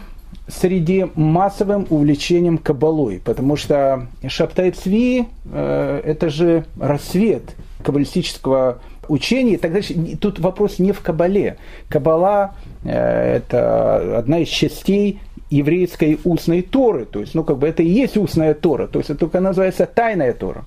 среди 0.48 1.08
массовым 1.16 1.88
увлечением 1.90 2.58
кабалой, 2.58 3.22
потому 3.24 3.56
что 3.56 4.08
Шаптай 4.28 4.72
Цви 4.72 5.28
э, 5.52 6.02
это 6.04 6.30
же 6.30 6.66
рассвет 6.80 7.56
каббалистического 7.84 8.80
учения 9.10 9.58
так 9.58 9.74
дальше. 9.74 9.94
Тут 10.20 10.40
вопрос 10.40 10.80
не 10.80 10.92
в 10.92 11.02
кабале. 11.02 11.58
Кабала 11.90 12.56
э, 12.84 13.36
это 13.38 14.18
одна 14.18 14.40
из 14.40 14.48
частей 14.48 15.20
еврейской 15.50 16.20
устной 16.24 16.62
Торы, 16.62 17.06
то 17.06 17.20
есть, 17.20 17.34
ну, 17.34 17.44
как 17.44 17.58
бы 17.58 17.68
это 17.68 17.84
и 17.84 17.88
есть 17.88 18.18
устная 18.18 18.54
Тора, 18.54 18.88
то 18.88 19.00
есть 19.00 19.10
это 19.10 19.20
только 19.20 19.40
называется 19.40 19.86
тайная 19.86 20.34
Тора. 20.34 20.66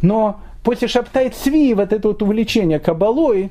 Но 0.00 0.40
после 0.62 0.88
Шаптай 0.88 1.30
Цви, 1.30 1.74
вот 1.74 1.92
это 1.92 2.08
вот 2.08 2.22
увлечение 2.22 2.78
кабалой, 2.78 3.50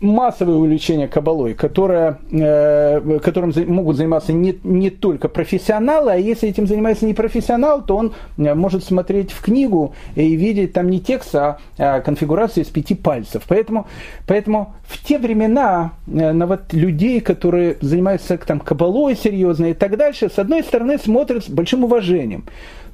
массовое 0.00 0.54
увлечение 0.54 1.08
кабалой, 1.08 1.54
которое, 1.54 2.18
э, 2.30 3.18
которым 3.22 3.52
могут 3.66 3.96
заниматься 3.96 4.32
не, 4.32 4.58
не 4.64 4.88
только 4.88 5.28
профессионалы, 5.28 6.12
а 6.12 6.16
если 6.16 6.48
этим 6.48 6.66
занимается 6.66 7.04
не 7.04 7.12
профессионал, 7.12 7.82
то 7.84 7.96
он 7.96 8.14
э, 8.38 8.54
может 8.54 8.82
смотреть 8.82 9.30
в 9.30 9.42
книгу 9.42 9.94
и 10.14 10.34
видеть 10.36 10.72
там 10.72 10.88
не 10.88 11.00
текст, 11.00 11.34
а, 11.34 11.58
а 11.78 12.00
конфигурацию 12.00 12.64
из 12.64 12.68
пяти 12.68 12.94
пальцев. 12.94 13.42
Поэтому, 13.46 13.86
поэтому 14.26 14.74
в 14.84 15.04
те 15.04 15.18
времена 15.18 15.92
э, 16.06 16.32
на 16.32 16.46
вот 16.46 16.72
людей, 16.72 17.20
которые 17.20 17.76
занимаются 17.82 18.38
там 18.38 18.60
кабалой 18.60 19.16
серьезно 19.16 19.66
и 19.66 19.74
так 19.74 19.98
дальше, 19.98 20.30
с 20.30 20.38
одной 20.38 20.62
стороны 20.62 20.98
смотрят 20.98 21.44
с 21.44 21.48
большим 21.48 21.84
уважением. 21.84 22.44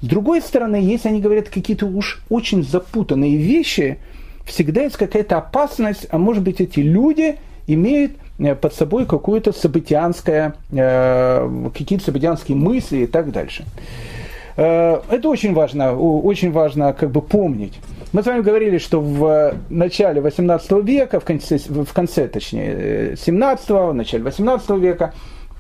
С 0.00 0.06
другой 0.06 0.40
стороны, 0.40 0.76
если 0.76 1.08
они 1.08 1.20
говорят 1.20 1.48
какие-то 1.48 1.86
уж 1.86 2.20
очень 2.28 2.62
запутанные 2.64 3.36
вещи, 3.36 3.98
всегда 4.46 4.82
есть 4.82 4.96
какая-то 4.96 5.38
опасность, 5.38 6.06
а 6.10 6.18
может 6.18 6.42
быть 6.42 6.60
эти 6.60 6.80
люди 6.80 7.36
имеют 7.66 8.12
э, 8.38 8.54
под 8.54 8.74
собой 8.74 9.04
какую-то 9.04 9.52
событианское, 9.52 10.54
э, 10.72 11.68
какие-то 11.74 12.04
событианские 12.04 12.56
мысли 12.56 12.98
и 12.98 13.06
так 13.06 13.32
дальше. 13.32 13.64
Э, 14.56 15.00
это 15.10 15.28
очень 15.28 15.52
важно, 15.52 15.96
очень 15.96 16.52
важно 16.52 16.92
как 16.92 17.10
бы 17.10 17.20
помнить. 17.20 17.74
Мы 18.12 18.22
с 18.22 18.26
вами 18.26 18.40
говорили, 18.40 18.78
что 18.78 19.00
в 19.00 19.54
начале 19.68 20.20
18 20.20 20.70
века, 20.84 21.20
в 21.20 21.24
конце, 21.24 21.58
в 21.58 21.92
конце 21.92 22.28
точнее, 22.28 23.16
17 23.16 23.68
в 23.68 23.92
начале 23.92 24.22
18 24.22 24.70
века 24.70 25.12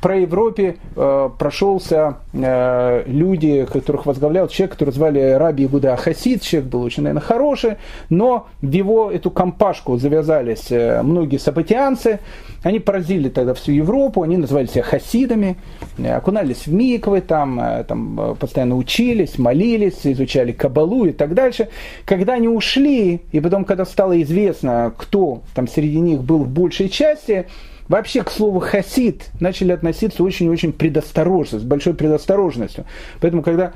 про 0.06 0.18
Европе 0.18 0.76
э, 0.94 1.30
прошелся 1.36 2.18
э, 2.32 3.02
люди, 3.06 3.66
которых 3.72 4.06
возглавлял 4.06 4.46
человек, 4.46 4.74
который 4.74 4.90
звали 4.90 5.32
Раби 5.32 5.64
Игуда 5.64 5.96
Хасид, 5.96 6.42
человек 6.42 6.70
был 6.70 6.82
очень, 6.82 7.02
наверное, 7.02 7.26
хороший, 7.26 7.74
но 8.08 8.46
в 8.62 8.70
его 8.70 9.10
эту 9.10 9.32
компашку 9.32 9.96
завязались 9.96 10.70
э, 10.70 11.02
многие 11.02 11.38
сабатианцы, 11.38 12.20
они 12.62 12.78
поразили 12.78 13.28
тогда 13.28 13.52
всю 13.54 13.72
Европу, 13.72 14.22
они 14.22 14.36
называли 14.36 14.66
себя 14.66 14.84
хасидами, 14.84 15.56
э, 15.98 16.14
окунались 16.14 16.68
в 16.68 16.72
миквы, 16.72 17.20
там, 17.20 17.58
э, 17.58 17.82
там 17.82 18.36
постоянно 18.38 18.76
учились, 18.76 19.40
молились, 19.40 20.02
изучали 20.04 20.52
кабалу 20.52 21.06
и 21.06 21.12
так 21.12 21.34
дальше. 21.34 21.68
Когда 22.04 22.34
они 22.34 22.46
ушли, 22.46 23.22
и 23.32 23.40
потом, 23.40 23.64
когда 23.64 23.84
стало 23.84 24.22
известно, 24.22 24.92
кто 24.96 25.40
там 25.52 25.66
среди 25.66 25.98
них 25.98 26.20
был 26.22 26.44
в 26.44 26.48
большей 26.48 26.90
части, 26.90 27.46
Вообще 27.88 28.22
к 28.22 28.30
слову 28.30 28.60
хасид 28.60 29.30
начали 29.40 29.72
относиться 29.72 30.22
очень-очень 30.22 30.72
предосторожно, 30.72 31.58
с 31.60 31.62
большой 31.62 31.94
предосторожностью. 31.94 32.84
Поэтому, 33.20 33.42
когда, 33.42 33.72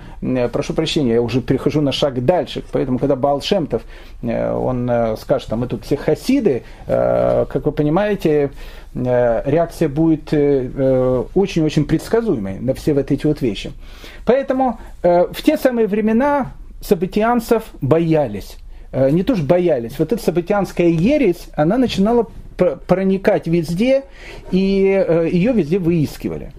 прошу 0.52 0.74
прощения, 0.74 1.14
я 1.14 1.22
уже 1.22 1.40
перехожу 1.40 1.80
на 1.80 1.92
шаг 1.92 2.24
дальше, 2.24 2.62
поэтому, 2.72 2.98
когда 2.98 3.16
Балшемтов, 3.16 3.82
он 4.22 4.90
скажет, 5.20 5.48
там, 5.48 5.60
мы 5.60 5.66
тут 5.66 5.84
все 5.84 5.96
хасиды, 5.96 6.62
как 6.86 7.64
вы 7.64 7.72
понимаете, 7.72 8.50
Э, 8.94 9.42
реакция 9.48 9.88
будет 9.88 10.32
э, 10.32 11.24
очень-очень 11.34 11.84
предсказуемой 11.84 12.58
на 12.58 12.74
все 12.74 12.92
вот 12.92 13.10
эти 13.10 13.26
вот 13.26 13.40
вещи. 13.40 13.72
Поэтому 14.24 14.80
э, 15.02 15.26
в 15.32 15.42
те 15.42 15.56
самые 15.56 15.86
времена 15.86 16.52
событианцев 16.80 17.64
боялись. 17.80 18.56
Не 18.92 19.22
то 19.22 19.36
что 19.36 19.44
боялись, 19.44 19.98
вот 19.98 20.12
эта 20.12 20.22
событианская 20.22 20.88
ересь, 20.88 21.48
она 21.54 21.78
начинала 21.78 22.26
проникать 22.56 23.46
везде, 23.46 24.02
и 24.50 24.58
ее 24.58 25.52
везде 25.52 25.78
выискивали. 25.78 26.52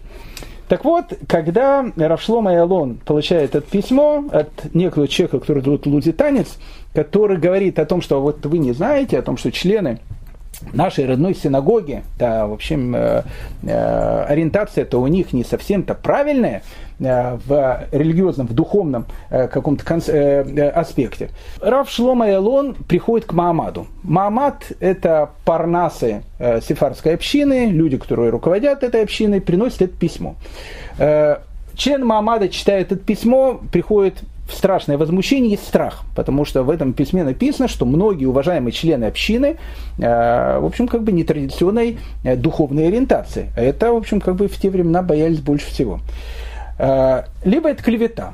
Так 0.72 0.86
вот, 0.86 1.14
когда 1.28 1.86
Равшлома 1.98 2.54
и 2.54 2.56
Алон 2.56 2.96
получает 2.96 3.56
это 3.56 3.70
письмо 3.70 4.24
от 4.32 4.74
некого 4.74 5.06
человека, 5.10 5.40
который 5.42 5.62
зовут 5.62 5.86
Лузитанец, 5.86 6.58
который 6.94 7.36
говорит 7.36 7.78
о 7.78 7.86
том, 7.86 8.02
что 8.02 8.22
вот 8.22 8.46
вы 8.46 8.58
не 8.58 8.72
знаете, 8.72 9.20
о 9.20 9.22
том, 9.22 9.36
что 9.36 9.52
члены 9.52 10.00
нашей 10.74 11.06
родной 11.06 11.36
синагоги, 11.36 12.04
да, 12.18 12.48
в 12.48 12.54
общем, 12.54 12.96
э, 12.96 13.24
э, 13.64 14.24
ориентация-то 14.24 14.98
у 15.02 15.08
них 15.08 15.34
не 15.34 15.44
совсем-то 15.44 15.94
правильная 15.94 16.60
э, 16.60 16.62
в 17.02 17.88
религиозном, 17.92 18.48
в 18.48 18.54
духовном 18.54 19.06
э, 19.30 19.48
каком-то 19.48 19.84
э, 20.08 20.44
э, 20.44 20.70
аспекте. 20.70 21.30
Рав 21.60 21.90
Шлома 21.90 22.30
Элон 22.32 22.76
приходит 22.76 23.28
к 23.28 23.34
Маамаду. 23.34 23.88
Маамад– 24.04 24.72
это 24.80 25.32
парнасы 25.44 26.24
э, 26.40 26.62
сефарской 26.62 27.16
общины, 27.16 27.68
люди, 27.72 27.98
которые 27.98 28.30
руководят 28.30 28.84
этой 28.84 29.04
общиной, 29.04 29.42
приносят 29.42 29.82
это 29.82 29.98
письмо. 29.98 30.36
Э, 31.00 31.38
член 31.76 32.06
Маамада 32.06 32.50
читает 32.50 32.92
это 32.92 33.04
письмо, 33.04 33.60
приходит 33.72 34.24
страшное 34.54 34.98
возмущение 34.98 35.56
и 35.56 35.58
страх, 35.58 36.04
потому 36.16 36.46
что 36.46 36.64
в 36.64 36.70
этом 36.70 36.94
письме 36.94 37.24
написано, 37.24 37.68
что 37.68 37.86
многие 37.86 38.26
уважаемые 38.26 38.72
члены 38.72 39.06
общины, 39.06 39.58
э, 39.98 40.60
в 40.60 40.66
общем, 40.66 40.88
как 40.88 41.04
бы 41.04 41.12
нетрадиционной 41.12 41.98
э, 42.24 42.36
духовной 42.36 42.88
ориентации. 42.88 43.50
Это, 43.56 43.92
в 43.92 43.96
общем, 43.96 44.22
как 44.22 44.36
бы 44.36 44.48
в 44.48 44.58
те 44.58 44.70
времена 44.70 45.02
боялись 45.02 45.40
больше 45.40 45.68
всего. 45.68 46.00
Э, 46.82 47.24
либо 47.46 47.70
это 47.70 47.84
клевета. 47.84 48.34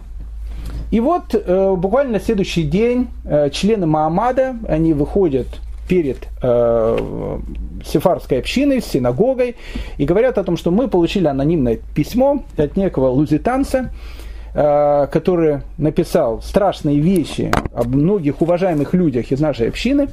И 0.90 1.02
вот 1.02 1.36
буквально 1.36 2.14
на 2.14 2.20
следующий 2.22 2.64
день 2.64 3.10
члены 3.52 3.86
Маамада, 3.86 4.56
они 4.70 4.94
выходят 4.94 5.48
перед 5.90 6.30
э, 6.42 7.40
сефарской 7.86 8.40
общиной, 8.40 8.82
синагогой, 8.82 9.58
и 9.98 10.06
говорят 10.06 10.38
о 10.38 10.46
том, 10.46 10.56
что 10.56 10.72
мы 10.72 10.88
получили 10.88 11.28
анонимное 11.28 11.80
письмо 11.94 12.46
от 12.58 12.78
некого 12.78 13.10
лузитанца, 13.10 13.90
Э, 14.60 15.06
который 15.12 15.60
написал 15.78 16.42
страшные 16.42 17.00
вещи 17.00 17.52
об 17.76 17.94
многих 17.94 18.42
уважаемых 18.42 18.96
людях 18.96 19.32
из 19.32 19.40
нашей 19.40 19.68
общины. 19.68 20.10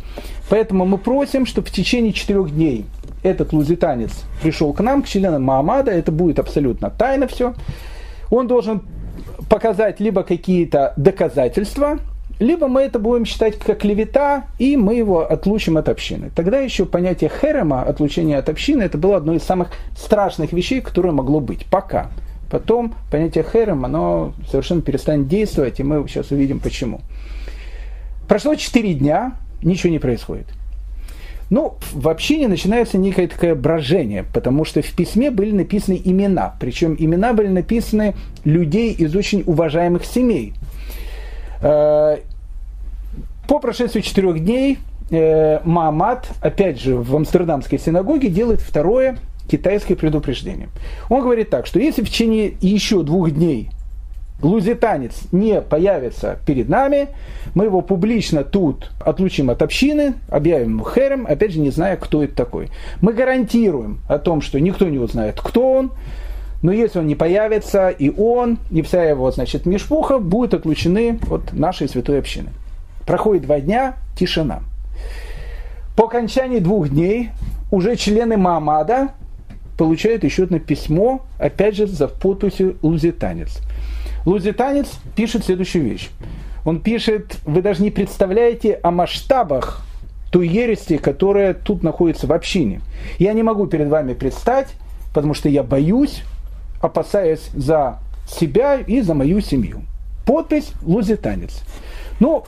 Поэтому 0.51 0.85
мы 0.85 0.99
просим, 0.99 1.47
чтобы 1.47 1.69
в 1.69 1.71
течение 1.71 2.13
четырех 2.13 2.55
дней 2.55 2.85
этот 3.23 3.55
лузитанец 3.55 4.11
пришел 4.43 4.75
к 4.75 4.81
нам, 4.81 5.03
к 5.03 5.09
членам 5.09 5.45
Маамада, 5.45 5.93
это 5.93 6.13
будет 6.13 6.39
абсолютно 6.39 6.91
тайно 6.91 7.27
все. 7.27 7.55
Он 8.31 8.47
должен 8.47 8.83
показать 9.49 10.01
либо 10.01 10.23
какие-то 10.23 10.95
доказательства, 10.97 11.99
либо 12.41 12.67
мы 12.67 12.83
это 12.83 12.99
будем 12.99 13.25
считать 13.25 13.59
как 13.59 13.79
клевета, 13.79 14.45
и 14.59 14.77
мы 14.77 14.95
его 14.95 15.21
отлучим 15.21 15.77
от 15.77 15.89
общины. 15.89 16.31
Тогда 16.35 16.59
еще 16.59 16.85
понятие 16.85 17.31
херема, 17.31 17.83
отлучения 17.83 18.39
от 18.39 18.49
общины, 18.49 18.83
это 18.83 18.99
было 18.99 19.17
одно 19.17 19.35
из 19.35 19.43
самых 19.43 19.71
страшных 19.97 20.53
вещей, 20.53 20.81
которое 20.81 21.13
могло 21.13 21.41
быть. 21.41 21.67
Пока. 21.67 22.11
Потом 22.51 22.95
понятие 23.11 23.45
херем, 23.45 23.85
оно 23.85 24.33
совершенно 24.51 24.83
перестанет 24.83 25.29
действовать, 25.29 25.81
и 25.81 25.83
мы 25.83 26.07
сейчас 26.09 26.31
увидим 26.31 26.61
почему. 26.61 27.01
Прошло 28.29 28.55
4 28.55 28.95
дня, 28.95 29.35
ничего 29.63 29.93
не 29.93 29.99
происходит. 29.99 30.47
Ну, 31.51 31.75
вообще 31.93 32.39
не 32.39 32.47
начинается 32.47 32.99
некое 32.99 33.29
такое 33.29 33.55
брожение, 33.55 34.25
потому 34.33 34.65
что 34.65 34.83
в 34.83 34.91
письме 34.93 35.31
были 35.31 35.53
написаны 35.53 36.01
имена, 36.03 36.55
причем 36.59 36.97
имена 36.99 37.33
были 37.33 37.49
написаны 37.49 38.15
людей 38.45 38.93
из 38.93 39.15
очень 39.15 39.43
уважаемых 39.47 40.05
семей. 40.05 40.55
Э, 41.61 42.19
по 43.47 43.59
прошествии 43.59 44.01
четырех 44.01 44.43
дней 44.43 44.79
э, 45.11 45.61
Маамад, 45.65 46.29
опять 46.41 46.81
же, 46.81 46.97
в 46.97 47.15
Амстердамской 47.15 47.79
синагоге 47.79 48.29
делает 48.29 48.61
второе 48.61 49.19
китайское 49.49 49.97
предупреждение. 49.97 50.69
Он 51.11 51.23
говорит 51.23 51.51
так, 51.51 51.67
что 51.67 51.79
если 51.79 52.03
в 52.03 52.09
течение 52.09 52.55
еще 52.61 53.03
двух 53.03 53.31
дней 53.31 53.71
лузитанец 54.45 55.23
не 55.33 55.61
появится 55.61 56.39
перед 56.47 56.69
нами, 56.69 57.09
мы 57.55 57.65
его 57.65 57.81
публично 57.81 58.45
тут 58.45 58.91
отлучим 59.01 59.51
от 59.51 59.63
общины, 59.63 60.15
объявим 60.29 60.71
ему 60.71 60.85
херем, 60.85 61.27
опять 61.29 61.53
же 61.53 61.61
не 61.61 61.71
зная, 61.71 61.97
кто 61.97 62.23
это 62.23 62.35
такой. 62.35 62.69
Мы 63.01 63.13
гарантируем 63.13 64.01
о 64.09 64.19
том, 64.19 64.41
что 64.41 64.61
никто 64.61 64.89
не 64.89 64.99
узнает, 64.99 65.41
кто 65.41 65.73
он, 65.73 65.93
но 66.63 66.73
если 66.73 66.99
он 66.99 67.07
не 67.07 67.15
появится, 67.15 67.89
и 67.91 68.11
он, 68.11 68.59
и 68.71 68.83
вся 68.83 69.03
его, 69.05 69.31
значит, 69.31 69.67
мешпуха 69.67 70.19
будут 70.19 70.55
отлучены 70.55 71.19
от 71.31 71.53
нашей 71.53 71.89
святой 71.89 72.19
общины. 72.19 72.51
Проходит 73.07 73.43
два 73.43 73.61
дня, 73.61 73.97
тишина. 74.17 74.61
По 75.97 76.05
окончании 76.05 76.59
двух 76.59 76.89
дней 76.89 77.31
уже 77.71 77.97
члены 77.97 78.37
Маамада 78.37 79.11
получает 79.77 80.25
еще 80.25 80.45
одно 80.45 80.59
письмо, 80.59 81.23
опять 81.39 81.77
же, 81.77 81.87
за 81.87 82.09
подписью 82.09 82.77
лузитанец. 82.83 83.61
Лузитанец 84.25 84.89
пишет 85.17 85.45
следующую 85.45 85.85
вещь. 85.85 86.11
Он 86.65 86.81
пишет, 86.81 87.39
вы 87.45 87.63
даже 87.63 87.83
не 87.83 87.91
представляете 87.91 88.81
о 88.83 88.91
масштабах 88.91 89.83
той 90.31 90.49
ерести, 90.49 90.97
которая 90.97 91.55
тут 91.55 91.83
находится 91.83 92.27
в 92.27 92.33
общине. 92.33 92.81
Я 93.19 93.33
не 93.35 93.43
могу 93.43 93.67
перед 93.67 93.89
вами 93.89 94.15
предстать, 94.15 94.69
потому 95.15 95.35
что 95.35 95.49
я 95.49 95.63
боюсь, 95.63 96.23
опасаясь 96.81 97.51
за 97.55 97.99
себя 98.29 98.77
и 98.77 99.01
за 99.03 99.15
мою 99.15 99.41
семью. 99.41 99.83
Подпись 100.27 100.73
«Лузитанец». 100.83 101.63
Ну, 102.19 102.45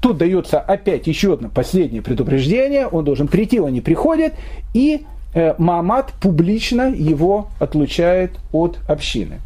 тут 0.00 0.16
дается 0.16 0.58
опять 0.58 1.06
еще 1.06 1.34
одно 1.34 1.50
последнее 1.50 2.00
предупреждение. 2.00 2.86
Он 2.86 3.04
должен 3.04 3.28
прийти, 3.28 3.60
он 3.60 3.72
не 3.72 3.82
приходит. 3.82 4.32
И 4.72 5.04
Э, 5.32 5.54
Маамад 5.58 6.12
публично 6.20 6.92
его 6.92 7.48
отлучает 7.60 8.32
от 8.52 8.78
общины. 8.88 9.40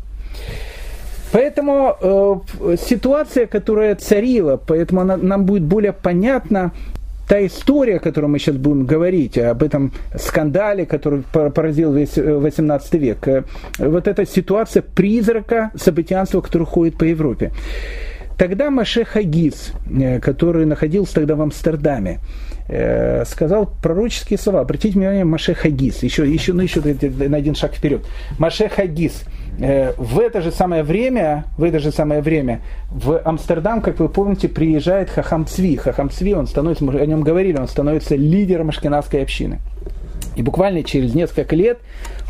Поэтому 1.35 1.97
э, 2.01 2.77
ситуация, 2.81 3.47
которая 3.47 3.97
царила, 3.97 4.57
поэтому 4.57 5.01
она, 5.01 5.17
нам 5.17 5.47
будет 5.47 5.65
более 5.65 5.93
понятна 5.93 6.71
та 7.29 7.45
история, 7.45 7.97
о 7.97 7.99
которой 7.99 8.27
мы 8.27 8.39
сейчас 8.39 8.55
будем 8.55 8.87
говорить, 8.87 9.37
об 9.37 9.65
этом 9.65 9.91
скандале, 10.17 10.87
который 10.87 11.25
поразил 11.33 11.93
весь 11.93 12.17
18 12.17 12.95
э, 12.95 12.99
век, 12.99 13.27
э, 13.27 13.43
вот 13.79 14.07
эта 14.07 14.25
ситуация 14.25 14.83
призрака 14.83 15.73
событиянства, 15.75 16.41
который 16.41 16.69
ходит 16.69 16.99
по 16.99 17.03
Европе. 17.03 17.51
Тогда 18.39 18.71
Маше 18.71 19.05
Хагис, 19.05 19.73
который 20.23 20.67
находился 20.67 21.15
тогда 21.15 21.35
в 21.35 21.43
Амстердаме, 21.43 22.21
Э, 22.67 23.25
сказал 23.27 23.71
пророческие 23.83 24.39
слова. 24.39 24.61
Обратите 24.61 24.99
внимание, 24.99 25.25
Маше 25.25 25.55
Хагис, 25.55 26.03
еще, 26.03 26.27
еще, 26.27 26.55
ну, 26.55 26.63
еще 26.63 26.81
на 26.81 27.37
один 27.37 27.55
шаг 27.55 27.75
вперед. 27.75 28.07
Маше 28.39 28.71
Хагис. 28.71 29.25
Э, 29.61 29.93
в 29.99 30.19
это 30.19 30.41
же 30.41 30.51
самое 30.51 30.83
время, 30.83 31.45
в 31.59 31.63
это 31.63 31.79
же 31.79 31.93
самое 31.93 32.23
время 32.23 32.63
в 32.91 33.21
Амстердам, 33.23 33.83
как 33.83 34.01
вы 34.01 34.09
помните, 34.09 34.49
приезжает 34.49 35.11
Хахам 35.11 35.47
Цви. 35.47 35.77
Хахам 35.77 36.09
Цви, 36.09 36.35
он 36.35 36.47
становится, 36.47 36.85
мы 36.85 36.99
о 36.99 37.07
нем 37.07 37.21
говорили, 37.21 37.59
он 37.59 37.69
становится 37.69 38.17
лидером 38.17 38.71
ашкенадской 38.71 39.23
общины. 39.23 39.61
И 40.35 40.43
буквально 40.43 40.83
через 40.83 41.15
несколько 41.15 41.55
лет 41.55 41.79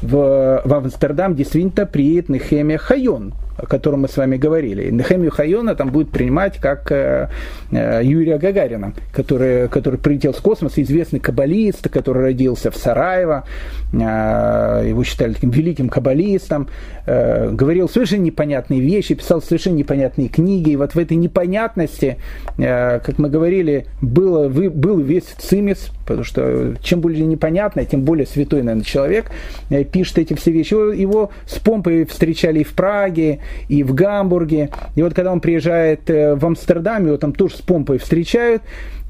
в, 0.03 0.63
в 0.65 0.75
Амстердам 0.75 1.37
действительно 1.37 1.87
приедет 1.87 2.29
Нехемия 2.29 2.77
Хайон, 2.77 3.35
о 3.57 3.67
котором 3.67 4.03
мы 4.03 4.09
с 4.09 4.17
вами 4.17 4.37
говорили. 4.37 4.91
Нехемию 4.91 5.31
Хайона 5.31 5.75
там 5.75 5.91
будет 5.91 6.11
принимать 6.11 6.59
как 6.59 6.91
э, 6.91 7.29
э, 7.71 8.01
Юрия 8.03 8.39
Гагарина, 8.39 8.95
который, 9.13 9.69
который 9.69 9.99
прилетел 9.99 10.35
с 10.35 10.39
космоса, 10.39 10.83
известный 10.83 11.21
каббалист, 11.21 11.89
который 11.89 12.23
родился 12.23 12.71
в 12.71 12.77
Сараево, 12.77 13.45
э, 13.93 14.85
его 14.89 15.05
считали 15.05 15.35
таким 15.35 15.51
великим 15.51 15.89
каббалистом, 15.89 16.69
говорил 17.07 17.89
совершенно 17.89 18.23
непонятные 18.23 18.81
вещи, 18.81 19.15
писал 19.15 19.43
совершенно 19.43 19.77
непонятные 19.77 20.29
книги, 20.29 20.71
и 20.71 20.77
вот 20.77 20.95
в 20.95 20.99
этой 20.99 21.19
непонятности, 21.19 22.17
как 22.57 23.19
мы 23.19 23.29
говорили, 23.29 23.87
было, 24.01 24.49
был 24.49 25.01
весь 25.01 25.25
цимис, 25.39 25.91
потому 26.05 26.25
что 26.25 26.75
чем 26.83 27.01
более 27.01 27.25
непонятно, 27.25 27.85
тем 27.85 28.03
более 28.03 28.27
святой, 28.27 28.63
наверное, 28.63 28.85
человек 28.85 29.31
э, 29.71 29.85
пишет 29.85 30.19
эти 30.19 30.35
все 30.35 30.51
вещи. 30.51 30.75
Его, 30.75 31.31
с 31.47 31.59
помпой 31.59 32.05
встречали 32.05 32.61
и 32.61 32.65
в 32.65 32.75
Праге, 32.75 33.41
и 33.69 33.83
в 33.83 33.95
Гамбурге. 33.95 34.71
И 34.97 35.03
вот 35.03 35.15
когда 35.15 35.33
он 35.33 35.41
приезжает 35.41 36.09
э, 36.11 36.35
в 36.35 36.45
Амстердам, 36.45 37.07
его 37.07 37.17
там 37.17 37.33
тоже 37.33 37.57
с 37.57 37.61
помпой 37.61 37.99
встречают, 37.99 38.63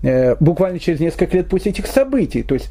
э, 0.03 0.36
буквально 0.40 0.78
через 0.78 1.01
несколько 1.01 1.36
лет 1.36 1.49
после 1.49 1.72
этих 1.72 1.86
событий. 1.86 2.42
То 2.42 2.55
есть 2.55 2.70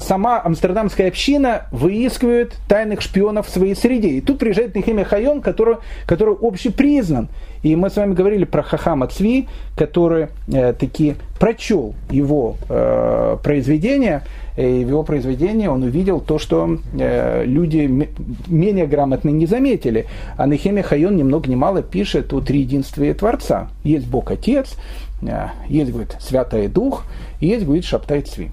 сама 0.00 0.40
амстердамская 0.42 1.08
община 1.08 1.66
выискивает 1.70 2.54
тайных 2.68 3.00
шпионов 3.00 3.46
в 3.46 3.50
своей 3.50 3.74
среде. 3.74 4.08
И 4.10 4.20
тут 4.20 4.38
приезжает 4.38 4.74
Нехемия 4.74 5.04
Хайон, 5.04 5.40
который, 5.40 5.76
который 6.06 6.36
общепризнан. 6.40 7.28
И 7.62 7.74
мы 7.74 7.90
с 7.90 7.96
вами 7.96 8.14
говорили 8.14 8.44
про 8.44 8.62
Хахама 8.62 9.08
Цви, 9.08 9.48
который 9.76 10.28
э, 10.46 10.72
таки 10.72 11.16
прочел 11.38 11.94
его 12.10 12.56
э, 12.68 13.36
произведение. 13.42 14.22
И 14.56 14.84
в 14.84 14.88
его 14.88 15.02
произведении 15.04 15.68
он 15.68 15.82
увидел 15.82 16.20
то, 16.20 16.38
что 16.38 16.78
э, 16.98 17.44
люди 17.44 18.08
менее 18.46 18.86
грамотные 18.86 19.32
не 19.32 19.46
заметили. 19.46 20.06
А 20.36 20.46
Нехемия 20.46 20.82
Хайон 20.82 21.16
ни 21.16 21.22
много 21.22 21.48
ни 21.48 21.54
мало 21.54 21.82
пишет 21.82 22.32
о 22.32 22.40
триединстве 22.40 23.14
Творца. 23.14 23.68
Есть 23.84 24.06
Бог 24.08 24.30
Отец, 24.30 24.76
э, 25.22 25.48
есть, 25.68 25.90
говорит, 25.90 26.16
Святый 26.20 26.68
Дух, 26.68 27.04
есть, 27.40 27.64
говорит, 27.64 27.84
Шаптай 27.84 28.22
Цви. 28.22 28.50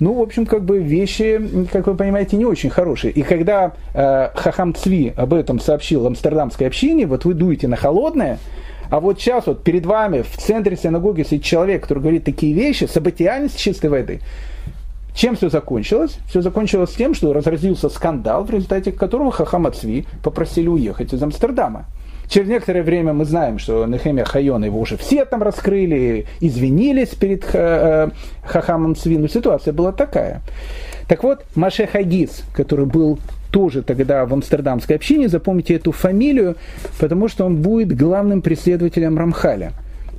Ну, 0.00 0.14
в 0.14 0.22
общем, 0.22 0.46
как 0.46 0.64
бы 0.64 0.78
вещи, 0.78 1.40
как 1.70 1.86
вы 1.86 1.94
понимаете, 1.94 2.36
не 2.36 2.44
очень 2.44 2.70
хорошие. 2.70 3.12
И 3.12 3.22
когда 3.22 3.72
э, 3.94 4.28
Хахам 4.34 4.74
Цви 4.74 5.12
об 5.16 5.34
этом 5.34 5.60
сообщил 5.60 6.06
амстердамской 6.06 6.66
общине, 6.66 7.06
вот 7.06 7.24
вы 7.24 7.34
дуете 7.34 7.68
на 7.68 7.76
холодное, 7.76 8.38
а 8.90 9.00
вот 9.00 9.18
сейчас 9.18 9.46
вот 9.46 9.62
перед 9.64 9.86
вами 9.86 10.22
в 10.22 10.36
центре 10.36 10.76
синагоги 10.76 11.22
сидит 11.22 11.44
человек, 11.44 11.82
который 11.82 12.00
говорит 12.00 12.24
такие 12.24 12.52
вещи, 12.52 12.84
событиальность 12.84 13.58
чистой 13.58 13.88
воды. 13.88 14.20
Чем 15.14 15.36
все 15.36 15.50
закончилось? 15.50 16.18
Все 16.28 16.40
закончилось 16.40 16.94
тем, 16.96 17.14
что 17.14 17.32
разразился 17.32 17.88
скандал, 17.88 18.44
в 18.44 18.50
результате 18.50 18.92
которого 18.92 19.30
Хахама 19.30 19.70
Цви 19.70 20.06
попросили 20.22 20.68
уехать 20.68 21.12
из 21.12 21.22
Амстердама. 21.22 21.86
Через 22.32 22.48
некоторое 22.48 22.82
время 22.82 23.12
мы 23.12 23.26
знаем, 23.26 23.58
что 23.58 23.84
Нехемия 23.84 24.24
Хайона 24.24 24.64
его 24.64 24.80
уже 24.80 24.96
все 24.96 25.26
там 25.26 25.42
раскрыли, 25.42 26.24
извинились 26.40 27.10
перед 27.10 27.44
э, 27.52 28.08
Хахамом 28.42 28.96
Цвину. 28.96 29.28
Ситуация 29.28 29.74
была 29.74 29.92
такая. 29.92 30.40
Так 31.08 31.24
вот, 31.24 31.44
Маше 31.54 31.86
Хагис, 31.86 32.44
который 32.54 32.86
был 32.86 33.18
тоже 33.50 33.82
тогда 33.82 34.24
в 34.24 34.32
амстердамской 34.32 34.96
общине, 34.96 35.28
запомните 35.28 35.74
эту 35.74 35.92
фамилию, 35.92 36.56
потому 36.98 37.28
что 37.28 37.44
он 37.44 37.56
будет 37.56 37.94
главным 37.94 38.40
преследователем 38.40 39.18
Рамхаля, 39.18 39.72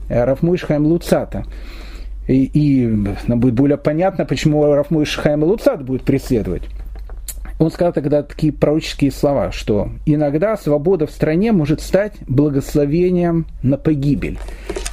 э, 0.07 0.23
Рафмуиш 0.23 0.65
Хайм 0.65 0.85
Луцата. 0.85 1.45
И, 2.27 2.43
и 2.43 2.85
нам 3.25 3.39
будет 3.39 3.55
более 3.55 3.77
понятно, 3.77 4.25
почему 4.25 4.63
Рафмуиш 4.71 5.17
Хайм 5.17 5.43
Луцат 5.43 5.83
будет 5.83 6.03
преследовать 6.03 6.61
он 7.63 7.71
сказал 7.71 7.93
тогда 7.93 8.23
такие 8.23 8.51
пророческие 8.51 9.11
слова, 9.11 9.51
что 9.51 9.89
иногда 10.05 10.57
свобода 10.57 11.07
в 11.07 11.11
стране 11.11 11.51
может 11.51 11.81
стать 11.81 12.13
благословением 12.27 13.45
на 13.61 13.77
погибель. 13.77 14.37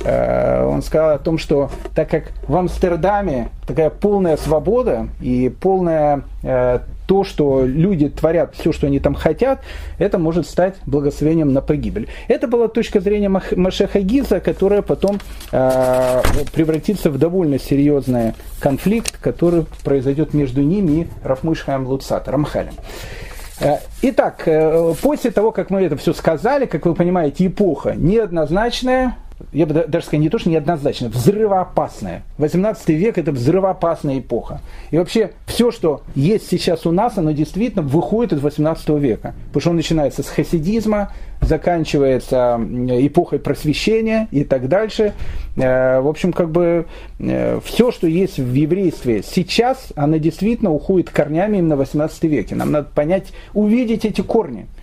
Э, 0.04 0.64
он 0.64 0.82
сказал 0.82 1.10
о 1.10 1.18
том, 1.18 1.38
что 1.38 1.70
так 1.94 2.08
как 2.08 2.32
в 2.46 2.56
Амстердаме 2.56 3.48
такая 3.66 3.90
полная 3.90 4.36
свобода 4.36 5.08
и 5.20 5.48
полная 5.48 6.22
э, 6.42 6.80
то, 7.10 7.24
что 7.24 7.66
люди 7.66 8.08
творят 8.08 8.54
все, 8.54 8.70
что 8.70 8.86
они 8.86 9.00
там 9.00 9.16
хотят, 9.16 9.62
это 9.98 10.16
может 10.16 10.46
стать 10.46 10.76
благословением 10.86 11.52
на 11.52 11.60
погибель. 11.60 12.06
Это 12.28 12.46
была 12.46 12.68
точка 12.68 13.00
зрения 13.00 13.28
Машеха 13.28 13.98
Гиза, 13.98 14.38
которая 14.38 14.80
потом 14.80 15.18
э, 15.50 16.22
превратится 16.52 17.10
в 17.10 17.18
довольно 17.18 17.58
серьезный 17.58 18.34
конфликт, 18.60 19.18
который 19.20 19.66
произойдет 19.82 20.34
между 20.34 20.62
ними 20.62 21.00
и 21.00 21.08
Рафмышхаем 21.24 21.84
Луцат, 21.84 22.28
Рамхалем. 22.28 22.74
Э, 23.58 23.78
итак, 24.02 24.44
э, 24.46 24.94
после 25.02 25.32
того, 25.32 25.50
как 25.50 25.70
мы 25.70 25.82
это 25.82 25.96
все 25.96 26.12
сказали, 26.12 26.66
как 26.66 26.86
вы 26.86 26.94
понимаете, 26.94 27.48
эпоха 27.48 27.96
неоднозначная, 27.96 29.16
я 29.52 29.66
бы 29.66 29.84
даже 29.86 30.06
сказал, 30.06 30.22
не 30.22 30.28
то, 30.28 30.38
что 30.38 30.50
неоднозначно, 30.50 31.08
взрывоопасная. 31.08 32.22
18 32.38 32.88
век– 32.90 33.18
это 33.18 33.32
взрывоопасная 33.32 34.18
эпоха. 34.18 34.60
И 34.90 34.98
вообще 34.98 35.32
все, 35.46 35.70
что 35.70 36.02
есть 36.14 36.48
сейчас 36.48 36.86
у 36.86 36.92
нас, 36.92 37.18
оно 37.18 37.32
действительно 37.32 37.82
выходит 37.82 38.32
из 38.32 38.40
18 38.40 38.88
века. 39.00 39.34
Потому 39.48 39.60
что 39.60 39.70
он 39.70 39.76
начинается 39.76 40.22
с 40.22 40.28
хасидизма, 40.28 41.12
заканчивается 41.40 42.60
эпохой 42.60 43.38
просвещения 43.38 44.28
и 44.30 44.44
так 44.44 44.68
дальше. 44.68 45.14
Э, 45.56 46.00
в 46.00 46.08
общем, 46.08 46.32
как 46.32 46.50
бы 46.50 46.86
э, 47.18 47.60
все, 47.64 47.90
что 47.90 48.06
есть 48.06 48.38
в 48.38 48.52
еврействе 48.52 49.22
сейчас, 49.22 49.92
оно 49.96 50.18
действительно 50.18 50.70
уходит 50.70 51.10
корнями 51.10 51.58
именно 51.58 51.76
в 51.76 51.80
18 51.80 52.22
веке. 52.24 52.54
Нам 52.54 52.72
надо 52.72 52.88
понять, 52.94 53.32
увидеть 53.54 54.04
эти 54.04 54.20
корни– 54.20 54.66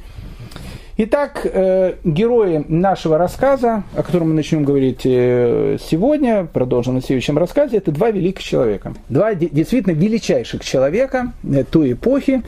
Итак, 1.00 1.42
э, 1.44 1.94
герои 2.04 2.66
нашего 2.68 3.20
рассказа, 3.20 3.84
о 3.96 4.02
котором 4.02 4.30
мы 4.30 4.34
начнем 4.34 4.64
говорить 4.64 5.02
э, 5.06 5.78
сегодня, 5.80 6.46
продолжим 6.46 6.96
на 6.96 7.04
следующем 7.04 7.38
рассказе, 7.38 7.78
это 7.78 7.92
два 7.92 8.10
великих 8.10 8.42
человека. 8.42 8.96
Два 9.08 9.36
действительно 9.36 9.94
величайших 9.94 10.66
человека 10.66 11.34
э, 11.44 11.64
той 11.66 11.94
эпохи. 11.94 12.42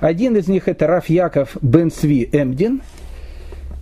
Один 0.00 0.36
из 0.36 0.48
них 0.48 0.68
это 0.68 0.86
Раф 0.86 1.08
Яков 1.08 1.56
Бен 1.62 1.90
Сви 1.90 2.28
Эмдин, 2.30 2.82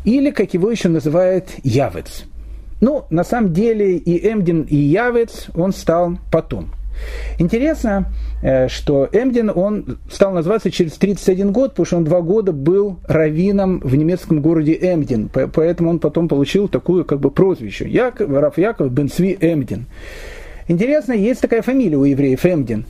или, 0.04 0.30
как 0.30 0.54
его 0.54 0.70
еще 0.70 0.88
называют, 0.88 1.48
Явец. 1.64 2.22
Ну, 2.80 3.06
на 3.10 3.24
самом 3.24 3.52
деле 3.52 3.96
и 3.96 4.30
Эмдин, 4.32 4.62
и 4.62 4.76
Явец 4.76 5.48
он 5.56 5.72
стал 5.72 6.18
потом– 6.30 6.70
Интересно, 7.38 8.12
э, 8.42 8.68
что 8.68 9.08
Эмдин, 9.12 9.50
он 9.54 9.98
стал 10.10 10.32
называться 10.32 10.70
через 10.70 10.92
31 10.92 11.52
год, 11.52 11.70
потому 11.70 11.86
что 11.86 11.96
он 11.96 12.04
два 12.04 12.20
года 12.20 12.52
был 12.52 12.98
раввином 13.06 13.80
в 13.80 13.94
немецком 13.94 14.40
городе 14.40 14.78
Эмдин, 14.80 15.28
поэтому 15.28 15.90
он 15.90 15.98
потом 15.98 16.28
получил 16.28 16.68
такую 16.68 17.04
как 17.04 17.20
бы 17.20 17.30
прозвище. 17.30 17.88
Яков, 17.88 18.30
Раф 18.30 18.58
Яков 18.58 18.92
Бенсви 18.92 19.36
Эмдин. 19.40 19.86
Интересно, 20.68 21.12
есть 21.12 21.40
такая 21.40 21.62
фамилия 21.62 21.96
у 21.96 22.04
евреев 22.04 22.44
Эмдин. 22.46 22.86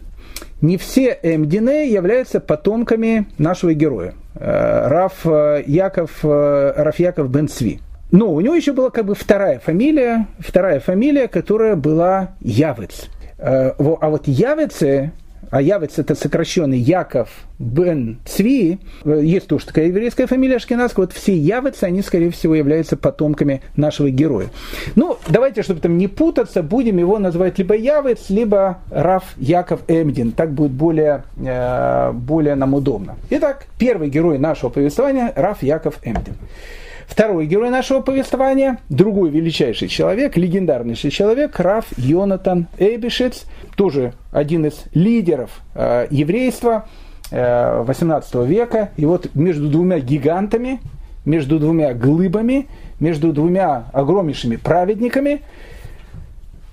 Не 0.60 0.76
все 0.76 1.18
Эмдины 1.22 1.88
являются 1.88 2.40
потомками 2.40 3.26
нашего 3.38 3.74
героя. 3.74 4.14
Э, 4.34 4.88
Раф 4.88 5.24
э, 5.24 5.64
Яков, 5.66 6.22
Раф 6.22 6.98
Яков 6.98 7.30
Бенсви. 7.30 7.80
Но 8.12 8.30
у 8.30 8.40
него 8.42 8.54
еще 8.54 8.74
была 8.74 8.90
как 8.90 9.06
бы 9.06 9.14
вторая 9.14 9.58
фамилия, 9.58 10.26
вторая 10.38 10.80
фамилия, 10.80 11.28
которая 11.28 11.76
была 11.76 12.36
Явец. 12.40 13.08
Э, 13.42 13.72
а 13.76 14.08
вот 14.08 14.28
Явице, 14.28 15.10
а 15.50 15.60
Явец 15.60 15.98
это 15.98 16.14
сокращенный 16.14 16.78
Яков 16.78 17.28
бен 17.58 18.20
Цви, 18.24 18.78
э, 19.04 19.20
есть 19.22 19.48
тоже 19.48 19.66
такая 19.66 19.86
еврейская 19.86 20.28
фамилия 20.28 20.56
Ашкенадская, 20.56 21.06
вот 21.06 21.12
все 21.12 21.36
Явицы, 21.36 21.84
они, 21.84 22.02
скорее 22.02 22.30
всего, 22.30 22.54
являются 22.54 22.96
потомками 22.96 23.60
нашего 23.76 24.10
героя. 24.10 24.48
Ну, 24.94 25.18
давайте, 25.28 25.62
чтобы 25.62 25.80
там 25.80 25.98
не 25.98 26.06
путаться, 26.06 26.62
будем 26.62 26.98
его 26.98 27.18
называть 27.18 27.58
либо 27.58 27.76
Явец, 27.76 28.30
либо 28.30 28.78
Раф 28.90 29.24
Яков 29.36 29.80
Эмдин, 29.88 30.30
так 30.30 30.52
будет 30.52 30.70
более, 30.70 31.24
э, 31.36 32.12
более 32.12 32.54
нам 32.54 32.74
удобно. 32.74 33.16
Итак, 33.30 33.66
первый 33.76 34.08
герой 34.08 34.38
нашего 34.38 34.70
повествования 34.70 35.32
Раф 35.34 35.64
Яков 35.64 35.98
Эмдин. 36.04 36.36
Второй 37.06 37.46
герой 37.46 37.70
нашего 37.70 38.00
повествования, 38.00 38.78
другой 38.88 39.30
величайший 39.30 39.88
человек, 39.88 40.36
легендарнейший 40.36 41.10
человек, 41.10 41.58
Раф 41.58 41.86
Йонатан 41.96 42.68
Эйбишец, 42.78 43.44
тоже 43.76 44.14
один 44.30 44.66
из 44.66 44.84
лидеров 44.94 45.50
э, 45.74 46.06
еврейства 46.10 46.86
э, 47.30 47.82
18 47.82 48.34
века. 48.46 48.90
И 48.96 49.04
вот 49.04 49.34
между 49.34 49.68
двумя 49.68 49.98
гигантами, 50.00 50.80
между 51.24 51.58
двумя 51.58 51.94
глыбами, 51.94 52.68
между 53.00 53.32
двумя 53.32 53.86
огромнейшими 53.92 54.56
праведниками 54.56 55.42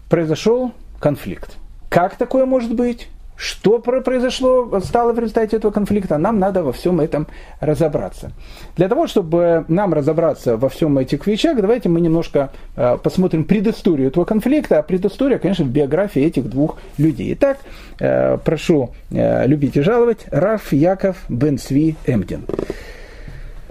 произошел 0.10 0.72
конфликт. 1.00 1.58
Как 1.90 2.16
такое 2.16 2.46
может 2.46 2.74
быть? 2.74 3.10
Что 3.40 3.80
произошло, 3.80 4.82
стало 4.84 5.14
в 5.14 5.20
результате 5.20 5.56
этого 5.56 5.72
конфликта, 5.72 6.18
нам 6.18 6.40
надо 6.40 6.62
во 6.62 6.74
всем 6.74 7.00
этом 7.00 7.26
разобраться. 7.62 8.34
Для 8.76 8.90
того, 8.90 9.08
чтобы 9.08 9.64
нам 9.70 9.94
разобраться 9.94 10.58
во 10.58 10.68
всем 10.68 10.98
этих 10.98 11.26
вещах, 11.26 11.56
давайте 11.56 11.88
мы 11.88 12.02
немножко 12.02 12.52
э, 12.76 12.98
посмотрим 13.02 13.46
предысторию 13.46 14.10
этого 14.10 14.26
конфликта. 14.26 14.80
А 14.80 14.84
предыстория, 14.84 15.38
конечно, 15.38 15.64
в 15.64 15.70
биографии 15.70 16.22
этих 16.22 16.50
двух 16.50 16.80
людей. 16.98 17.32
Итак, 17.32 17.60
э, 18.02 18.38
прошу 18.44 18.90
э, 19.10 19.48
любить 19.48 19.78
и 19.78 19.82
жаловать, 19.82 20.26
Раф 20.32 20.74
Яков 20.74 21.16
Бенсви 21.30 21.96
Эмдин. 22.06 22.42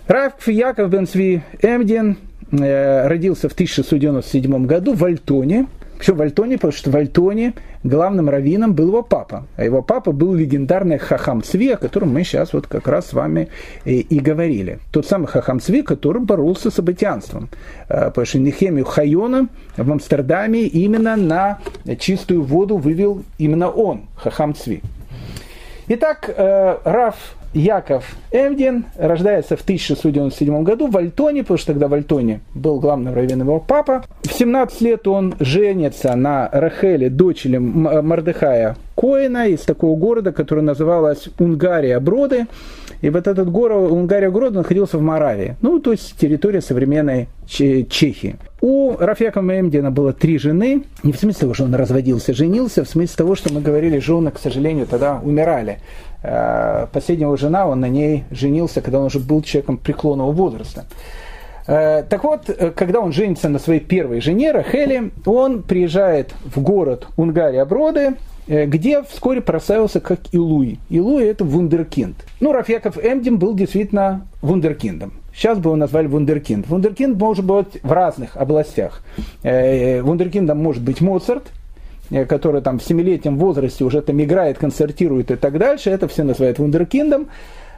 Раф 0.06 0.48
Яков 0.48 0.88
бен 0.88 1.06
Цви 1.06 1.42
Эмдин 1.60 2.16
родился 2.50 3.50
в 3.50 3.52
1697 3.52 4.64
году 4.64 4.94
в 4.94 5.04
Альтоне. 5.04 5.66
Почему 5.98 6.16
в 6.16 6.22
Альтоне? 6.22 6.56
Потому 6.56 6.72
что 6.72 6.90
в 6.90 6.96
Альтоне 6.96 7.54
главным 7.82 8.30
раввином 8.30 8.74
был 8.74 8.88
его 8.88 9.02
папа. 9.02 9.46
А 9.56 9.64
его 9.64 9.82
папа 9.82 10.12
был 10.12 10.34
легендарный 10.34 10.98
Хахам 10.98 11.42
Цви, 11.42 11.72
о 11.72 11.76
котором 11.76 12.12
мы 12.12 12.22
сейчас 12.22 12.52
вот 12.52 12.66
как 12.68 12.86
раз 12.86 13.08
с 13.08 13.12
вами 13.12 13.48
и, 13.84 14.00
и 14.00 14.20
говорили. 14.20 14.78
Тот 14.92 15.06
самый 15.06 15.26
Хахам 15.26 15.60
Цви, 15.60 15.82
который 15.82 16.22
боролся 16.22 16.70
с 16.70 16.78
абатианством. 16.78 17.48
Э, 17.88 18.06
потому 18.06 18.26
что 18.26 18.38
Нехемию 18.38 18.84
Хайона 18.84 19.48
в 19.76 19.90
Амстердаме 19.90 20.62
именно 20.62 21.16
на 21.16 21.58
чистую 21.98 22.42
воду 22.42 22.76
вывел 22.76 23.24
именно 23.38 23.68
он, 23.68 24.02
Хахам 24.16 24.54
Цви. 24.54 24.82
Итак, 25.88 26.28
э, 26.28 26.78
Раф 26.84 27.34
Яков 27.54 28.04
Эвдин 28.30 28.84
рождается 28.96 29.56
в 29.56 29.62
1697 29.62 30.62
году 30.62 30.88
в 30.88 30.96
Альтоне, 30.96 31.42
потому 31.42 31.58
что 31.58 31.72
тогда 31.72 31.88
в 31.88 31.94
Альтоне 31.94 32.40
был 32.54 32.78
главным 32.80 33.14
раввином 33.14 33.48
его 33.48 33.60
папа. 33.60 34.04
В 34.22 34.32
17 34.32 34.80
лет 34.82 35.08
он 35.08 35.34
женится 35.40 36.14
на 36.14 36.48
Рахеле, 36.52 37.10
дочери 37.10 37.58
Мардыхая 37.58 38.76
Коина 38.96 39.46
из 39.46 39.60
такого 39.60 39.96
города, 39.96 40.32
который 40.32 40.64
называлась 40.64 41.28
Унгария 41.38 42.00
Броды. 42.00 42.46
И 43.00 43.10
вот 43.10 43.28
этот 43.28 43.48
город, 43.48 43.92
Унгария 43.92 44.30
Грод, 44.30 44.54
находился 44.54 44.98
в 44.98 45.02
Моравии. 45.02 45.54
Ну, 45.62 45.78
то 45.78 45.92
есть 45.92 46.16
территория 46.18 46.60
современной 46.60 47.28
Чехии. 47.46 48.36
У 48.60 48.96
Рафьяка 48.98 49.40
Мемдина 49.40 49.92
было 49.92 50.12
три 50.12 50.36
жены. 50.36 50.82
Не 51.04 51.12
в 51.12 51.16
смысле 51.16 51.42
того, 51.42 51.54
что 51.54 51.64
он 51.64 51.74
разводился, 51.76 52.34
женился, 52.34 52.84
в 52.84 52.88
смысле 52.88 53.16
того, 53.16 53.36
что 53.36 53.52
мы 53.52 53.60
говорили, 53.60 54.00
жены, 54.00 54.32
к 54.32 54.38
сожалению, 54.38 54.86
тогда 54.86 55.20
умирали. 55.22 55.78
Э, 56.22 56.86
последняя 56.92 57.34
жена, 57.36 57.66
он 57.68 57.80
на 57.80 57.88
ней 57.88 58.24
женился, 58.30 58.80
когда 58.80 58.98
он 58.98 59.06
уже 59.06 59.20
был 59.20 59.42
человеком 59.42 59.78
преклонного 59.78 60.32
возраста. 60.32 60.84
Э, 61.66 62.02
так 62.08 62.24
вот, 62.24 62.48
э, 62.50 62.72
когда 62.74 63.00
он 63.00 63.12
женится 63.12 63.48
на 63.48 63.58
своей 63.58 63.80
первой 63.80 64.20
жене, 64.20 64.50
Рахеле, 64.52 65.10
он 65.24 65.62
приезжает 65.62 66.34
в 66.44 66.60
город 66.60 67.06
Унгария 67.16 67.64
Броды, 67.64 68.14
где 68.46 69.02
вскоре 69.02 69.42
прославился 69.42 70.00
как 70.00 70.20
Илуи. 70.32 70.78
Илуи– 70.88 71.24
это 71.26 71.44
вундеркинд. 71.44 72.16
Ну, 72.40 72.52
Рафьяков 72.52 72.96
Эмдин 72.96 73.38
был 73.38 73.54
действительно 73.54 74.26
вундеркиндом. 74.40 75.12
Сейчас 75.34 75.58
бы 75.58 75.68
его 75.68 75.76
назвали 75.76 76.06
вундеркинд. 76.06 76.66
Вундеркинд 76.66 77.20
может 77.20 77.44
быть 77.44 77.78
в 77.82 77.92
разных 77.92 78.38
областях. 78.38 79.02
Вундеркиндом 79.42 80.62
может 80.62 80.82
быть 80.82 81.02
Моцарт, 81.02 81.52
который 82.28 82.62
там 82.62 82.78
в 82.78 82.84
семилетнем 82.84 83.36
возрасте 83.38 83.84
уже 83.84 84.02
там 84.02 84.22
играет, 84.22 84.58
концертирует 84.58 85.30
и 85.30 85.36
так 85.36 85.58
дальше, 85.58 85.90
это 85.90 86.08
все 86.08 86.22
называют 86.24 86.58
вундеркиндом. 86.58 87.28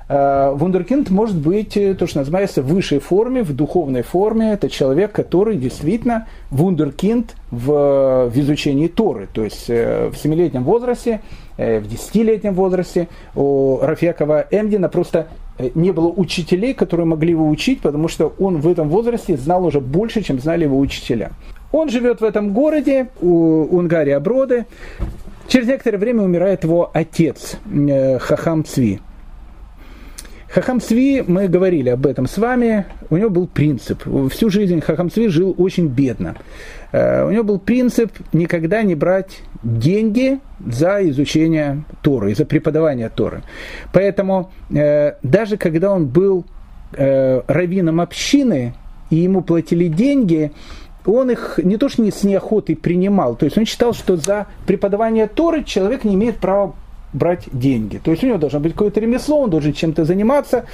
Э, 0.09 0.53
вундеркинд 0.55 1.11
может 1.11 1.37
быть 1.37 1.76
э, 1.76 1.95
то, 1.95 2.07
что 2.07 2.18
называется 2.18 2.62
в 2.62 2.66
высшей 2.66 2.99
форме, 2.99 3.43
в 3.43 3.55
духовной 3.55 4.03
форме. 4.03 4.53
Это 4.53 4.68
человек, 4.68 5.12
который 5.12 5.57
действительно 5.57 6.26
вундеркинд 6.51 7.37
в, 7.51 8.28
в 8.28 8.41
изучении 8.41 8.89
Торы. 8.89 9.28
То 9.33 9.45
есть 9.45 9.68
в 9.68 10.14
семилетнем 10.16 10.64
возрасте, 10.64 11.20
в 11.57 11.87
десятилетнем 11.87 12.55
возрасте 12.55 13.09
у 13.35 13.78
Рафьякова 13.83 14.47
Эмдина 14.51 14.89
просто 14.89 15.28
не 15.74 15.93
было 15.93 16.09
учителей, 16.09 16.74
которые 16.74 17.07
могли 17.07 17.31
его 17.31 17.49
учить, 17.49 17.81
потому 17.81 18.09
что 18.09 18.33
он 18.39 18.61
в 18.61 18.68
этом 18.68 18.89
возрасте 18.89 19.37
знал 19.37 19.64
уже 19.64 19.81
больше, 19.81 20.22
чем 20.22 20.41
знали 20.41 20.64
его 20.64 20.78
учителя. 20.78 21.33
Он 21.72 21.88
живет 21.88 22.20
в 22.20 22.24
этом 22.24 22.52
городе, 22.52 23.08
у 23.20 23.64
Унгария 23.76 24.18
Броды. 24.18 24.66
Через 25.46 25.68
некоторое 25.68 25.98
время 25.98 26.22
умирает 26.22 26.64
его 26.64 26.90
отец, 26.92 27.58
э, 27.66 28.18
Хахам 28.18 28.64
Цви. 28.64 29.00
Хахам 30.48 30.80
Цви, 30.80 31.22
мы 31.26 31.46
говорили 31.46 31.90
об 31.90 32.06
этом 32.06 32.26
с 32.26 32.38
вами, 32.38 32.86
у 33.08 33.16
него 33.16 33.30
был 33.30 33.46
принцип. 33.46 34.02
Всю 34.30 34.50
жизнь 34.50 34.80
Хахам 34.80 35.10
Цви 35.10 35.28
жил 35.28 35.54
очень 35.58 35.86
бедно. 35.86 36.36
Э, 36.92 37.24
у 37.24 37.30
него 37.30 37.44
был 37.44 37.58
принцип 37.60 38.12
никогда 38.32 38.82
не 38.82 38.96
брать 38.96 39.42
деньги 39.62 40.40
за 40.64 41.08
изучение 41.10 41.84
Торы, 42.02 42.34
за 42.34 42.46
преподавание 42.46 43.08
Торы. 43.08 43.42
Поэтому 43.92 44.50
э, 44.70 45.14
даже 45.22 45.56
когда 45.56 45.92
он 45.92 46.06
был 46.06 46.44
раввином 46.92 48.00
общины, 48.00 48.74
и 49.10 49.16
ему 49.16 49.42
платили 49.42 49.86
деньги, 49.86 50.50
он 51.12 51.30
их 51.30 51.58
не 51.62 51.76
то 51.76 51.88
что 51.88 52.02
не 52.02 52.11
с 52.11 52.22
неохотой 52.22 52.76
принимал, 52.76 53.36
то 53.36 53.44
есть 53.44 53.56
он 53.58 53.64
считал, 53.64 53.92
что 53.92 54.16
за 54.16 54.46
преподавание 54.66 55.26
Торы 55.26 55.64
человек 55.64 56.04
не 56.04 56.14
имеет 56.14 56.38
права 56.38 56.74
брать 57.12 57.48
деньги. 57.52 57.98
То 57.98 58.11
есть 58.12 58.22
у 58.22 58.26
него 58.26 58.38
должно 58.38 58.61
быть 58.61 58.72
какое-то 58.72 59.00
ремесло, 59.00 59.40
он 59.40 59.50
должен 59.50 59.72
чем-то 59.72 60.04
заниматься. 60.04 60.64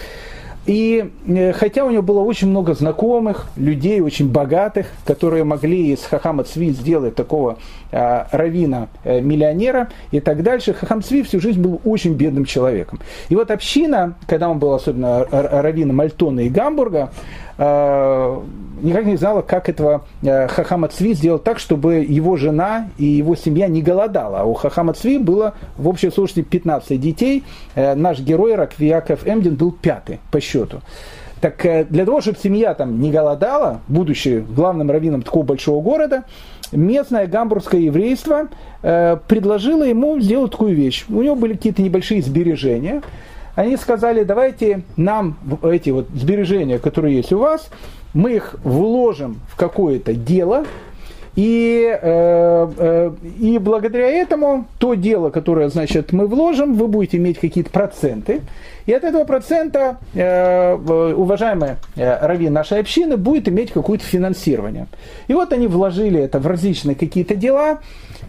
И 0.67 1.13
э, 1.29 1.53
хотя 1.53 1.85
у 1.85 1.91
него 1.91 2.03
было 2.03 2.21
очень 2.21 2.49
много 2.49 2.75
знакомых, 2.75 3.47
людей 3.57 4.01
очень 4.01 4.29
богатых, 4.29 4.87
которые 5.05 5.45
могли 5.45 5.93
из 5.93 6.03
Хахама 6.03 6.43
Цви 6.43 6.71
сделать 6.71 7.15
такого 7.15 7.59
э, 7.93 8.25
равина 8.33 8.89
э, 9.05 9.21
миллионера 9.21 9.89
и 10.11 10.19
так 10.19 10.43
дальше, 10.43 10.75
Хахам 10.75 11.03
Цви 11.03 11.23
всю 11.23 11.41
жизнь 11.41 11.61
был 11.61 11.81
очень 11.85 12.15
бедным 12.15 12.45
человеком. 12.45 12.99
И 13.29 13.37
вот 13.37 13.53
община, 13.53 14.15
когда 14.27 14.49
он 14.49 14.59
был 14.59 14.75
особенно 14.75 15.25
раввином 15.31 16.01
Альтона 16.01 16.41
и 16.41 16.49
Гамбурга, 16.49 17.13
никак 17.59 19.07
не 19.07 19.17
знала, 19.17 19.43
как 19.43 19.69
этого 19.69 20.05
э, 20.23 20.49
Хахама 20.49 20.89
Цви 20.89 21.15
сделать 21.15 21.45
так, 21.45 21.59
чтобы 21.59 21.97
его 21.97 22.37
жена 22.37 22.89
и 22.99 23.05
его 23.05 23.35
семья 23.37 23.69
не 23.69 23.83
голодала. 23.83 24.41
А 24.41 24.45
у 24.45 24.55
Хахама 24.55 24.93
Цви 24.93 25.19
было 25.19 25.55
в 25.77 25.89
общей 25.89 26.11
сложности 26.11 26.43
15 26.43 27.01
детей. 27.01 27.45
Э, 27.75 27.95
наш 27.95 28.21
герой 28.21 28.55
Раквияков 28.55 29.27
Эмдин 29.27 29.57
был 29.57 29.73
пятый 29.73 30.21
по 30.31 30.41
счету. 30.41 30.81
Так 31.41 31.65
э, 31.67 31.85
для 31.85 32.05
того, 32.05 32.21
чтобы 32.21 32.39
семья 32.43 32.75
там 32.75 33.01
не 33.01 33.11
голодала, 33.11 33.81
будучи 33.89 34.45
главным 34.49 34.91
раввином 34.91 35.23
такого 35.23 35.45
большого 35.45 35.83
города, 35.83 36.25
местное 36.73 37.27
гамбургское 37.27 37.81
еврейство 37.81 38.49
э, 38.83 39.17
предложило 39.29 39.85
ему 39.85 40.21
сделать 40.21 40.53
такую 40.53 40.75
вещь. 40.75 41.05
У 41.09 41.23
него 41.23 41.37
были 41.37 41.55
какие-то 41.55 41.83
небольшие 41.83 42.23
сбережения. 42.23 43.03
Они 43.57 43.77
сказали, 43.79 44.23
давайте 44.23 44.83
нам 44.97 45.39
эти 45.63 45.91
вот 45.91 46.09
сбережения, 46.15 46.79
которые 46.79 47.17
есть 47.17 47.33
у 47.33 47.39
вас, 47.39 47.71
мы 48.13 48.35
их 48.35 48.57
вложим 48.63 49.41
в 49.49 49.57
какое-то 49.57 50.13
дело, 50.15 50.67
и, 51.37 51.99
э, 52.01 52.69
э, 52.79 53.11
и 53.39 53.59
благодаря 53.59 54.09
этому 54.09 54.67
то 54.79 54.95
дело, 54.95 55.31
которое, 55.31 55.69
значит, 55.69 56.13
мы 56.13 56.27
вложим, 56.27 56.75
вы 56.75 56.87
будете 56.87 57.17
иметь 57.19 57.39
какие-то 57.39 57.71
проценты. 57.71 58.41
И 58.87 58.93
от 58.93 59.05
этого 59.05 59.25
процента 59.25 59.99
э, 60.15 60.75
уважаемый 60.75 61.77
э, 61.97 62.27
раввин 62.27 62.53
нашей 62.53 62.81
общины 62.81 63.17
будет 63.17 63.49
иметь 63.49 63.71
какое-то 63.71 64.05
финансирование. 64.05 64.87
И 65.29 65.35
вот 65.35 65.53
они 65.53 65.67
вложили 65.67 66.21
это 66.21 66.39
в 66.39 66.47
различные 66.47 66.95
какие-то 66.95 67.35
дела, 67.35 67.81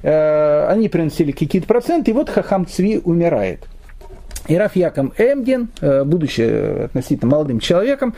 э, 0.03 0.67
они 0.67 0.89
приносили 0.89 1.31
какие-то 1.31 1.67
проценты, 1.67 2.11
и 2.11 2.13
вот 2.13 2.29
Хахам 2.29 2.65
Цви 2.65 3.01
умирает. 3.03 3.67
И 4.47 4.55
Раф 4.55 4.75
Яком 4.75 5.13
Эмдин, 5.17 5.69
э, 5.81 6.03
будучи 6.03 6.85
относительно 6.85 7.31
молодым 7.31 7.59
человеком, 7.59 8.13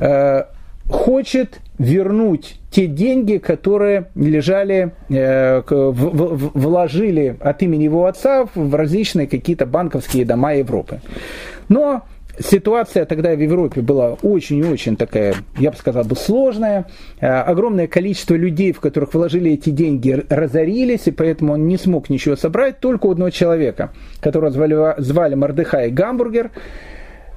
э, 0.00 0.44
хочет 0.88 1.58
вернуть 1.78 2.58
те 2.70 2.86
деньги, 2.86 3.38
которые 3.38 4.06
лежали, 4.14 4.92
э, 5.08 5.62
вложили 5.68 7.36
от 7.40 7.62
имени 7.62 7.84
его 7.84 8.06
отца 8.06 8.46
в 8.54 8.74
различные 8.74 9.26
какие-то 9.26 9.66
банковские 9.66 10.24
дома 10.24 10.54
Европы. 10.54 11.00
Но 11.68 12.02
ситуация 12.38 13.04
тогда 13.04 13.34
в 13.34 13.40
Европе 13.40 13.80
была 13.80 14.14
очень-очень 14.22 14.96
такая, 14.96 15.34
я 15.58 15.70
бы 15.70 15.76
сказал, 15.76 16.04
бы 16.04 16.16
сложная. 16.16 16.86
Э, 17.20 17.40
огромное 17.40 17.86
количество 17.86 18.34
людей, 18.34 18.72
в 18.72 18.80
которых 18.80 19.14
вложили 19.14 19.52
эти 19.52 19.70
деньги, 19.70 20.24
разорились, 20.28 21.06
и 21.06 21.10
поэтому 21.10 21.54
он 21.54 21.66
не 21.66 21.76
смог 21.76 22.10
ничего 22.10 22.36
собрать. 22.36 22.80
Только 22.80 23.06
у 23.06 23.12
одного 23.12 23.30
человека, 23.30 23.92
которого 24.20 24.50
звали, 24.50 24.94
звали 24.98 25.34
Мордыхай 25.34 25.90
Гамбургер, 25.90 26.50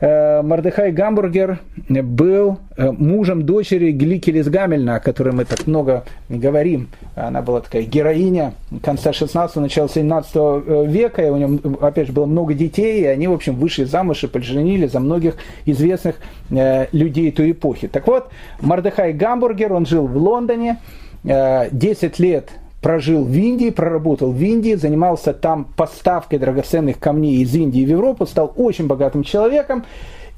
Э, 0.02 0.42
Мардыхай 0.42 0.94
Гамбургер 0.94 1.60
был 1.90 2.60
э, 2.78 2.92
мужем 2.92 3.44
дочери 3.44 3.92
Гликелис 3.92 4.48
Гамельна, 4.48 4.96
о 4.96 5.00
которой 5.02 5.34
мы 5.34 5.44
так 5.44 5.68
много 5.68 6.06
говорим. 6.30 6.88
Она 7.16 7.42
была 7.42 7.60
такая 7.60 7.84
героиня 7.84 8.54
конца 8.82 9.12
16-го, 9.12 9.60
начала 9.60 9.90
17 9.90 10.32
э, 10.36 10.86
века, 10.88 11.26
и 11.26 11.30
у 11.30 11.36
нее, 11.36 11.60
опять 11.82 12.08
же, 12.08 12.14
было 12.14 12.26
много 12.26 12.54
детей, 12.54 13.02
и 13.02 13.06
они, 13.06 13.28
в 13.28 13.34
общем, 13.34 13.56
вышли 13.56 13.84
замуж 13.84 14.24
и 14.24 14.28
поженили 14.28 14.88
за 14.88 15.00
многих 15.00 15.36
известных 15.66 16.16
людей 16.50 17.32
той 17.32 17.52
эпохи. 17.52 17.88
Так 17.88 18.08
вот, 18.08 18.30
Мардыхай 18.62 19.14
Гамбургер, 19.14 19.74
он 19.74 19.86
жил 19.86 20.08
в 20.08 20.18
Лондоне, 20.18 20.80
10 21.24 22.20
лет 22.20 22.50
прожил 22.82 23.24
в 23.24 23.34
Индии, 23.34 23.70
проработал 23.70 24.32
в 24.32 24.42
Индии, 24.42 24.76
занимался 24.76 25.34
там 25.34 25.66
поставкой 25.76 26.40
драгоценных 26.40 27.00
камней 27.00 27.42
из 27.42 27.54
Индии 27.54 27.86
в 27.86 27.90
Европу, 27.90 28.26
стал 28.26 28.54
очень 28.56 28.88
богатым 28.88 29.24
человеком. 29.24 29.86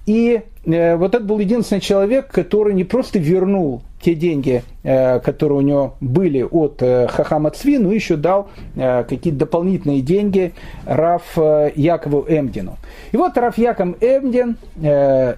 И 0.05 0.41
э, 0.65 0.95
вот 0.95 1.13
это 1.13 1.23
был 1.23 1.39
единственный 1.39 1.81
человек, 1.81 2.31
который 2.31 2.73
не 2.73 2.83
просто 2.83 3.19
вернул 3.19 3.83
те 4.01 4.15
деньги, 4.15 4.63
э, 4.83 5.19
которые 5.19 5.59
у 5.59 5.61
него 5.61 5.95
были 6.01 6.41
от 6.41 6.81
э, 6.81 7.07
Хахама 7.07 7.51
Цви, 7.51 7.77
ну 7.77 7.91
еще 7.91 8.15
дал 8.15 8.49
э, 8.75 9.03
какие-то 9.03 9.39
дополнительные 9.39 10.01
деньги 10.01 10.53
Раф 10.85 11.37
Якову 11.75 12.25
Эмдину. 12.27 12.77
И 13.11 13.17
вот 13.17 13.37
Раф 13.37 13.57
Яков 13.57 13.95
Эмдин, 14.01 14.57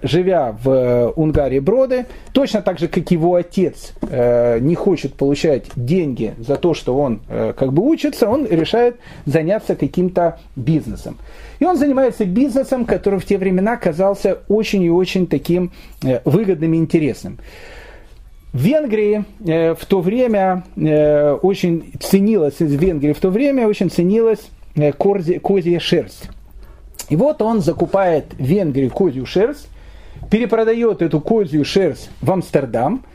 живя 0.02 0.56
в 0.62 1.12
Унгарии 1.16 1.58
Броды, 1.58 2.06
точно 2.32 2.62
так 2.62 2.78
же, 2.78 2.88
как 2.88 3.10
его 3.10 3.34
отец 3.34 3.94
не 4.02 4.74
хочет 4.74 5.14
получать 5.14 5.66
деньги 5.76 6.34
за 6.38 6.56
то, 6.56 6.74
что 6.74 6.96
он 6.96 7.20
как 7.28 7.72
бы 7.72 7.82
учится, 7.86 8.28
он 8.28 8.46
решает 8.46 8.96
заняться 9.26 9.76
каким-то 9.76 10.38
бизнесом. 10.56 11.18
И 11.58 11.64
он 11.64 11.76
занимается 11.76 12.24
бизнесом, 12.24 12.84
который 12.84 13.18
в 13.18 13.24
те 13.24 13.38
времена 13.38 13.76
казался 13.76 14.38
очень 14.48 14.82
и 14.82 14.90
очень 14.90 15.26
таким 15.26 15.72
выгодным 16.24 16.74
и 16.74 16.78
интересным. 16.78 17.38
Венгрии 18.54 19.24
э, 19.44 19.74
в 19.74 19.84
то 19.84 20.00
время 20.00 20.64
э, 20.76 21.32
очень 21.32 21.92
ценилась, 22.00 22.60
в 22.60 22.64
Венгрии 22.64 23.12
в 23.12 23.20
то 23.20 23.30
время 23.30 23.66
очень 23.66 23.90
ценилась 23.90 24.48
э, 24.76 24.92
козья 24.92 25.80
шерсть. 25.80 26.28
И 27.08 27.16
вот 27.16 27.42
он 27.42 27.60
закупает 27.60 28.26
в 28.38 28.42
Венгрии 28.42 28.88
козью 28.88 29.26
шерсть, 29.26 29.68
перепродает 30.30 31.02
эту 31.02 31.20
козью 31.20 31.64
шерсть 31.64 32.08
в 32.22 32.30
Амстердам– 32.30 33.04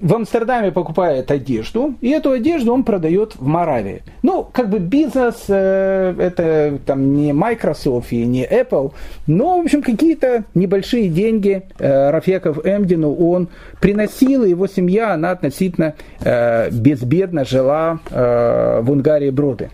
в 0.00 0.14
Амстердаме 0.14 0.70
покупает 0.70 1.30
одежду, 1.30 1.94
и 2.00 2.10
эту 2.10 2.30
одежду 2.30 2.72
он 2.72 2.84
продает 2.84 3.34
в 3.34 3.44
Моравии. 3.46 4.02
Ну, 4.22 4.44
как 4.44 4.70
бы 4.70 4.78
бизнес, 4.78 5.46
э, 5.48 6.14
это 6.18 6.78
там 6.86 7.14
не 7.16 7.32
Microsoft 7.32 8.12
и 8.12 8.24
не 8.24 8.46
Apple, 8.46 8.92
но, 9.26 9.58
в 9.58 9.64
общем, 9.64 9.82
какие-то 9.82 10.44
небольшие 10.54 11.08
деньги 11.08 11.62
э, 11.78 12.10
Рафеков 12.10 12.64
Эмдину 12.64 13.12
он 13.12 13.48
приносил, 13.80 14.44
и 14.44 14.50
его 14.50 14.68
семья, 14.68 15.14
она 15.14 15.32
относительно 15.32 15.94
э, 16.20 16.70
безбедно 16.70 17.44
жила 17.44 17.98
э, 18.10 18.80
в 18.82 18.90
Унгарии 18.92 19.30
Броды. 19.30 19.70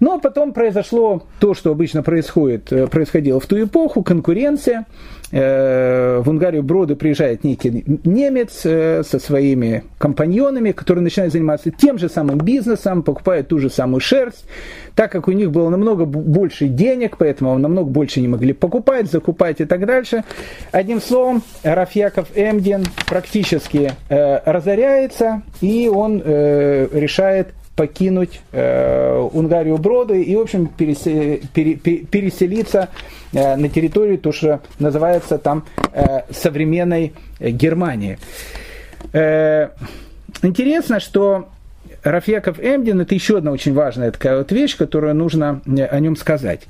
Но 0.00 0.18
потом 0.20 0.52
произошло 0.52 1.22
то, 1.38 1.54
что 1.54 1.70
обычно 1.70 2.02
происходит, 2.02 2.72
э, 2.72 2.86
происходило 2.88 3.40
в 3.40 3.46
ту 3.46 3.62
эпоху, 3.62 4.02
конкуренция. 4.02 4.86
Э, 5.32 6.20
в 6.24 6.28
Унгарию 6.28 6.62
Броды 6.62 6.96
приезжает 6.96 7.44
некий 7.44 7.84
немец 8.04 8.60
э, 8.64 9.02
со 9.04 9.18
своими 9.18 9.84
компаньонами, 9.98 10.72
которые 10.72 11.02
начинают 11.02 11.32
заниматься 11.32 11.70
тем 11.70 11.98
же 11.98 12.08
самым 12.08 12.38
бизнесом, 12.38 13.02
покупают 13.02 13.48
ту 13.48 13.58
же 13.58 13.70
самую 13.70 14.00
шерсть. 14.00 14.44
Так 14.94 15.10
как 15.10 15.26
у 15.26 15.32
них 15.32 15.50
было 15.50 15.70
намного 15.70 16.04
больше 16.04 16.68
денег, 16.68 17.16
поэтому 17.18 17.58
намного 17.58 17.88
больше 17.88 18.20
не 18.20 18.28
могли 18.28 18.52
покупать, 18.52 19.10
закупать 19.10 19.60
и 19.60 19.64
так 19.64 19.86
дальше. 19.86 20.22
Одним 20.70 21.00
словом, 21.00 21.42
Рафьяков 21.64 22.28
Эмдин 22.36 22.84
практически 23.08 23.90
разоряется, 24.08 25.42
и 25.60 25.88
он 25.92 26.22
решает 26.22 27.48
покинуть 27.76 28.40
э, 28.52 29.28
Унгарию 29.32 29.78
Броды 29.78 30.22
и, 30.22 30.36
в 30.36 30.40
общем, 30.40 30.66
пересе, 30.66 31.40
пере, 31.52 31.74
переселиться 31.74 32.88
э, 32.88 33.23
на 33.34 33.68
территорию, 33.68 34.18
то, 34.18 34.32
что 34.32 34.60
называется 34.78 35.38
там 35.38 35.64
э, 35.92 36.22
современной 36.30 37.12
Германии. 37.40 38.18
Э, 39.12 39.70
интересно, 40.42 41.00
что 41.00 41.48
Рафьяков 42.02 42.58
Эмдин– 42.60 43.00
это 43.02 43.14
еще 43.14 43.38
одна 43.38 43.50
очень 43.50 43.74
важная 43.74 44.10
такая 44.10 44.38
вот 44.38 44.52
вещь, 44.52 44.76
которую 44.76 45.14
нужно 45.14 45.62
э, 45.66 45.84
о 45.84 46.00
нем 46.00 46.16
сказать. 46.16 46.62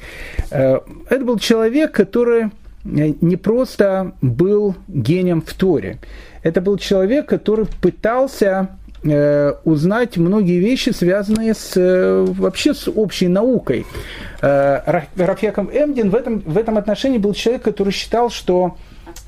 Э, 0.51 0.79
это 1.09 1.25
был 1.25 1.39
человек, 1.39 1.93
который 1.93 2.45
э, 2.45 2.49
не 2.85 3.37
просто 3.37 4.12
был 4.23 4.77
гением 4.89 5.43
в 5.43 5.53
Торе. 5.55 5.99
Это 6.43 6.61
был 6.61 6.79
человек, 6.79 7.27
который 7.27 7.67
пытался 7.81 8.69
Э, 8.69 8.84
узнать 9.05 10.17
многие 10.17 10.59
вещи, 10.59 10.91
связанные 10.91 11.55
с, 11.55 11.77
э, 11.77 12.25
вообще 12.27 12.73
с 12.73 12.89
общей 12.89 13.29
наукой. 13.29 13.85
Э, 14.41 15.03
Рафьяком 15.17 15.69
Эмдин 15.71 16.11
в 16.11 16.15
этом, 16.15 16.41
в 16.41 16.57
этом 16.57 16.79
отношении 16.79 17.19
был 17.19 17.35
человек, 17.35 17.63
который 17.63 17.93
считал, 17.93 18.31
что 18.31 18.77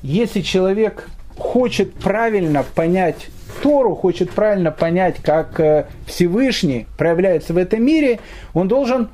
если 0.01 0.41
человек 0.41 1.07
хочет 1.37 1.93
правильно 1.93 2.63
понять 2.75 3.27
Тору, 3.61 3.95
хочет 3.95 4.31
правильно 4.31 4.71
понять, 4.71 5.17
как 5.21 5.87
Всевышний 6.05 6.87
проявляется 6.97 7.53
в 7.53 7.57
этом 7.57 7.83
мире, 7.83 8.19
он 8.53 8.67
должен 8.67 9.09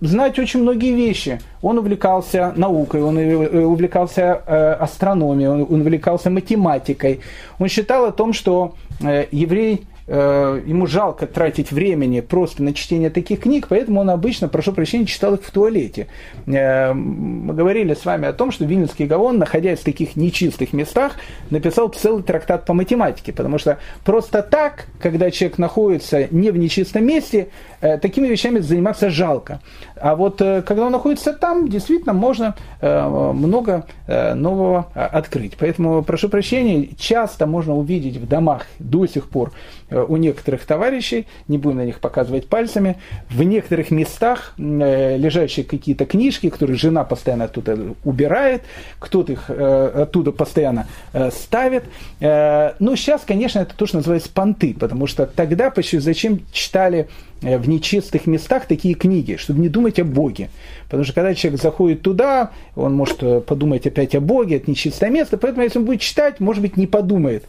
знать 0.00 0.38
очень 0.38 0.60
многие 0.60 0.92
вещи. 0.92 1.40
Он 1.62 1.78
увлекался 1.78 2.52
наукой, 2.54 3.02
он 3.02 3.16
увлекался 3.16 4.34
астрономией, 4.74 5.48
он 5.48 5.62
увлекался 5.62 6.30
математикой. 6.30 7.20
Он 7.58 7.68
считал 7.68 8.04
о 8.04 8.12
том, 8.12 8.32
что 8.32 8.74
Э, 8.83 8.83
еврей 9.00 9.26
Э, 9.30 9.93
ему 10.06 10.86
жалко 10.86 11.26
тратить 11.26 11.72
времени 11.72 12.20
просто 12.20 12.62
на 12.62 12.74
чтение 12.74 13.08
таких 13.08 13.40
книг, 13.40 13.66
поэтому 13.70 14.00
он 14.00 14.10
обычно, 14.10 14.48
прошу 14.48 14.72
прощения, 14.72 15.06
читал 15.06 15.34
их 15.34 15.42
в 15.42 15.50
туалете. 15.50 16.08
Э, 16.46 16.92
мы 16.92 17.54
говорили 17.54 17.94
с 17.94 18.04
вами 18.04 18.28
о 18.28 18.34
том, 18.34 18.52
что 18.52 18.66
Вильнюсский 18.66 19.06
Гаон, 19.06 19.38
находясь 19.38 19.80
в 19.80 19.84
таких 19.84 20.16
нечистых 20.16 20.74
местах, 20.74 21.12
написал 21.48 21.88
целый 21.88 22.22
трактат 22.22 22.66
по 22.66 22.74
математике, 22.74 23.32
потому 23.32 23.58
что 23.58 23.78
просто 24.04 24.42
так, 24.42 24.86
когда 25.00 25.30
человек 25.30 25.56
находится 25.56 26.28
не 26.30 26.50
в 26.50 26.58
нечистом 26.58 27.06
месте, 27.06 27.48
э, 27.80 27.96
такими 27.96 28.26
вещами 28.26 28.58
заниматься 28.58 29.08
жалко. 29.08 29.60
А 29.96 30.16
вот 30.16 30.38
когда 30.38 30.84
он 30.84 30.92
находится 30.92 31.32
там, 31.32 31.68
действительно 31.68 32.12
можно 32.12 32.54
много 32.82 33.86
нового 34.02 34.88
открыть. 34.94 35.56
Поэтому, 35.58 36.02
прошу 36.02 36.28
прощения, 36.28 36.88
часто 36.98 37.46
можно 37.46 37.74
увидеть 37.74 38.16
в 38.16 38.26
домах 38.26 38.66
до 38.78 39.06
сих 39.06 39.28
пор 39.28 39.52
Э, 39.93 39.93
у 40.02 40.16
некоторых 40.16 40.64
товарищей, 40.64 41.26
не 41.48 41.58
будем 41.58 41.78
на 41.78 41.84
них 41.84 42.00
показывать 42.00 42.48
пальцами, 42.48 42.96
в 43.30 43.42
некоторых 43.42 43.90
местах 43.90 44.54
э, 44.58 45.16
лежащие 45.16 45.64
какие-то 45.64 46.06
книжки, 46.06 46.50
которые 46.50 46.76
жена 46.76 47.04
постоянно 47.04 47.44
оттуда 47.44 47.78
убирает, 48.04 48.62
кто-то 48.98 49.32
их 49.32 49.44
э, 49.48 50.02
оттуда 50.02 50.32
постоянно 50.32 50.86
ставит. 51.30 51.84
Ну, 52.20 52.96
сейчас, 52.96 53.22
конечно, 53.26 53.60
это 53.60 53.74
то, 53.76 53.86
что 53.86 53.98
называется 53.98 54.30
понты, 54.32 54.74
потому 54.78 55.06
что 55.06 55.26
тогда 55.26 55.70
почти 55.70 55.98
зачем 55.98 56.40
читали 56.52 57.08
в 57.40 57.68
нечистых 57.68 58.26
местах 58.26 58.66
такие 58.66 58.94
книги, 58.94 59.36
чтобы 59.36 59.60
не 59.60 59.68
думать 59.68 59.98
о 59.98 60.04
Боге. 60.04 60.50
Потому 60.84 61.04
что 61.04 61.12
когда 61.12 61.34
человек 61.34 61.60
заходит 61.60 62.02
туда, 62.02 62.50
он 62.74 62.94
может 62.94 63.18
подумать 63.46 63.86
опять 63.86 64.14
о 64.14 64.20
Боге, 64.20 64.56
это 64.56 64.70
нечистое 64.70 65.10
место, 65.10 65.36
поэтому 65.36 65.62
если 65.64 65.78
он 65.78 65.84
будет 65.84 66.00
читать, 66.00 66.40
может 66.40 66.62
быть, 66.62 66.76
не 66.76 66.86
подумает. 66.86 67.44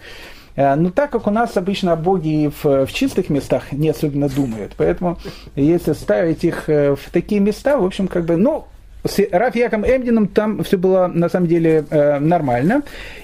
Э, 0.55 0.75
но 0.75 0.89
так 0.89 1.11
как 1.11 1.27
у 1.27 1.31
нас 1.31 1.57
обычно 1.57 1.93
о 1.93 1.95
Боге 1.95 2.49
в, 2.49 2.85
в 2.85 2.93
чистых 2.93 3.29
местах 3.29 3.71
не 3.71 3.89
особенно 3.89 4.29
думают, 4.29 4.73
поэтому 4.77 5.17
если 5.55 5.93
ставить 5.93 6.43
их 6.43 6.69
э, 6.69 6.95
в 6.95 7.09
такие 7.11 7.41
места, 7.41 7.77
в 7.77 7.85
общем, 7.85 8.07
как 8.07 8.25
бы, 8.25 8.37
ну, 8.37 8.65
с 9.03 9.19
Рафиаком 9.31 9.85
Эмдином 9.85 10.27
там 10.27 10.63
все 10.63 10.77
было 10.77 11.07
на 11.07 11.29
самом 11.29 11.47
деле 11.47 11.85
э, 11.89 12.19
нормально. 12.19 12.81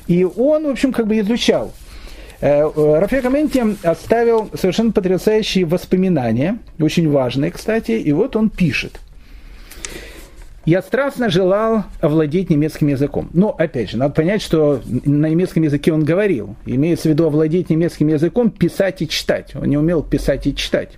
И 0.08 0.24
он, 0.24 0.68
в 0.68 0.70
общем, 0.70 0.94
как 0.94 1.08
бы 1.08 1.20
изучал. 1.20 1.72
Рафиак 2.40 3.26
Эмдин 3.26 3.78
оставил 3.84 4.50
совершенно 4.56 4.92
потрясающие 4.92 5.64
воспоминания, 5.64 6.58
очень 6.80 7.08
важные, 7.08 7.52
кстати, 7.52 7.92
и 7.92 8.12
вот 8.14 8.36
он 8.36 8.50
пишет– 8.50 9.00
я 10.66 10.82
страстно 10.82 11.30
желал 11.30 11.86
овладеть 12.02 12.50
немецким 12.50 12.88
языком. 12.88 13.30
Но, 13.34 13.50
опять 13.50 13.92
же, 13.92 13.98
надо 13.98 14.14
понять, 14.14 14.42
что 14.42 14.82
на 14.86 15.28
немецком 15.28 15.64
языке 15.64 15.92
он 15.92 16.04
говорил. 16.04 16.56
Имеется 16.66 17.08
в 17.08 17.12
виду 17.12 17.26
овладеть 17.26 17.70
немецким 17.70 18.10
языком, 18.10 18.52
писать 18.52 19.02
и 19.02 19.08
читать. 19.08 19.56
Он 19.56 19.66
не 19.66 19.78
умел 19.78 20.04
писать 20.04 20.46
и 20.46 20.56
читать. 20.56 20.92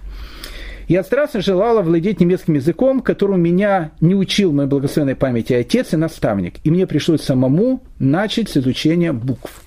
Я 0.89 1.03
страстно 1.03 1.41
желал 1.41 1.77
овладеть 1.77 2.19
немецким 2.19 2.55
языком, 2.55 3.01
которому 3.01 3.37
меня 3.37 3.91
не 4.01 4.15
учил 4.15 4.51
мой 4.51 4.67
благословенной 4.67 5.15
памяти 5.15 5.53
отец 5.53 5.93
и 5.93 5.97
наставник. 5.97 6.55
И 6.65 6.71
мне 6.71 6.85
пришлось 6.85 7.21
самому 7.21 7.81
начать 7.99 8.49
с 8.49 8.57
изучения 8.57 9.13
букв. 9.13 9.63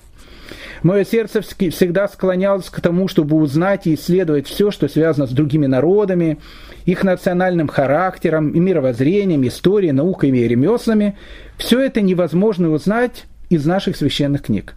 Мое 0.83 1.05
сердце 1.05 1.41
всегда 1.41 2.07
склонялось 2.07 2.69
к 2.69 2.81
тому, 2.81 3.07
чтобы 3.07 3.35
узнать 3.37 3.87
и 3.87 3.95
исследовать 3.95 4.47
все, 4.47 4.69
что 4.69 4.87
связано 4.87 5.25
с 5.25 5.31
другими 5.31 5.65
народами, 5.65 6.37
их 6.87 7.03
национальным 7.03 7.67
характером 7.67 8.49
и 8.49 8.59
мировоззрением, 8.59 9.45
историей, 9.47 9.91
науками 9.91 10.39
и 10.39 10.47
ремеслами. 10.47 11.15
Все 11.57 11.81
это 11.81 12.01
невозможно 12.01 12.71
узнать 12.71 13.25
из 13.49 13.65
наших 13.65 13.95
священных 13.95 14.43
книг. 14.43 14.73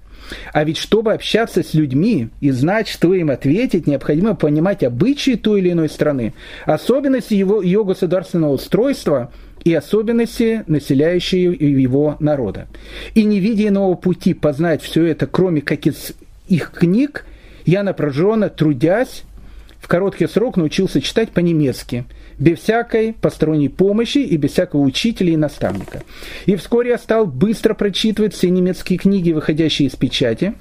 А 0.52 0.64
ведь 0.64 0.76
чтобы 0.76 1.14
общаться 1.14 1.62
с 1.62 1.72
людьми 1.72 2.28
и 2.40 2.50
знать, 2.50 2.88
что 2.88 3.14
им 3.14 3.30
ответить, 3.30 3.86
необходимо 3.86 4.34
понимать 4.34 4.82
обычаи 4.82 5.36
той 5.36 5.60
или 5.60 5.70
иной 5.70 5.88
страны, 5.88 6.34
особенности 6.66 7.34
его, 7.34 7.62
ее 7.62 7.84
государственного 7.84 8.52
устройства– 8.52 9.32
и 9.64 9.74
особенности 9.74 10.64
населяющие 10.66 11.52
его 11.52 12.16
народа. 12.20 12.66
И 13.14 13.24
не 13.24 13.40
видя 13.40 13.68
иного 13.68 13.94
пути 13.94 14.34
познать 14.34 14.82
все 14.82 15.04
это, 15.04 15.26
кроме 15.26 15.60
как 15.60 15.86
из 15.86 16.12
их 16.48 16.72
книг, 16.72 17.26
я 17.66 17.82
напряженно, 17.82 18.48
трудясь, 18.48 19.24
короткий 19.90 20.28
срок 20.28 20.56
научился 20.56 21.00
читать 21.00 21.30
по-немецки, 21.30 22.04
без 22.38 22.60
всякой 22.60 23.12
посторонней 23.12 23.68
помощи 23.68 24.18
и 24.18 24.36
без 24.36 24.52
всякого 24.52 24.82
учителя 24.82 25.32
и 25.32 25.36
наставника. 25.36 26.04
И 26.46 26.54
вскоре 26.54 26.90
я 26.90 26.98
стал 26.98 27.26
быстро 27.26 27.74
прочитывать 27.74 28.32
все 28.32 28.50
немецкие 28.50 29.00
книги, 29.00 29.32
выходящие 29.32 29.88
из 29.88 29.96
печати, 29.96 30.54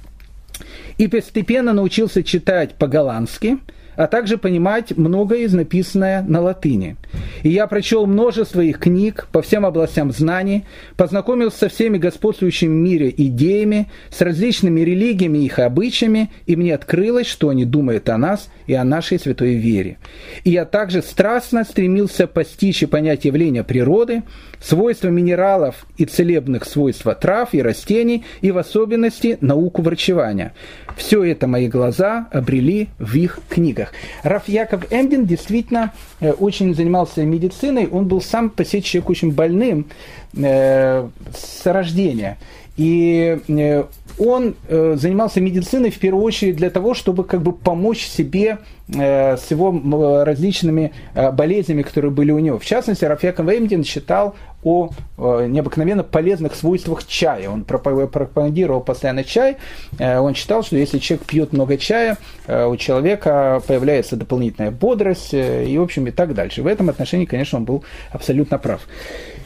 и 0.97 1.07
постепенно 1.07 1.73
научился 1.73 2.23
читать 2.23 2.73
по-голландски– 2.73 3.59
а 3.99 4.07
также 4.07 4.37
понимать 4.37 4.95
многое 4.95 5.39
из 5.39 5.51
написанное 5.51 6.21
на 6.21 6.39
латыни. 6.39 6.95
И 7.43 7.49
я 7.49 7.67
прочел 7.67 8.05
множество 8.05 8.61
их 8.61 8.79
книг 8.79 9.27
по 9.33 9.41
всем 9.41 9.65
областям 9.65 10.13
знаний, 10.13 10.63
познакомился 10.95 11.57
со 11.57 11.69
всеми 11.69 11.97
господствующими 11.97 12.69
в 12.69 12.77
мире 12.77 13.13
идеями, 13.17 13.91
с 14.09 14.21
различными 14.21 14.79
религиями 14.79 15.39
и 15.39 15.45
их 15.47 15.59
обычаями, 15.59 16.31
и 16.45 16.55
мне 16.55 16.75
открылось, 16.75 17.27
что 17.27 17.49
они 17.49 17.65
думают 17.65 18.07
о 18.07 18.17
нас 18.17 18.49
и 18.67 18.73
о 18.73 18.85
нашей 18.85 19.19
святой 19.19 19.55
вере. 19.55 19.97
И 20.45 20.51
я 20.51 20.63
также 20.63 21.01
страстно 21.01 21.65
стремился 21.65 22.25
постичь 22.25 22.81
и 22.83 22.85
понять 22.85 23.25
явления 23.25 23.65
природы, 23.65 24.23
свойства 24.61 25.09
минералов 25.09 25.85
и 25.97 26.05
целебных 26.05 26.63
свойств 26.63 27.05
трав 27.19 27.53
и 27.53 27.61
растений, 27.61 28.23
и 28.39 28.51
в 28.51 28.57
особенности 28.57 29.37
науку 29.41 29.81
врачевания. 29.81 30.53
Все 30.95 31.21
это 31.23 31.47
мои 31.47 31.67
глаза 31.67 32.27
обрели 32.31 32.87
в 32.97 33.15
их 33.15 33.39
книгах. 33.49 33.88
Раф 34.23 34.47
Яков 34.47 34.85
Эмдин 34.91 35.25
действительно 35.25 35.93
э, 36.19 36.31
очень 36.31 36.73
занимался 36.75 37.23
медициной. 37.23 37.87
Он 37.87 38.07
был 38.07 38.21
сам 38.21 38.49
по 38.49 38.65
себе 38.65 38.81
человек 38.81 39.09
очень 39.09 39.31
больным 39.31 39.87
э, 40.35 41.07
с 41.35 41.65
рождения. 41.65 42.37
И 42.77 43.39
э, 43.47 43.83
он 44.17 44.55
занимался 44.67 45.39
медициной 45.39 45.91
в 45.91 45.99
первую 45.99 46.25
очередь 46.25 46.57
для 46.57 46.69
того, 46.69 46.93
чтобы 46.93 47.23
как 47.23 47.41
бы 47.41 47.53
помочь 47.53 48.05
себе 48.05 48.57
с 48.89 49.45
его 49.49 50.25
различными 50.25 50.91
болезнями, 51.13 51.83
которые 51.83 52.11
были 52.11 52.31
у 52.31 52.39
него. 52.39 52.59
В 52.59 52.65
частности, 52.65 53.05
Рафиаков 53.05 53.45
Веймдин 53.45 53.85
считал 53.85 54.35
о 54.64 54.91
необыкновенно 55.20 56.03
полезных 56.03 56.55
свойствах 56.55 57.05
чая. 57.05 57.49
Он 57.49 57.64
пропагандировал 57.64 58.82
постоянно 58.82 59.24
чай. 59.24 59.57
Он 59.99 60.36
считал, 60.36 60.64
что 60.64 60.76
если 60.76 60.99
человек 60.99 61.26
пьет 61.26 61.53
много 61.53 61.78
чая, 61.78 62.18
у 62.47 62.76
человека 62.76 63.62
появляется 63.66 64.16
дополнительная 64.16 64.72
бодрость 64.72 65.34
и, 65.34 65.76
в 65.78 65.82
общем, 65.82 66.07
и 66.07 66.12
так 66.12 66.34
дальше. 66.34 66.62
В 66.62 66.68
этом 66.68 66.89
отношении, 66.89 67.26
конечно, 67.26 67.57
он 67.60 67.66
был 67.66 67.84
абсолютно 68.12 68.57
прав. 68.57 68.82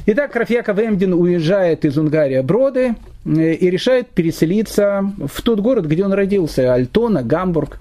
Итак, 0.05 0.35
Рафьяков 0.35 0.77
Эмдин 0.79 1.13
уезжает 1.13 1.85
из 1.85 1.97
Унгарии 1.97 2.41
Броды 2.41 2.95
э, 3.25 3.53
и 3.53 3.69
решает 3.69 4.09
переселиться 4.09 5.09
в 5.17 5.41
тот 5.41 5.61
город, 5.61 5.85
где 5.85 6.03
он 6.03 6.11
родился, 6.11 6.73
Альтона, 6.73 7.23
Гамбург. 7.23 7.79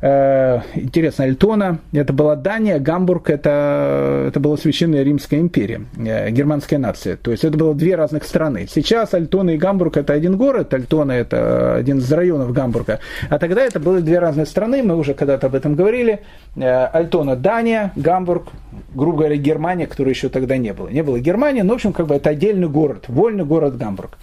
Э, 0.00 0.60
интересно, 0.76 1.24
Альтона 1.24 1.80
это 1.92 2.12
была 2.12 2.36
Дания, 2.36 2.78
Гамбург 2.78 3.30
это, 3.30 4.26
это 4.28 4.38
была 4.38 4.56
Священная 4.56 5.02
Римская 5.02 5.40
империя, 5.40 5.86
э, 5.96 6.30
германская 6.30 6.78
нация. 6.78 7.16
То 7.16 7.32
есть 7.32 7.44
это 7.44 7.58
было 7.58 7.74
две 7.74 7.96
разных 7.96 8.22
страны. 8.22 8.68
Сейчас 8.70 9.12
Альтона 9.14 9.50
и 9.50 9.56
Гамбург 9.56 9.96
это 9.96 10.12
один 10.12 10.36
город, 10.36 10.72
Альтона 10.72 11.10
это 11.12 11.74
один 11.74 11.98
из 11.98 12.12
районов 12.12 12.52
Гамбурга. 12.52 13.00
А 13.28 13.38
тогда 13.40 13.62
это 13.62 13.80
были 13.80 14.00
две 14.00 14.20
разные 14.20 14.46
страны, 14.46 14.84
мы 14.84 14.96
уже 14.96 15.14
когда-то 15.14 15.48
об 15.48 15.56
этом 15.56 15.74
говорили. 15.74 16.20
Э, 16.54 16.84
Альтона 16.86 17.34
Дания, 17.34 17.92
Гамбург, 17.96 18.52
грубо 18.94 19.18
говоря, 19.18 19.34
Германия, 19.36 19.88
которой 19.88 20.10
еще 20.10 20.28
тогда 20.28 20.58
не 20.58 20.72
было. 20.72 20.86
Не 20.88 21.02
было 21.02 21.18
Германии, 21.18 21.62
но 21.62 21.72
в 21.72 21.76
общем 21.76 21.92
как 21.92 22.06
бы 22.06 22.14
это 22.14 22.30
отдельный 22.30 22.68
город, 22.68 23.06
вольный 23.08 23.44
город 23.44 23.76
Гамбург. 23.76 24.16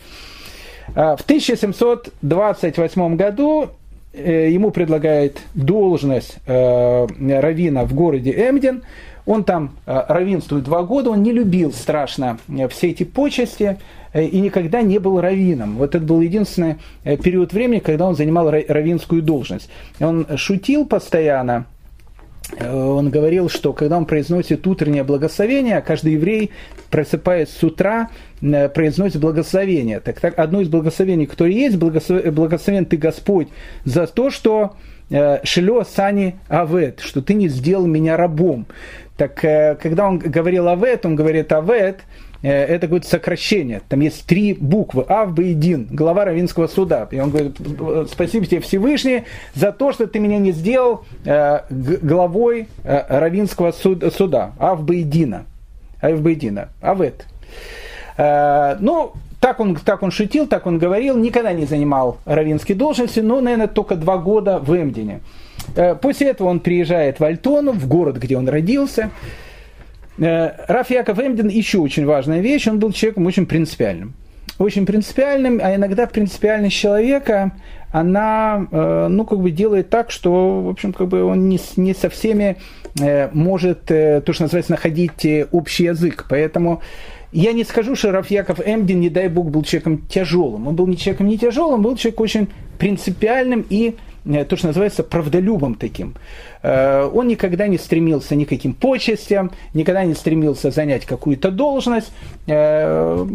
В 0.88 1.20
1728 1.26 3.16
году 3.18 3.72
ему 4.18 4.72
предлагает 4.72 5.40
должность 5.54 6.38
э, 6.46 7.08
равина 7.40 7.86
в 7.86 7.94
городе 7.94 8.32
Эмден. 8.32 8.84
Он 9.26 9.44
там 9.44 9.76
э, 9.86 10.04
равинствует 10.08 10.64
два 10.64 10.84
года, 10.84 11.10
он 11.10 11.24
не 11.24 11.32
любил 11.32 11.72
страшно 11.74 12.38
все 12.70 12.92
эти 12.92 13.04
почести 13.04 13.78
и 14.14 14.40
никогда 14.40 14.82
не 14.82 14.98
был 15.00 15.20
раввином. 15.20 15.76
Вот 15.78 15.94
это 15.94 16.06
был 16.06 16.22
единственный 16.22 16.78
период 17.04 17.52
времени, 17.52 17.80
когда 17.80 18.08
он 18.08 18.16
занимал 18.16 18.50
равинскую 18.50 19.22
должность. 19.22 19.70
Он 20.00 20.26
шутил 20.38 20.86
постоянно, 20.86 21.66
он 22.62 23.10
говорил, 23.10 23.50
что 23.50 23.74
когда 23.74 23.98
он 23.98 24.06
произносит 24.06 24.66
утреннее 24.68 25.04
благословение, 25.04 25.82
каждый 25.82 26.14
еврей, 26.14 26.52
просыпаясь 26.90 27.50
с 27.50 27.64
утра, 27.64 28.10
Э, 28.42 28.70
произносит 28.70 29.22
благословение. 29.22 30.00
Так, 30.00 30.20
так 30.20 30.38
одно 30.38 30.62
из 30.62 30.68
благословений, 30.68 31.26
которое 31.26 31.54
есть, 31.54 31.78
благословен 31.78 32.86
ты 32.86 32.98
Господь 32.98 33.48
за 33.86 34.08
то, 34.08 34.30
что 34.30 34.76
э, 35.10 35.40
Шилё 35.44 35.84
Сани 35.84 36.36
Авет, 36.48 37.00
что 37.00 37.22
ты 37.22 37.34
не 37.34 37.48
сделал 37.48 37.88
меня 37.88 38.18
рабом. 38.18 38.68
Так 39.18 39.44
э, 39.44 39.78
когда 39.82 40.08
он 40.08 40.20
говорил 40.20 40.68
Авет, 40.68 41.06
он 41.06 41.16
говорит 41.16 41.52
Авет, 41.54 42.02
это 42.50 42.88
какое-то 42.88 43.08
сокращение. 43.08 43.82
Там 43.88 44.02
есть 44.02 44.26
три 44.26 44.54
буквы. 44.54 45.06
Ав, 45.08 45.34
Б 45.34 45.44
и 45.44 45.54
Дин, 45.54 45.88
глава 45.90 46.26
Равинского 46.26 46.68
суда. 46.68 47.08
И 47.12 47.20
он 47.20 47.32
говорит, 47.32 47.58
спасибо 48.12 48.46
тебе 48.46 48.62
Всевышний 48.62 49.24
за 49.54 49.72
то, 49.72 49.92
что 49.92 50.08
ты 50.08 50.20
меня 50.20 50.38
не 50.38 50.52
сделал 50.52 51.06
главой 51.24 52.68
Равинского 52.84 53.72
суда. 53.72 54.52
Ав, 54.60 54.84
Б 54.84 54.98
и 54.98 55.04
Дина. 55.04 55.46
Ав, 56.02 56.22
Б 56.22 56.34
и 56.34 56.36
Дина. 56.36 56.70
Авет. 56.82 57.26
Э, 58.18 58.78
ну, 58.80 59.14
так 59.40 59.60
он, 59.60 59.76
так 59.76 60.04
он 60.04 60.12
шутил, 60.12 60.48
так 60.48 60.66
он 60.66 60.80
говорил, 60.80 61.18
никогда 61.18 61.52
не 61.54 61.66
занимал 61.66 62.18
равинские 62.26 62.78
должности, 62.78 63.20
но, 63.20 63.42
наверное, 63.42 63.68
только 63.68 63.96
два 63.96 64.18
года 64.18 64.60
в 64.60 64.76
Эмдине. 64.76 65.22
Э, 65.76 65.96
после 65.96 66.30
этого 66.30 66.48
он 66.48 66.60
приезжает 66.60 67.20
в 67.20 67.24
Альтону, 67.24 67.74
в 67.74 67.88
город, 67.88 68.18
где 68.18 68.38
он 68.38 68.48
родился. 68.48 69.12
Э, 70.18 70.52
Раф 70.68 70.90
Яков 70.90 71.20
Эмдин 71.20 71.48
еще 71.48 71.80
очень 71.80 72.06
важная 72.06 72.42
вещь, 72.42 72.68
он 72.68 72.80
был 72.80 72.92
человеком 72.92 73.26
очень 73.26 73.46
принципиальным. 73.46 74.14
Очень 74.58 74.86
принципиальным, 74.86 75.60
а 75.62 75.76
иногда 75.76 76.08
принципиальность 76.08 76.78
человека, 76.78 77.52
она, 77.92 78.68
ну, 79.10 79.26
как 79.26 79.40
бы 79.40 79.52
делает 79.52 79.90
так, 79.90 80.12
что, 80.12 80.62
в 80.62 80.70
общем, 80.70 80.94
как 80.94 81.10
бы 81.10 81.24
он 81.24 81.50
не, 81.50 81.60
не 81.76 81.94
со 81.94 82.10
всеми 82.10 82.56
может, 83.34 83.86
то, 83.86 84.24
что 84.32 84.44
называется, 84.44 84.72
находить 84.72 85.28
общий 85.52 85.86
язык. 85.86 86.26
Поэтому 86.30 86.82
я 87.36 87.52
не 87.52 87.66
скажу, 87.66 87.98
что 87.98 88.14
Рафьяков 88.14 88.62
Эмдин, 88.66 89.02
не 89.02 89.10
дай 89.10 89.28
бог, 89.28 89.50
был 89.50 89.64
человеком 89.64 90.08
тяжелым. 90.08 90.70
Он 90.70 90.76
был 90.76 90.88
не 90.88 90.98
человеком 90.98 91.28
не 91.28 91.38
тяжелым, 91.38 91.82
был 91.82 91.98
человеком 91.98 92.24
очень 92.24 92.48
принципиальным 92.78 93.66
и 93.70 93.90
э, 93.90 94.15
то, 94.26 94.58
что 94.58 94.68
называется 94.68 95.04
правдолюбом 95.04 95.76
таким. 95.76 96.16
Э, 96.64 97.10
он 97.14 97.28
никогда 97.28 97.68
не 97.68 97.78
стремился 97.78 98.36
ни 98.36 98.46
к 98.46 98.50
каким 98.50 98.74
почестям, 98.74 99.52
никогда 99.74 100.04
не 100.04 100.16
стремился 100.16 100.72
занять 100.72 101.06
какую-то 101.06 101.52
должность. 101.52 102.12
Э, 102.48 103.26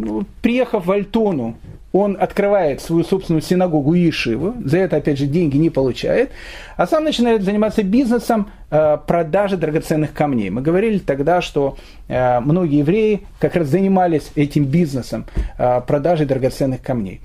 приехав 0.42 0.86
в 0.86 0.90
Альтону, 0.90 1.56
он 1.92 2.16
открывает 2.20 2.80
свою 2.80 3.02
собственную 3.02 3.42
синагогу 3.42 3.94
Ишиву, 3.94 4.54
за 4.64 4.78
это, 4.78 4.96
опять 4.96 5.18
же, 5.18 5.26
деньги 5.26 5.56
не 5.56 5.70
получает, 5.70 6.30
а 6.76 6.86
сам 6.86 7.04
начинает 7.04 7.42
заниматься 7.42 7.82
бизнесом 7.82 8.50
э, 8.70 8.98
продажи 9.06 9.56
драгоценных 9.56 10.12
камней. 10.12 10.50
Мы 10.50 10.62
говорили 10.62 10.98
тогда, 10.98 11.40
что 11.40 11.76
э, 12.06 12.38
многие 12.40 12.78
евреи 12.78 13.22
как 13.40 13.56
раз 13.56 13.68
занимались 13.68 14.30
этим 14.36 14.64
бизнесом 14.64 15.26
э, 15.58 15.80
продажи 15.86 16.26
драгоценных 16.26 16.80
камней. 16.80 17.20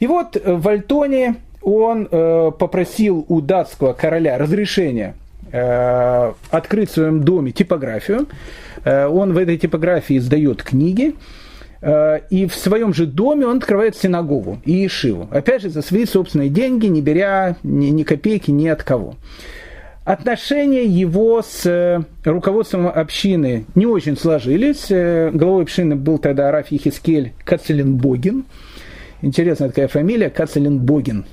И 0.00 0.06
вот 0.06 0.36
в 0.44 0.68
Альтоне 0.68 1.36
он 1.62 2.06
попросил 2.06 3.24
у 3.28 3.40
датского 3.40 3.92
короля 3.92 4.38
разрешения 4.38 5.14
открыть 6.50 6.90
в 6.90 6.94
своем 6.94 7.22
доме 7.22 7.52
типографию. 7.52 8.26
Он 8.84 9.32
в 9.32 9.38
этой 9.38 9.58
типографии 9.58 10.16
издает 10.16 10.62
книги, 10.62 11.14
Э, 11.82 12.20
и 12.28 12.46
в 12.46 12.54
своем 12.54 12.92
же 12.92 13.06
доме 13.06 13.46
он 13.46 13.58
открывает 13.58 13.96
синагогу 13.96 14.60
и 14.64 14.86
Ишиву. 14.86 15.28
Опять 15.30 15.62
же, 15.62 15.70
за 15.70 15.82
свои 15.82 16.04
собственные 16.04 16.50
деньги, 16.50 16.86
не 16.86 17.00
беря 17.00 17.56
ни, 17.62 17.86
ни 17.86 18.02
копейки 18.02 18.50
ни 18.50 18.68
от 18.68 18.82
кого. 18.82 19.14
Отношения 20.04 20.84
его 20.84 21.42
с 21.42 21.64
э, 21.66 22.02
руководством 22.24 22.88
общины 22.88 23.64
не 23.74 23.86
очень 23.86 24.16
сложились. 24.16 24.86
Э, 24.90 25.30
главой 25.32 25.62
общины 25.62 25.96
был 25.96 26.18
тогда 26.18 26.50
Раф 26.50 26.70
Ехискель 26.70 27.32
Кацелин-Богин. 27.44 28.44
Интересная 29.22 29.68
такая 29.68 29.88
фамилия, 29.88 30.30
Кацелин-Богин. 30.30 31.24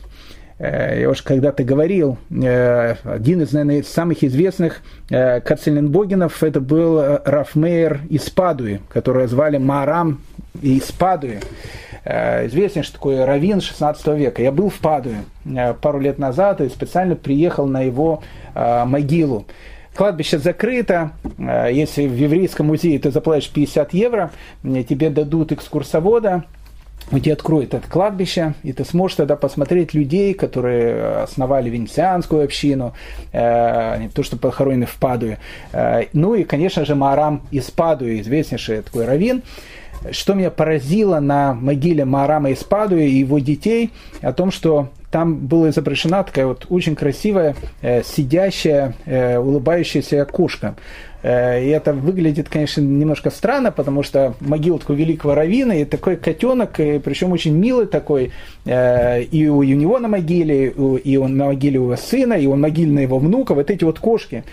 Я 0.59 1.07
уже 1.09 1.21
когда-то 1.23 1.63
говорил, 1.63 2.17
один 2.31 3.41
из, 3.41 3.51
наверное, 3.51 3.83
самых 3.83 4.23
известных 4.23 4.81
Кацелинбогинов 5.07 6.41
это 6.41 6.59
был 6.59 7.19
Рафмейер 7.23 8.01
из 8.09 8.27
Падуи, 8.31 8.81
которого 8.89 9.27
звали 9.27 9.57
Марам 9.57 10.19
из 10.59 10.91
Падуи. 10.91 11.39
Э, 12.09 12.47
известен, 12.47 12.83
что 12.83 12.93
такое 12.93 13.25
Равин 13.25 13.59
16 13.59 14.07
века. 14.17 14.41
Я 14.41 14.53
был 14.53 14.69
в 14.69 14.79
Падуе 14.79 15.25
э, 15.45 15.73
пару 15.73 15.99
лет 15.99 16.19
назад 16.19 16.61
и 16.61 16.69
специально 16.69 17.17
приехал 17.17 17.67
на 17.67 17.81
его 17.81 18.23
э, 18.55 18.85
могилу. 18.85 19.45
Кладбище 19.93 20.37
закрыто. 20.37 21.11
Если 21.39 22.07
в 22.07 22.15
еврейском 22.15 22.67
музее 22.67 22.99
ты 22.99 23.09
заплатишь 23.09 23.49
50 23.49 23.93
евро, 23.95 24.29
тебе 24.61 25.09
дадут 25.09 25.51
экскурсовода, 25.51 26.43
он 27.11 27.21
тебе 27.21 27.33
откроет 27.33 27.73
это 27.73 27.87
кладбище, 27.87 28.53
и 28.63 28.73
ты 28.73 28.83
сможешь 28.83 29.17
тогда 29.17 29.35
посмотреть 29.35 29.93
людей, 29.93 30.33
которые 30.33 31.21
основали 31.23 31.69
венецианскую 31.69 32.43
общину, 32.43 32.93
э, 33.31 34.09
то, 34.13 34.23
что 34.23 34.37
похоронены 34.37 34.85
в 34.85 34.95
Падуе. 34.95 35.39
Э, 35.71 36.05
ну 36.13 36.35
и, 36.35 36.43
конечно 36.43 36.85
же, 36.85 36.95
Марам 36.95 37.43
из 37.51 37.71
Падуи, 37.71 38.21
известнейший 38.21 38.81
такой 38.81 39.05
раввин. 39.05 39.41
что 40.11 40.35
меня 40.35 40.51
поразило 40.51 41.19
на 41.19 41.53
могиле 41.53 42.05
Маарама 42.05 42.51
Испаду 42.53 42.97
и 42.97 43.09
его 43.09 43.39
детей, 43.39 43.91
о 44.21 44.31
том, 44.31 44.51
что 44.51 44.89
там 45.11 45.47
была 45.47 45.69
изображена 45.69 46.23
такая 46.23 46.45
вот 46.45 46.65
очень 46.69 46.95
красивая, 46.95 47.55
э, 47.81 48.03
сидящая, 48.03 48.93
э, 49.05 49.37
улыбающаяся 49.37 50.25
кошка. 50.25 50.75
Э, 51.23 51.63
и 51.63 51.69
это 51.69 51.93
выглядит, 51.93 52.49
конечно, 52.49 52.81
немножко 52.81 53.29
странно, 53.29 53.71
потому 53.71 54.03
что 54.03 54.35
могила 54.39 54.79
такого 54.79 54.95
великого 54.95 55.35
равина, 55.35 55.75
и 55.75 55.85
такой 55.85 56.15
котенок, 56.15 56.79
и 56.79 56.99
причем 56.99 57.31
очень 57.31 57.55
милый 57.55 57.87
такой, 57.87 58.31
э, 58.65 59.23
и 59.23 59.47
у, 59.47 59.63
него 59.63 59.99
на 59.99 60.07
могиле, 60.07 60.67
и 60.69 61.17
он 61.17 61.37
на 61.37 61.45
могиле 61.45 61.79
у 61.79 61.83
его 61.83 61.95
сына, 61.95 62.33
и 62.33 62.45
он 62.45 62.61
могильный 62.61 63.03
его 63.03 63.19
внука, 63.19 63.53
вот 63.53 63.71
эти 63.71 63.83
вот 63.83 63.99
кошки. 63.99 64.43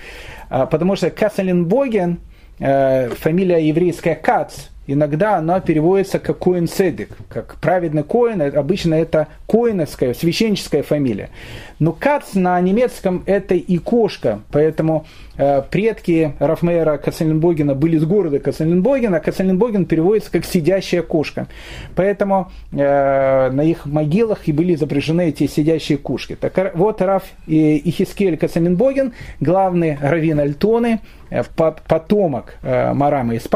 А, 0.49 0.67
потому 0.67 0.97
что 0.97 1.11
Касселенбоген, 1.11 2.19
э, 2.59 3.09
фамилия 3.11 3.67
еврейская 3.67 4.15
Кац, 4.15 4.69
Иногда 4.87 5.37
она 5.37 5.61
переводится 5.61 6.18
как 6.18 6.39
Коин 6.39 6.68
Седик, 6.68 7.11
как 7.28 7.57
праведный 7.57 8.03
Коин, 8.03 8.43
обычно 8.43 8.95
это 8.95 9.28
коиновская, 9.47 10.12
священническая 10.12 10.82
фамилия. 10.82 11.30
Но 11.78 11.93
Кац 11.93 12.35
на 12.35 12.61
немецком 12.61 13.22
это 13.24 13.55
и 13.55 13.78
кошка, 13.78 14.41
поэтому 14.51 15.07
э, 15.37 15.62
предки 15.70 16.35
Рафмейра 16.39 16.99
Кацеленбогена 16.99 17.74
были 17.74 17.97
с 17.97 18.05
города 18.05 18.39
Кацеленбоген, 18.39 19.14
а 19.14 19.20
Кацеленбоген 19.20 19.87
переводится 19.87 20.30
как 20.30 20.45
сидящая 20.45 21.03
кошка. 21.03 21.47
Поэтому 21.95 22.53
э, 22.72 23.51
на 23.51 23.62
их 23.62 23.87
могилах 23.87 24.49
и 24.49 24.53
были 24.53 24.74
изображены 24.74 25.28
эти 25.28 25.47
сидящие 25.47 25.97
кошки. 25.99 26.37
Так 26.37 26.72
вот 26.74 27.01
Раф 27.01 27.24
и 27.47 27.80
Ихискель 27.89 28.37
Кацеленбоген, 28.37 29.14
главный 29.41 29.99
раввин 30.01 30.41
Альтоны, 30.41 31.01
э, 31.30 31.43
потомок 31.55 32.57
э, 32.62 32.93
Марама 32.93 33.35
из 33.35 33.49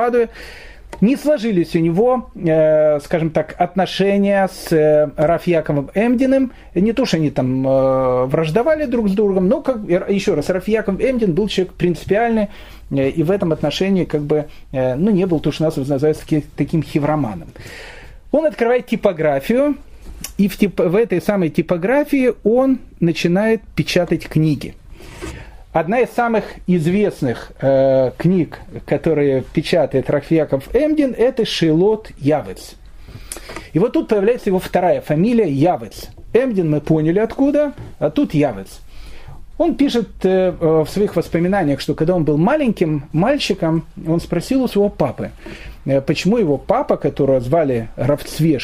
не 1.01 1.17
сложились 1.17 1.75
у 1.75 1.79
него, 1.79 2.31
э, 2.35 3.01
скажем 3.01 3.31
так, 3.31 3.55
отношения 3.59 4.49
с 4.49 4.73
э, 4.73 5.11
Рафьяковым 5.17 5.91
Эмдиным. 5.95 6.53
Не 6.75 6.93
то, 6.93 7.05
что 7.07 7.19
они 7.19 7.31
там 7.31 7.67
э, 7.67 8.25
враждовали 8.27 8.87
друг 8.87 9.09
с 9.09 9.13
другом, 9.13 9.49
но, 9.49 9.61
как, 9.61 9.79
еще 10.09 10.35
раз, 10.35 10.49
Рафьяков 10.51 11.01
Эмдин 11.01 11.35
был 11.35 11.49
человек 11.49 11.75
принципиальный, 11.75 12.49
э, 12.91 13.11
и 13.11 13.23
в 13.23 13.31
этом 13.31 13.53
отношении 13.53 14.05
как 14.05 14.23
бы, 14.23 14.47
э, 14.73 14.95
ну, 14.97 15.11
не 15.11 15.27
был 15.27 15.41
то, 15.41 15.53
что 15.53 15.65
нас 15.65 15.77
называется 15.77 16.25
таким 16.57 16.83
хевроманом. 16.83 17.49
Он 18.33 18.47
открывает 18.47 18.87
типографию, 18.87 19.77
и 20.37 20.49
в, 20.49 20.57
тип, 20.57 20.81
в 20.81 20.97
этой 20.97 21.23
самой 21.23 21.51
типографии 21.51 22.35
он 22.43 22.81
начинает 23.01 23.63
печатать 23.75 24.29
книги. 24.29 24.75
Одна 25.73 26.01
из 26.01 26.11
самых 26.11 26.45
известных 26.67 27.53
э, 27.61 28.13
книг, 28.17 28.61
которые 28.87 29.43
печатает 29.43 30.09
Рафьяков 30.09 30.75
Эмдин, 30.75 31.15
это 31.17 31.45
Шилот 31.45 32.11
Явец. 32.19 32.75
И 33.75 33.79
вот 33.79 33.93
тут 33.93 34.09
появляется 34.09 34.49
его 34.49 34.61
вторая 34.61 35.03
фамилия 35.03 35.51
Явец. 35.51 36.09
Эмдин 36.33 36.71
мы 36.71 36.81
поняли 36.81 37.19
откуда, 37.19 37.75
а 37.99 38.11
тут 38.11 38.33
Явец. 38.33 38.81
Он 39.59 39.75
пишет 39.75 40.09
э, 40.23 40.53
в 40.59 40.87
своих 40.87 41.17
воспоминаниях, 41.17 41.81
что 41.81 41.95
когда 41.95 42.15
он 42.15 42.25
был 42.25 42.39
маленьким 42.39 43.05
мальчиком, 43.13 43.85
он 44.07 44.21
спросил 44.21 44.63
у 44.63 44.69
своего 44.69 44.89
папы, 44.89 45.33
э, 45.85 46.01
почему 46.01 46.39
его 46.39 46.57
папа, 46.57 46.97
которого 46.97 47.41
звали 47.41 47.91
Равцве 47.97 48.59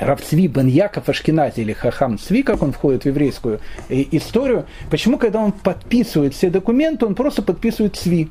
Равцви 0.00 0.48
бен 0.48 0.68
Яков 0.68 1.08
Ашкенази 1.08 1.60
или 1.60 1.72
Хахам 1.72 2.18
Цви, 2.18 2.42
как 2.42 2.62
он 2.62 2.72
входит 2.72 3.04
в 3.04 3.06
еврейскую 3.06 3.60
э, 3.88 4.04
историю, 4.12 4.64
почему, 4.90 5.18
когда 5.18 5.40
он 5.40 5.52
подписывает 5.52 6.34
все 6.34 6.50
документы, 6.50 7.06
он 7.06 7.14
просто 7.14 7.42
подписывает 7.42 7.96
Цви. 7.96 8.28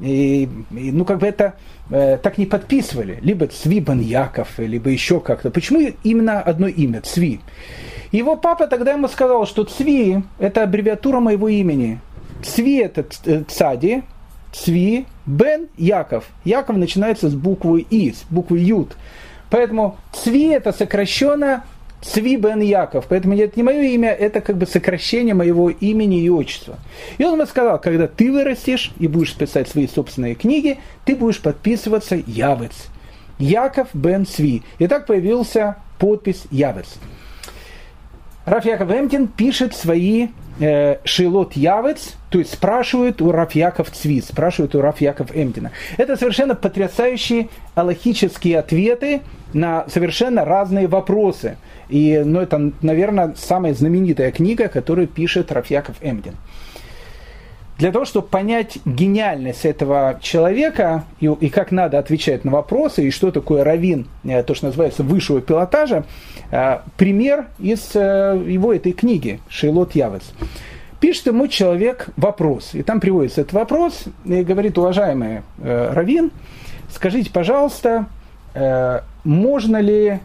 И, 0.00 0.48
и, 0.70 0.92
ну, 0.92 1.04
как 1.04 1.18
бы 1.18 1.26
это 1.26 1.54
э, 1.90 2.16
так 2.16 2.38
не 2.38 2.46
подписывали. 2.46 3.18
Либо 3.20 3.46
Цви 3.46 3.80
бен 3.80 4.00
Яков, 4.00 4.58
либо 4.58 4.88
еще 4.88 5.20
как-то. 5.20 5.50
Почему 5.50 5.80
именно 6.02 6.40
одно 6.40 6.66
имя, 6.66 7.02
Цви? 7.02 7.40
Его 8.10 8.36
папа 8.36 8.66
тогда 8.66 8.92
ему 8.92 9.08
сказал, 9.08 9.46
что 9.46 9.64
Цви– 9.64 10.22
это 10.38 10.62
аббревиатура 10.62 11.20
моего 11.20 11.48
имени. 11.48 12.00
Цви– 12.42 12.78
это 12.78 13.04
э, 13.26 13.42
Цади, 13.46 14.02
Цви, 14.52 15.06
Бен, 15.26 15.68
Яков. 15.76 16.24
Яков 16.44 16.76
начинается 16.76 17.28
с 17.28 17.34
буквы 17.34 17.86
И, 17.90 18.12
с 18.12 18.24
буквы 18.30 18.58
Ют. 18.58 18.96
Поэтому 19.50 19.98
Цви 20.12 20.48
это 20.48 20.72
сокращенно 20.72 21.64
Цви 22.02 22.36
Бен 22.36 22.60
Яков. 22.60 23.06
Поэтому 23.08 23.36
это 23.36 23.52
не 23.56 23.62
мое 23.62 23.82
имя, 23.82 24.10
это 24.10 24.40
как 24.40 24.56
бы 24.56 24.66
сокращение 24.66 25.34
моего 25.34 25.70
имени 25.70 26.22
и 26.22 26.30
отчества. 26.30 26.78
И 27.18 27.24
он 27.24 27.36
мне 27.36 27.46
сказал, 27.46 27.78
когда 27.80 28.06
ты 28.06 28.32
вырастешь 28.32 28.92
и 28.98 29.06
будешь 29.06 29.34
писать 29.34 29.68
свои 29.68 29.86
собственные 29.86 30.34
книги, 30.34 30.78
ты 31.04 31.14
будешь 31.14 31.40
подписываться 31.40 32.16
Явец. 32.26 32.86
Яков 33.38 33.88
Бен 33.92 34.26
Цви. 34.26 34.62
И 34.78 34.86
так 34.86 35.06
появился 35.06 35.76
подпись 35.98 36.44
Явец. 36.50 36.96
Раф 38.46 38.64
Яков 38.64 38.90
Эмтин 38.90 39.28
пишет 39.28 39.76
свои 39.76 40.28
э, 40.60 40.98
Шилот 41.04 41.54
Явец, 41.54 42.14
то 42.30 42.38
есть 42.38 42.52
спрашивают 42.52 43.20
у 43.20 43.32
Раф 43.32 43.52
Яков 43.54 43.90
Цви, 43.90 44.20
спрашивают 44.20 44.74
у 44.74 44.80
Раф 44.80 45.00
Яков 45.00 45.34
Эмтина. 45.34 45.72
Это 45.96 46.16
совершенно 46.16 46.54
потрясающие 46.54 47.48
аллахические 47.74 48.58
ответы 48.58 49.22
на 49.52 49.88
совершенно 49.88 50.44
разные 50.44 50.86
вопросы. 50.86 51.56
И, 51.88 52.22
ну, 52.24 52.40
это, 52.40 52.72
наверное, 52.82 53.34
самая 53.36 53.74
знаменитая 53.74 54.30
книга, 54.30 54.68
которую 54.68 55.08
пишет 55.08 55.50
Раф 55.50 55.70
Яков 55.70 55.96
Эмдин. 56.00 56.36
Для 57.80 57.92
того, 57.92 58.04
чтобы 58.04 58.28
понять 58.28 58.76
гениальность 58.84 59.64
этого 59.64 60.18
человека 60.20 61.04
и, 61.18 61.32
и 61.40 61.48
как 61.48 61.72
надо 61.72 61.98
отвечать 61.98 62.44
на 62.44 62.50
вопросы, 62.50 63.08
и 63.08 63.10
что 63.10 63.30
такое 63.30 63.64
равин, 63.64 64.06
э, 64.22 64.42
то, 64.42 64.54
что 64.54 64.66
называется 64.66 65.02
высшего 65.02 65.40
пилотажа, 65.40 66.04
э, 66.50 66.80
пример 66.98 67.46
из 67.58 67.92
э, 67.94 68.38
его 68.46 68.74
этой 68.74 68.92
книги 68.92 69.40
«Шейлот 69.48 69.94
Явец». 69.94 70.24
Пишет 71.00 71.28
ему 71.28 71.48
человек 71.48 72.10
вопрос, 72.18 72.74
и 72.74 72.82
там 72.82 73.00
приводится 73.00 73.40
этот 73.40 73.54
вопрос, 73.54 74.04
и 74.26 74.42
говорит, 74.44 74.76
уважаемый 74.76 75.40
равин, 75.56 76.32
скажите, 76.92 77.30
пожалуйста, 77.30 78.04
можно 79.24 79.78
ли, 79.78 80.20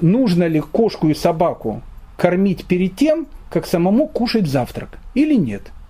нужно 0.00 0.44
ли 0.44 0.60
кошку 0.60 1.10
и 1.10 1.14
собаку 1.14 1.82
кормить 2.16 2.64
перед 2.64 2.96
тем, 2.96 3.26
как 3.50 3.66
самому 3.66 4.08
кушать 4.08 4.46
завтрак, 4.46 4.98
или 5.12 5.34
нет– 5.34 5.64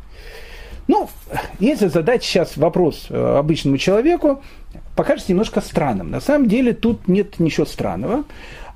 ну, 0.93 1.09
если 1.59 1.89
задать 1.89 2.23
сейчас 2.23 2.59
вопрос 2.59 3.07
э, 3.09 3.39
обычному 3.39 3.79
человеку, 3.79 4.43
покажется 4.95 5.33
немножко 5.33 5.63
странным. 5.63 6.11
На 6.11 6.21
самом 6.21 6.49
деле 6.49 6.75
тут 6.75 7.09
нет 7.09 7.41
ничего 7.41 7.65
странного. 7.65 8.25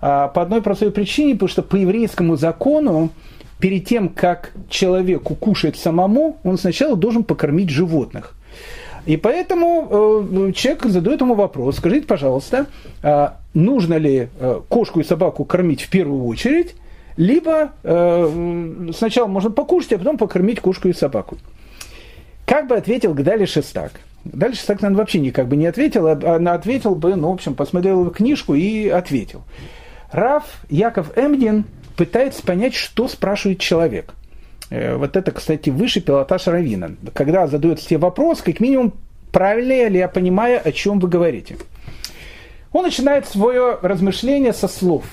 А, 0.00 0.28
по 0.28 0.40
одной 0.40 0.62
простой 0.62 0.90
причине, 0.90 1.34
потому 1.34 1.48
что 1.48 1.62
по 1.62 1.76
еврейскому 1.76 2.36
закону 2.36 3.10
перед 3.58 3.86
тем, 3.86 4.08
как 4.08 4.52
человеку 4.70 5.34
кушать 5.34 5.76
самому, 5.76 6.38
он 6.42 6.56
сначала 6.56 6.96
должен 6.96 7.22
покормить 7.22 7.68
животных. 7.68 8.34
И 9.04 9.18
поэтому 9.18 10.26
э, 10.48 10.52
человек 10.52 10.86
задает 10.86 11.20
ему 11.20 11.34
вопрос, 11.34 11.76
скажите, 11.76 12.06
пожалуйста, 12.06 12.66
э, 13.02 13.28
нужно 13.52 13.94
ли 13.94 14.28
э, 14.40 14.60
кошку 14.68 15.00
и 15.00 15.04
собаку 15.04 15.44
кормить 15.44 15.82
в 15.82 15.90
первую 15.90 16.24
очередь, 16.24 16.74
либо 17.18 17.72
э, 17.82 18.90
сначала 18.96 19.26
можно 19.26 19.50
покушать, 19.50 19.92
а 19.92 19.98
потом 19.98 20.16
покормить 20.16 20.60
кошку 20.60 20.88
и 20.88 20.94
собаку. 20.94 21.36
Как 22.46 22.68
бы 22.68 22.76
ответил 22.76 23.12
Гдали 23.12 23.44
Шестак? 23.44 23.92
Гдали 24.24 24.54
Шестак, 24.54 24.80
наверное, 24.80 25.00
вообще 25.00 25.18
никак 25.18 25.48
бы 25.48 25.56
не 25.56 25.66
ответил, 25.66 26.06
а, 26.06 26.12
а 26.12 26.54
ответил 26.54 26.94
бы, 26.94 27.16
ну, 27.16 27.30
в 27.30 27.34
общем, 27.34 27.54
посмотрел 27.54 28.08
книжку 28.10 28.54
и 28.54 28.88
ответил. 28.88 29.42
Раф 30.12 30.44
Яков 30.70 31.18
Эмдин 31.18 31.64
пытается 31.96 32.42
понять, 32.44 32.74
что 32.74 33.08
спрашивает 33.08 33.58
человек. 33.58 34.14
Э, 34.70 34.96
вот 34.96 35.16
это, 35.16 35.32
кстати, 35.32 35.70
выше 35.70 36.00
пилотаж 36.00 36.46
Равина. 36.46 36.92
Когда 37.14 37.48
задают 37.48 37.80
все 37.80 37.98
вопросы, 37.98 38.44
как 38.44 38.60
минимум, 38.60 38.94
правильно 39.32 39.88
ли 39.88 39.98
я 39.98 40.08
понимаю, 40.08 40.60
о 40.64 40.70
чем 40.70 41.00
вы 41.00 41.08
говорите. 41.08 41.56
Он 42.72 42.84
начинает 42.84 43.26
свое 43.26 43.78
размышление 43.82 44.52
со 44.52 44.68
слов. 44.68 45.04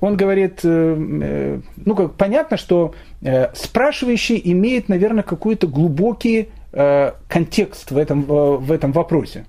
Он 0.00 0.16
говорит, 0.16 0.60
э, 0.62 0.96
э, 1.22 1.60
ну, 1.76 1.94
как 1.94 2.14
понятно, 2.16 2.58
что 2.58 2.94
спрашивающий 3.54 4.40
имеет, 4.44 4.88
наверное, 4.88 5.22
какой-то 5.22 5.68
глубокий 5.68 6.42
Э, 6.42 6.61
контекст 7.28 7.90
в 7.90 7.98
этом, 7.98 8.24
э, 8.28 8.56
в 8.56 8.72
этом 8.72 8.92
вопросе. 8.92 9.44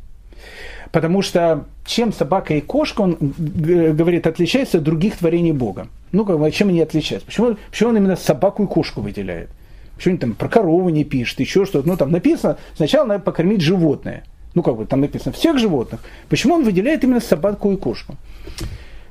Потому 0.92 1.22
что 1.22 1.66
чем 1.86 2.14
собака 2.14 2.54
и 2.54 2.62
кошка, 2.62 3.02
он 3.02 3.18
говорит, 3.20 4.28
отличается 4.28 4.78
от 4.78 4.84
других 4.84 5.18
творений 5.18 5.52
Бога. 5.52 5.88
Ну, 6.12 6.26
как 6.26 6.38
бы, 6.38 6.52
чем 6.52 6.70
они 6.70 6.82
отличаются? 6.82 7.26
Почему, 7.26 7.58
почему 7.72 7.90
он 7.90 7.98
именно 7.98 8.16
собаку 8.16 8.64
и 8.64 8.68
кошку 8.68 9.02
выделяет? 9.02 9.50
Почему 9.96 10.16
он 10.16 10.20
там 10.20 10.34
про 10.34 10.50
корову 10.50 10.90
не 10.90 11.04
пишет, 11.04 11.40
еще 11.40 11.66
что-то? 11.66 11.88
Ну, 11.88 11.98
там 11.98 12.12
написано, 12.12 12.58
сначала 12.76 13.08
надо 13.08 13.24
покормить 13.24 13.62
животное. 13.62 14.24
Ну, 14.54 14.62
как 14.62 14.78
бы 14.78 14.86
там 14.86 15.02
написано, 15.02 15.32
всех 15.32 15.58
животных. 15.58 16.02
Почему 16.30 16.56
он 16.56 16.64
выделяет 16.64 17.04
именно 17.04 17.22
собаку 17.22 17.72
и 17.72 17.76
кошку? 17.76 18.16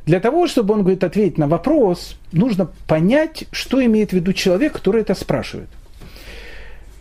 Для 0.07 0.21
того, 0.21 0.47
чтобы 0.47 0.75
он 0.75 0.81
говорит, 0.81 1.03
ответить 1.03 1.39
на 1.39 1.49
вопрос, 1.49 2.17
нужно 2.33 2.69
понять, 2.87 3.45
что 3.51 3.85
имеет 3.85 4.11
в 4.11 4.13
виду 4.13 4.33
человек, 4.33 4.75
который 4.75 5.01
это 5.01 5.15
спрашивает. 5.15 5.69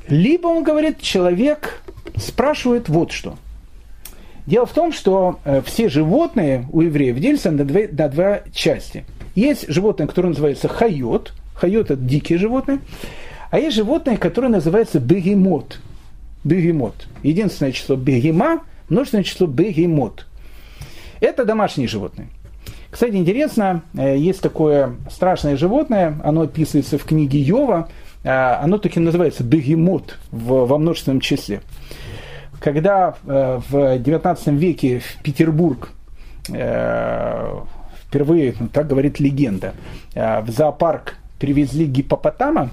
Либо 0.07 0.47
он 0.47 0.63
говорит, 0.63 1.01
человек 1.01 1.81
спрашивает 2.15 2.89
вот 2.89 3.11
что. 3.11 3.37
Дело 4.45 4.65
в 4.65 4.73
том, 4.73 4.91
что 4.91 5.39
э, 5.45 5.61
все 5.65 5.87
животные 5.87 6.67
у 6.71 6.81
евреев 6.81 7.19
делятся 7.19 7.51
на, 7.51 7.63
две, 7.63 7.87
на 7.87 8.09
два 8.09 8.41
части. 8.53 9.05
Есть 9.35 9.69
животное, 9.69 10.07
которое 10.07 10.29
называется 10.29 10.67
хайот. 10.67 11.33
Хайот– 11.53 11.85
это 11.91 12.01
дикие 12.01 12.37
животные. 12.39 12.79
А 13.49 13.59
есть 13.59 13.75
животное, 13.75 14.17
которое 14.17 14.49
называется 14.49 14.99
бегемот. 14.99 15.79
Бегемот. 16.43 17.07
Единственное 17.21 17.71
число 17.71 17.95
бегема, 17.95 18.63
множественное 18.89 19.23
число 19.23 19.45
бегемот. 19.45 20.25
Это 21.19 21.45
домашние 21.45 21.87
животные. 21.87 22.27
Кстати, 22.89 23.15
интересно, 23.15 23.83
э, 23.93 24.17
есть 24.17 24.41
такое 24.41 24.95
страшное 25.09 25.55
животное, 25.55 26.19
оно 26.23 26.41
описывается 26.41 26.97
в 26.97 27.05
книге 27.05 27.39
Йова, 27.39 27.89
оно 28.23 28.77
таки 28.77 28.99
называется 28.99 29.43
бегемот 29.43 30.17
во 30.31 30.77
множественном 30.77 31.21
числе. 31.21 31.61
Когда 32.59 33.15
э, 33.25 33.59
в 33.69 33.97
19 33.97 34.47
веке 34.47 34.99
в 34.99 35.23
Петербург 35.23 35.89
впервые, 38.07 38.55
ну, 38.59 38.67
так 38.67 38.87
говорит 38.87 39.19
легенда, 39.19 39.73
в 40.13 40.45
зоопарк 40.47 41.15
привезли 41.39 41.85
гипопотама, 41.85 42.71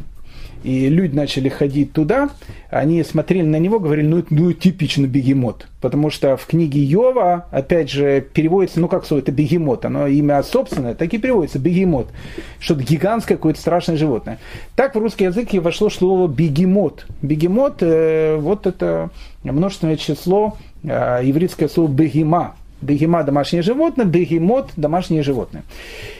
и 0.62 0.88
люди 0.88 1.14
начали 1.14 1.48
ходить 1.48 1.92
туда, 1.92 2.30
они 2.70 3.02
смотрели 3.02 3.46
на 3.46 3.58
него, 3.58 3.78
говорили, 3.78 4.06
ну, 4.06 4.24
ну 4.30 4.52
типично 4.52 5.06
бегемот. 5.06 5.68
Потому 5.80 6.10
что 6.10 6.36
в 6.36 6.46
книге 6.46 6.82
Йова, 6.82 7.46
опять 7.50 7.90
же, 7.90 8.20
переводится, 8.20 8.80
ну 8.80 8.88
как 8.88 9.06
слово, 9.06 9.20
это 9.20 9.32
бегемот, 9.32 9.84
оно 9.84 10.06
имя 10.06 10.42
собственное, 10.42 10.94
так 10.94 11.12
и 11.14 11.18
переводится 11.18 11.58
бегемот. 11.58 12.08
Что-то 12.58 12.82
гигантское, 12.82 13.36
какое-то 13.36 13.60
страшное 13.60 13.96
животное. 13.96 14.38
Так 14.76 14.94
в 14.94 14.98
русский 14.98 15.24
язык 15.24 15.54
и 15.54 15.60
вошло 15.60 15.90
слово 15.90 16.28
бегемот. 16.28 17.06
Бегемот, 17.22 17.76
э, 17.80 18.36
вот 18.36 18.66
это 18.66 19.10
множественное 19.44 19.96
число, 19.96 20.56
э, 20.82 21.20
еврейское 21.22 21.68
слово 21.68 21.88
бегема. 21.88 22.56
Бегема– 22.80 23.22
домашнее 23.24 23.62
животное, 23.62 24.06
бегемот– 24.06 24.70
домашнее 24.76 25.22
животное. 25.22 25.64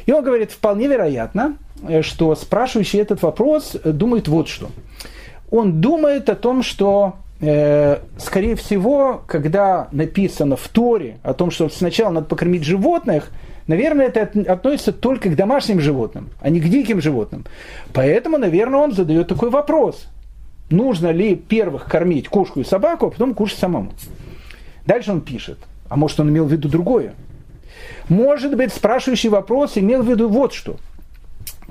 И 0.06 0.12
он 0.12 0.24
говорит, 0.24 0.52
вполне 0.52 0.88
вероятно, 0.88 1.56
Э, 1.86 2.02
что 2.02 2.34
спрашивающий 2.34 3.00
этот 3.00 3.22
вопрос 3.22 3.76
думает 3.84 4.28
вот 4.28 4.48
что. 4.48 4.70
Он 5.50 5.80
думает 5.80 6.28
о 6.28 6.34
том, 6.34 6.62
что 6.62 7.16
э, 7.40 7.98
скорее 8.18 8.56
всего, 8.56 9.22
когда 9.26 9.88
написано 9.92 10.56
в 10.56 10.68
Торе 10.68 11.18
о 11.22 11.34
том, 11.34 11.50
что 11.50 11.68
сначала 11.68 12.12
надо 12.12 12.26
покормить 12.26 12.64
животных, 12.64 13.30
наверное, 13.66 14.06
это 14.06 14.52
относится 14.52 14.92
только 14.92 15.30
к 15.30 15.36
домашним 15.36 15.80
животным, 15.80 16.30
а 16.40 16.50
не 16.50 16.60
к 16.60 16.68
диким 16.68 17.00
животным. 17.00 17.44
Поэтому, 17.92 18.38
наверное, 18.38 18.80
он 18.80 18.92
задает 18.92 19.28
такой 19.28 19.50
вопрос. 19.50 20.06
Нужно 20.70 21.12
ли 21.12 21.34
первых 21.34 21.86
кормить 21.86 22.28
кошку 22.28 22.60
и 22.60 22.64
собаку, 22.64 23.06
а 23.06 23.10
потом 23.10 23.34
кушать 23.34 23.58
самому? 23.58 23.92
Дальше 24.84 25.12
он 25.12 25.22
пишет. 25.22 25.58
А 25.88 25.96
может, 25.96 26.20
он 26.20 26.30
имел 26.30 26.44
в 26.46 26.52
виду 26.52 26.68
другое? 26.68 27.14
Может 28.08 28.56
быть, 28.56 28.72
спрашивающий 28.72 29.28
вопрос 29.28 29.76
имел 29.76 30.02
в 30.02 30.08
виду 30.08 30.28
вот 30.28 30.52
что– 30.52 30.76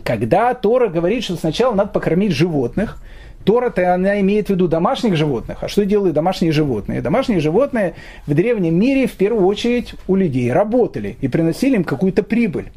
когда 0.07 0.53
Тора 0.53 0.87
говорит, 0.87 1.25
что 1.25 1.35
сначала 1.35 1.73
надо 1.73 1.89
покормить 1.89 2.31
животных, 2.31 2.97
Тора-то 3.43 3.93
она 3.93 4.21
имеет 4.21 4.47
в 4.47 4.51
виду 4.51 4.69
домашних 4.69 5.17
животных. 5.17 5.57
А 5.61 5.67
что 5.67 5.85
делают 5.85 6.13
домашние 6.13 6.53
животные? 6.53 7.01
Домашние 7.01 7.41
животные 7.41 7.95
в 8.25 8.33
древнем 8.33 8.79
мире 8.79 9.07
в 9.07 9.13
первую 9.17 9.45
очередь 9.45 9.95
у 10.07 10.15
людей 10.15 10.49
работали 10.49 11.17
и 11.19 11.27
приносили 11.27 11.75
им 11.75 11.83
какую-то 11.83 12.23
прибыль. 12.23 12.71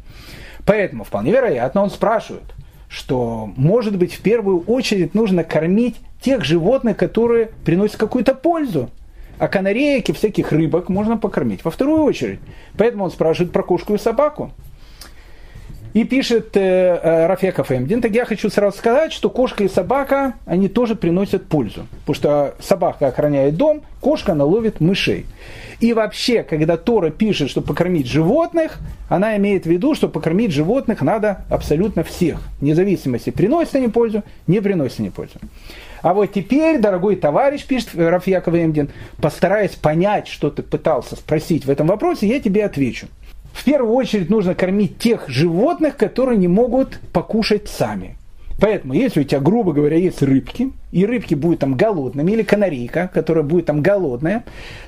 Поэтому 0.65 1.05
вполне 1.05 1.31
вероятно 1.31 1.83
он 1.83 1.89
спрашивает, 1.89 2.43
что 2.89 3.49
может 3.55 3.97
быть 3.97 4.13
в 4.13 4.21
первую 4.21 4.61
очередь 4.63 5.13
нужно 5.13 5.45
кормить 5.45 5.95
тех 6.21 6.43
животных, 6.43 6.97
которые 6.97 7.51
приносят 7.63 7.95
какую-то 7.95 8.35
пользу. 8.35 8.89
А 9.41 9.47
канареек 9.47 10.07
и 10.07 10.13
всяких 10.13 10.51
рыбок 10.51 10.87
можно 10.87 11.17
покормить 11.17 11.65
во 11.65 11.71
вторую 11.71 12.03
очередь. 12.03 12.39
Поэтому 12.77 13.05
он 13.05 13.09
спрашивает 13.09 13.51
про 13.51 13.63
кошку 13.63 13.95
и 13.95 13.97
собаку. 13.97 14.51
И 15.95 16.03
пишет 16.03 16.55
э, 16.55 16.59
э, 16.61 17.25
Рафеков 17.25 17.71
Эмдин, 17.71 18.03
так 18.03 18.11
я 18.11 18.25
хочу 18.25 18.51
сразу 18.51 18.77
сказать, 18.77 19.11
что 19.11 19.31
кошка 19.31 19.63
и 19.63 19.67
собака, 19.67 20.35
они 20.45 20.69
тоже 20.69 20.93
приносят 20.93 21.47
пользу. 21.47 21.87
Потому 22.05 22.15
что 22.15 22.55
собака 22.59 23.07
охраняет 23.07 23.57
дом, 23.57 23.81
кошка 23.99 24.33
она 24.33 24.45
ловит 24.45 24.79
мышей. 24.79 25.25
И 25.79 25.93
вообще, 25.93 26.43
когда 26.43 26.77
Тора 26.77 27.09
пишет, 27.09 27.49
что 27.49 27.61
покормить 27.61 28.05
животных, 28.05 28.77
она 29.09 29.35
имеет 29.37 29.63
в 29.63 29.69
виду, 29.71 29.95
что 29.95 30.07
покормить 30.07 30.51
животных 30.51 31.01
надо 31.01 31.45
абсолютно 31.49 32.03
всех. 32.03 32.41
Вне 32.59 32.75
зависимости, 32.75 33.31
приносят 33.31 33.73
они 33.73 33.87
пользу, 33.87 34.21
не 34.45 34.61
приносят 34.61 34.99
они 34.99 35.09
пользу. 35.09 35.39
А 36.01 36.13
вот 36.13 36.27
теперь, 36.27 36.79
дорогой 36.79 37.15
товарищ, 37.15 37.65
пишет 37.65 37.89
Рафьяков 37.95 38.55
Эмдин, 38.55 38.89
постараясь 39.21 39.71
понять, 39.71 40.27
что 40.27 40.49
ты 40.49 40.63
пытался 40.63 41.15
спросить 41.15 41.65
в 41.65 41.69
этом 41.69 41.87
вопросе, 41.87 42.27
я 42.27 42.39
тебе 42.39 42.65
отвечу 42.65 43.07
в 43.53 43.63
первую 43.63 43.93
очередь 43.93 44.29
нужно 44.29 44.55
кормить 44.55 44.97
тех 44.97 45.27
животных, 45.29 45.97
которые 45.97 46.37
не 46.37 46.47
могут 46.47 46.99
покушать 47.13 47.69
сами. 47.69 48.17
Поэтому, 48.61 48.93
если 48.93 49.21
у 49.21 49.23
тебя, 49.23 49.39
грубо 49.39 49.73
говоря, 49.73 49.97
есть 49.97 50.21
рыбки, 50.21 50.71
и 50.91 51.05
рыбки 51.05 51.33
будут 51.33 51.61
там 51.61 51.73
голодными, 51.75 52.31
или 52.31 52.43
канарейка, 52.43 53.09
которая 53.11 53.43
будет 53.43 53.65
там 53.65 53.81
голодная, 53.81 54.43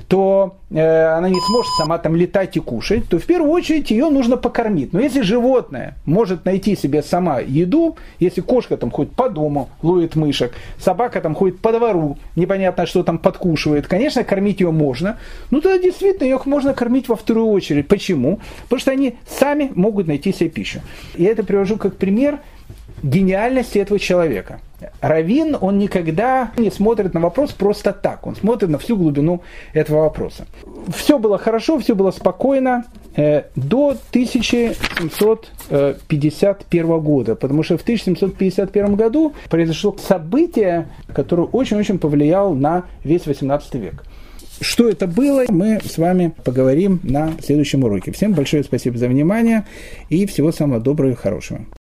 то 0.08 0.58
э, 0.70 1.06
она 1.06 1.28
не 1.28 1.40
сможет 1.40 1.72
сама 1.76 1.98
там 1.98 2.16
летать 2.16 2.56
и 2.56 2.60
кушать, 2.60 3.10
то 3.10 3.18
в 3.18 3.26
первую 3.26 3.52
очередь 3.52 3.90
ее 3.90 4.10
нужно 4.10 4.38
покормить. 4.38 4.94
Но 4.94 5.00
если 5.00 5.22
животное 5.22 5.96
может 6.06 6.46
найти 6.46 6.76
себе 6.76 7.02
сама 7.02 7.40
еду, 7.40 7.98
если 8.20 8.42
кошка 8.42 8.78
там 8.78 8.92
ходит 8.92 9.14
по 9.14 9.28
дому, 9.28 9.70
ловит 9.82 10.16
мышек, 10.16 10.54
собака 10.78 11.20
там 11.20 11.34
ходит 11.34 11.60
по 11.60 11.72
двору, 11.72 12.20
непонятно 12.36 12.86
что 12.86 13.02
там 13.02 13.18
подкушивает, 13.18 13.88
конечно, 13.88 14.24
кормить 14.24 14.60
ее 14.60 14.70
можно, 14.70 15.18
ну 15.50 15.62
тогда 15.62 15.80
действительно 15.80 16.26
ее 16.26 16.40
можно 16.46 16.76
кормить 16.76 17.08
во 17.10 17.16
вторую 17.16 17.48
очередь. 17.48 17.88
Почему? 17.88 18.40
Потому 18.64 18.80
что 18.80 18.92
они 18.92 19.16
сами 19.26 19.72
могут 19.74 20.06
найти 20.06 20.32
себе 20.32 20.50
пищу. 20.50 20.82
Я 21.18 21.32
это 21.32 21.44
привожу 21.44 21.78
как 21.78 21.96
пример 21.96 22.40
гениальности 23.04 23.78
этого 23.78 24.00
человека. 24.00 24.60
Равин, 25.02 25.56
он 25.60 25.78
никогда 25.78 26.54
не 26.58 26.72
смотрит 26.72 27.14
на 27.14 27.20
вопрос 27.20 27.52
просто 27.52 27.92
так, 27.94 28.26
он 28.26 28.36
смотрит 28.36 28.70
на 28.70 28.80
всю 28.80 28.98
глубину 28.98 29.42
этого 29.74 30.02
вопроса. 30.02 30.48
Все 30.96 31.20
было 31.20 31.38
хорошо, 31.38 31.78
все 31.80 31.96
было 31.96 32.12
спокойно 32.12 32.86
э, 33.16 33.44
до 33.56 33.96
1751 34.10 37.00
года, 37.00 37.36
потому 37.36 37.64
что 37.64 37.78
в 37.78 37.82
1751 37.82 38.96
году 38.96 39.34
произошло 39.50 39.96
событие, 39.98 40.88
которое 41.14 41.48
очень-очень 41.48 42.00
повлияло 42.00 42.54
на 42.54 42.84
весь 43.04 43.26
18 43.26 43.76
век. 43.76 44.04
Что 44.62 44.88
это 44.88 45.08
было, 45.08 45.44
мы 45.50 45.82
с 45.84 45.98
вами 45.98 46.34
поговорим 46.44 47.00
на 47.04 47.34
следующем 47.42 47.84
уроке. 47.84 48.12
Всем 48.12 48.34
большое 48.34 48.64
спасибо 48.64 48.98
за 48.98 49.08
внимание 49.08 49.66
и 50.10 50.26
всего 50.26 50.52
самого 50.52 50.80
доброго 50.80 51.12
и 51.12 51.16
хорошего. 51.16 51.66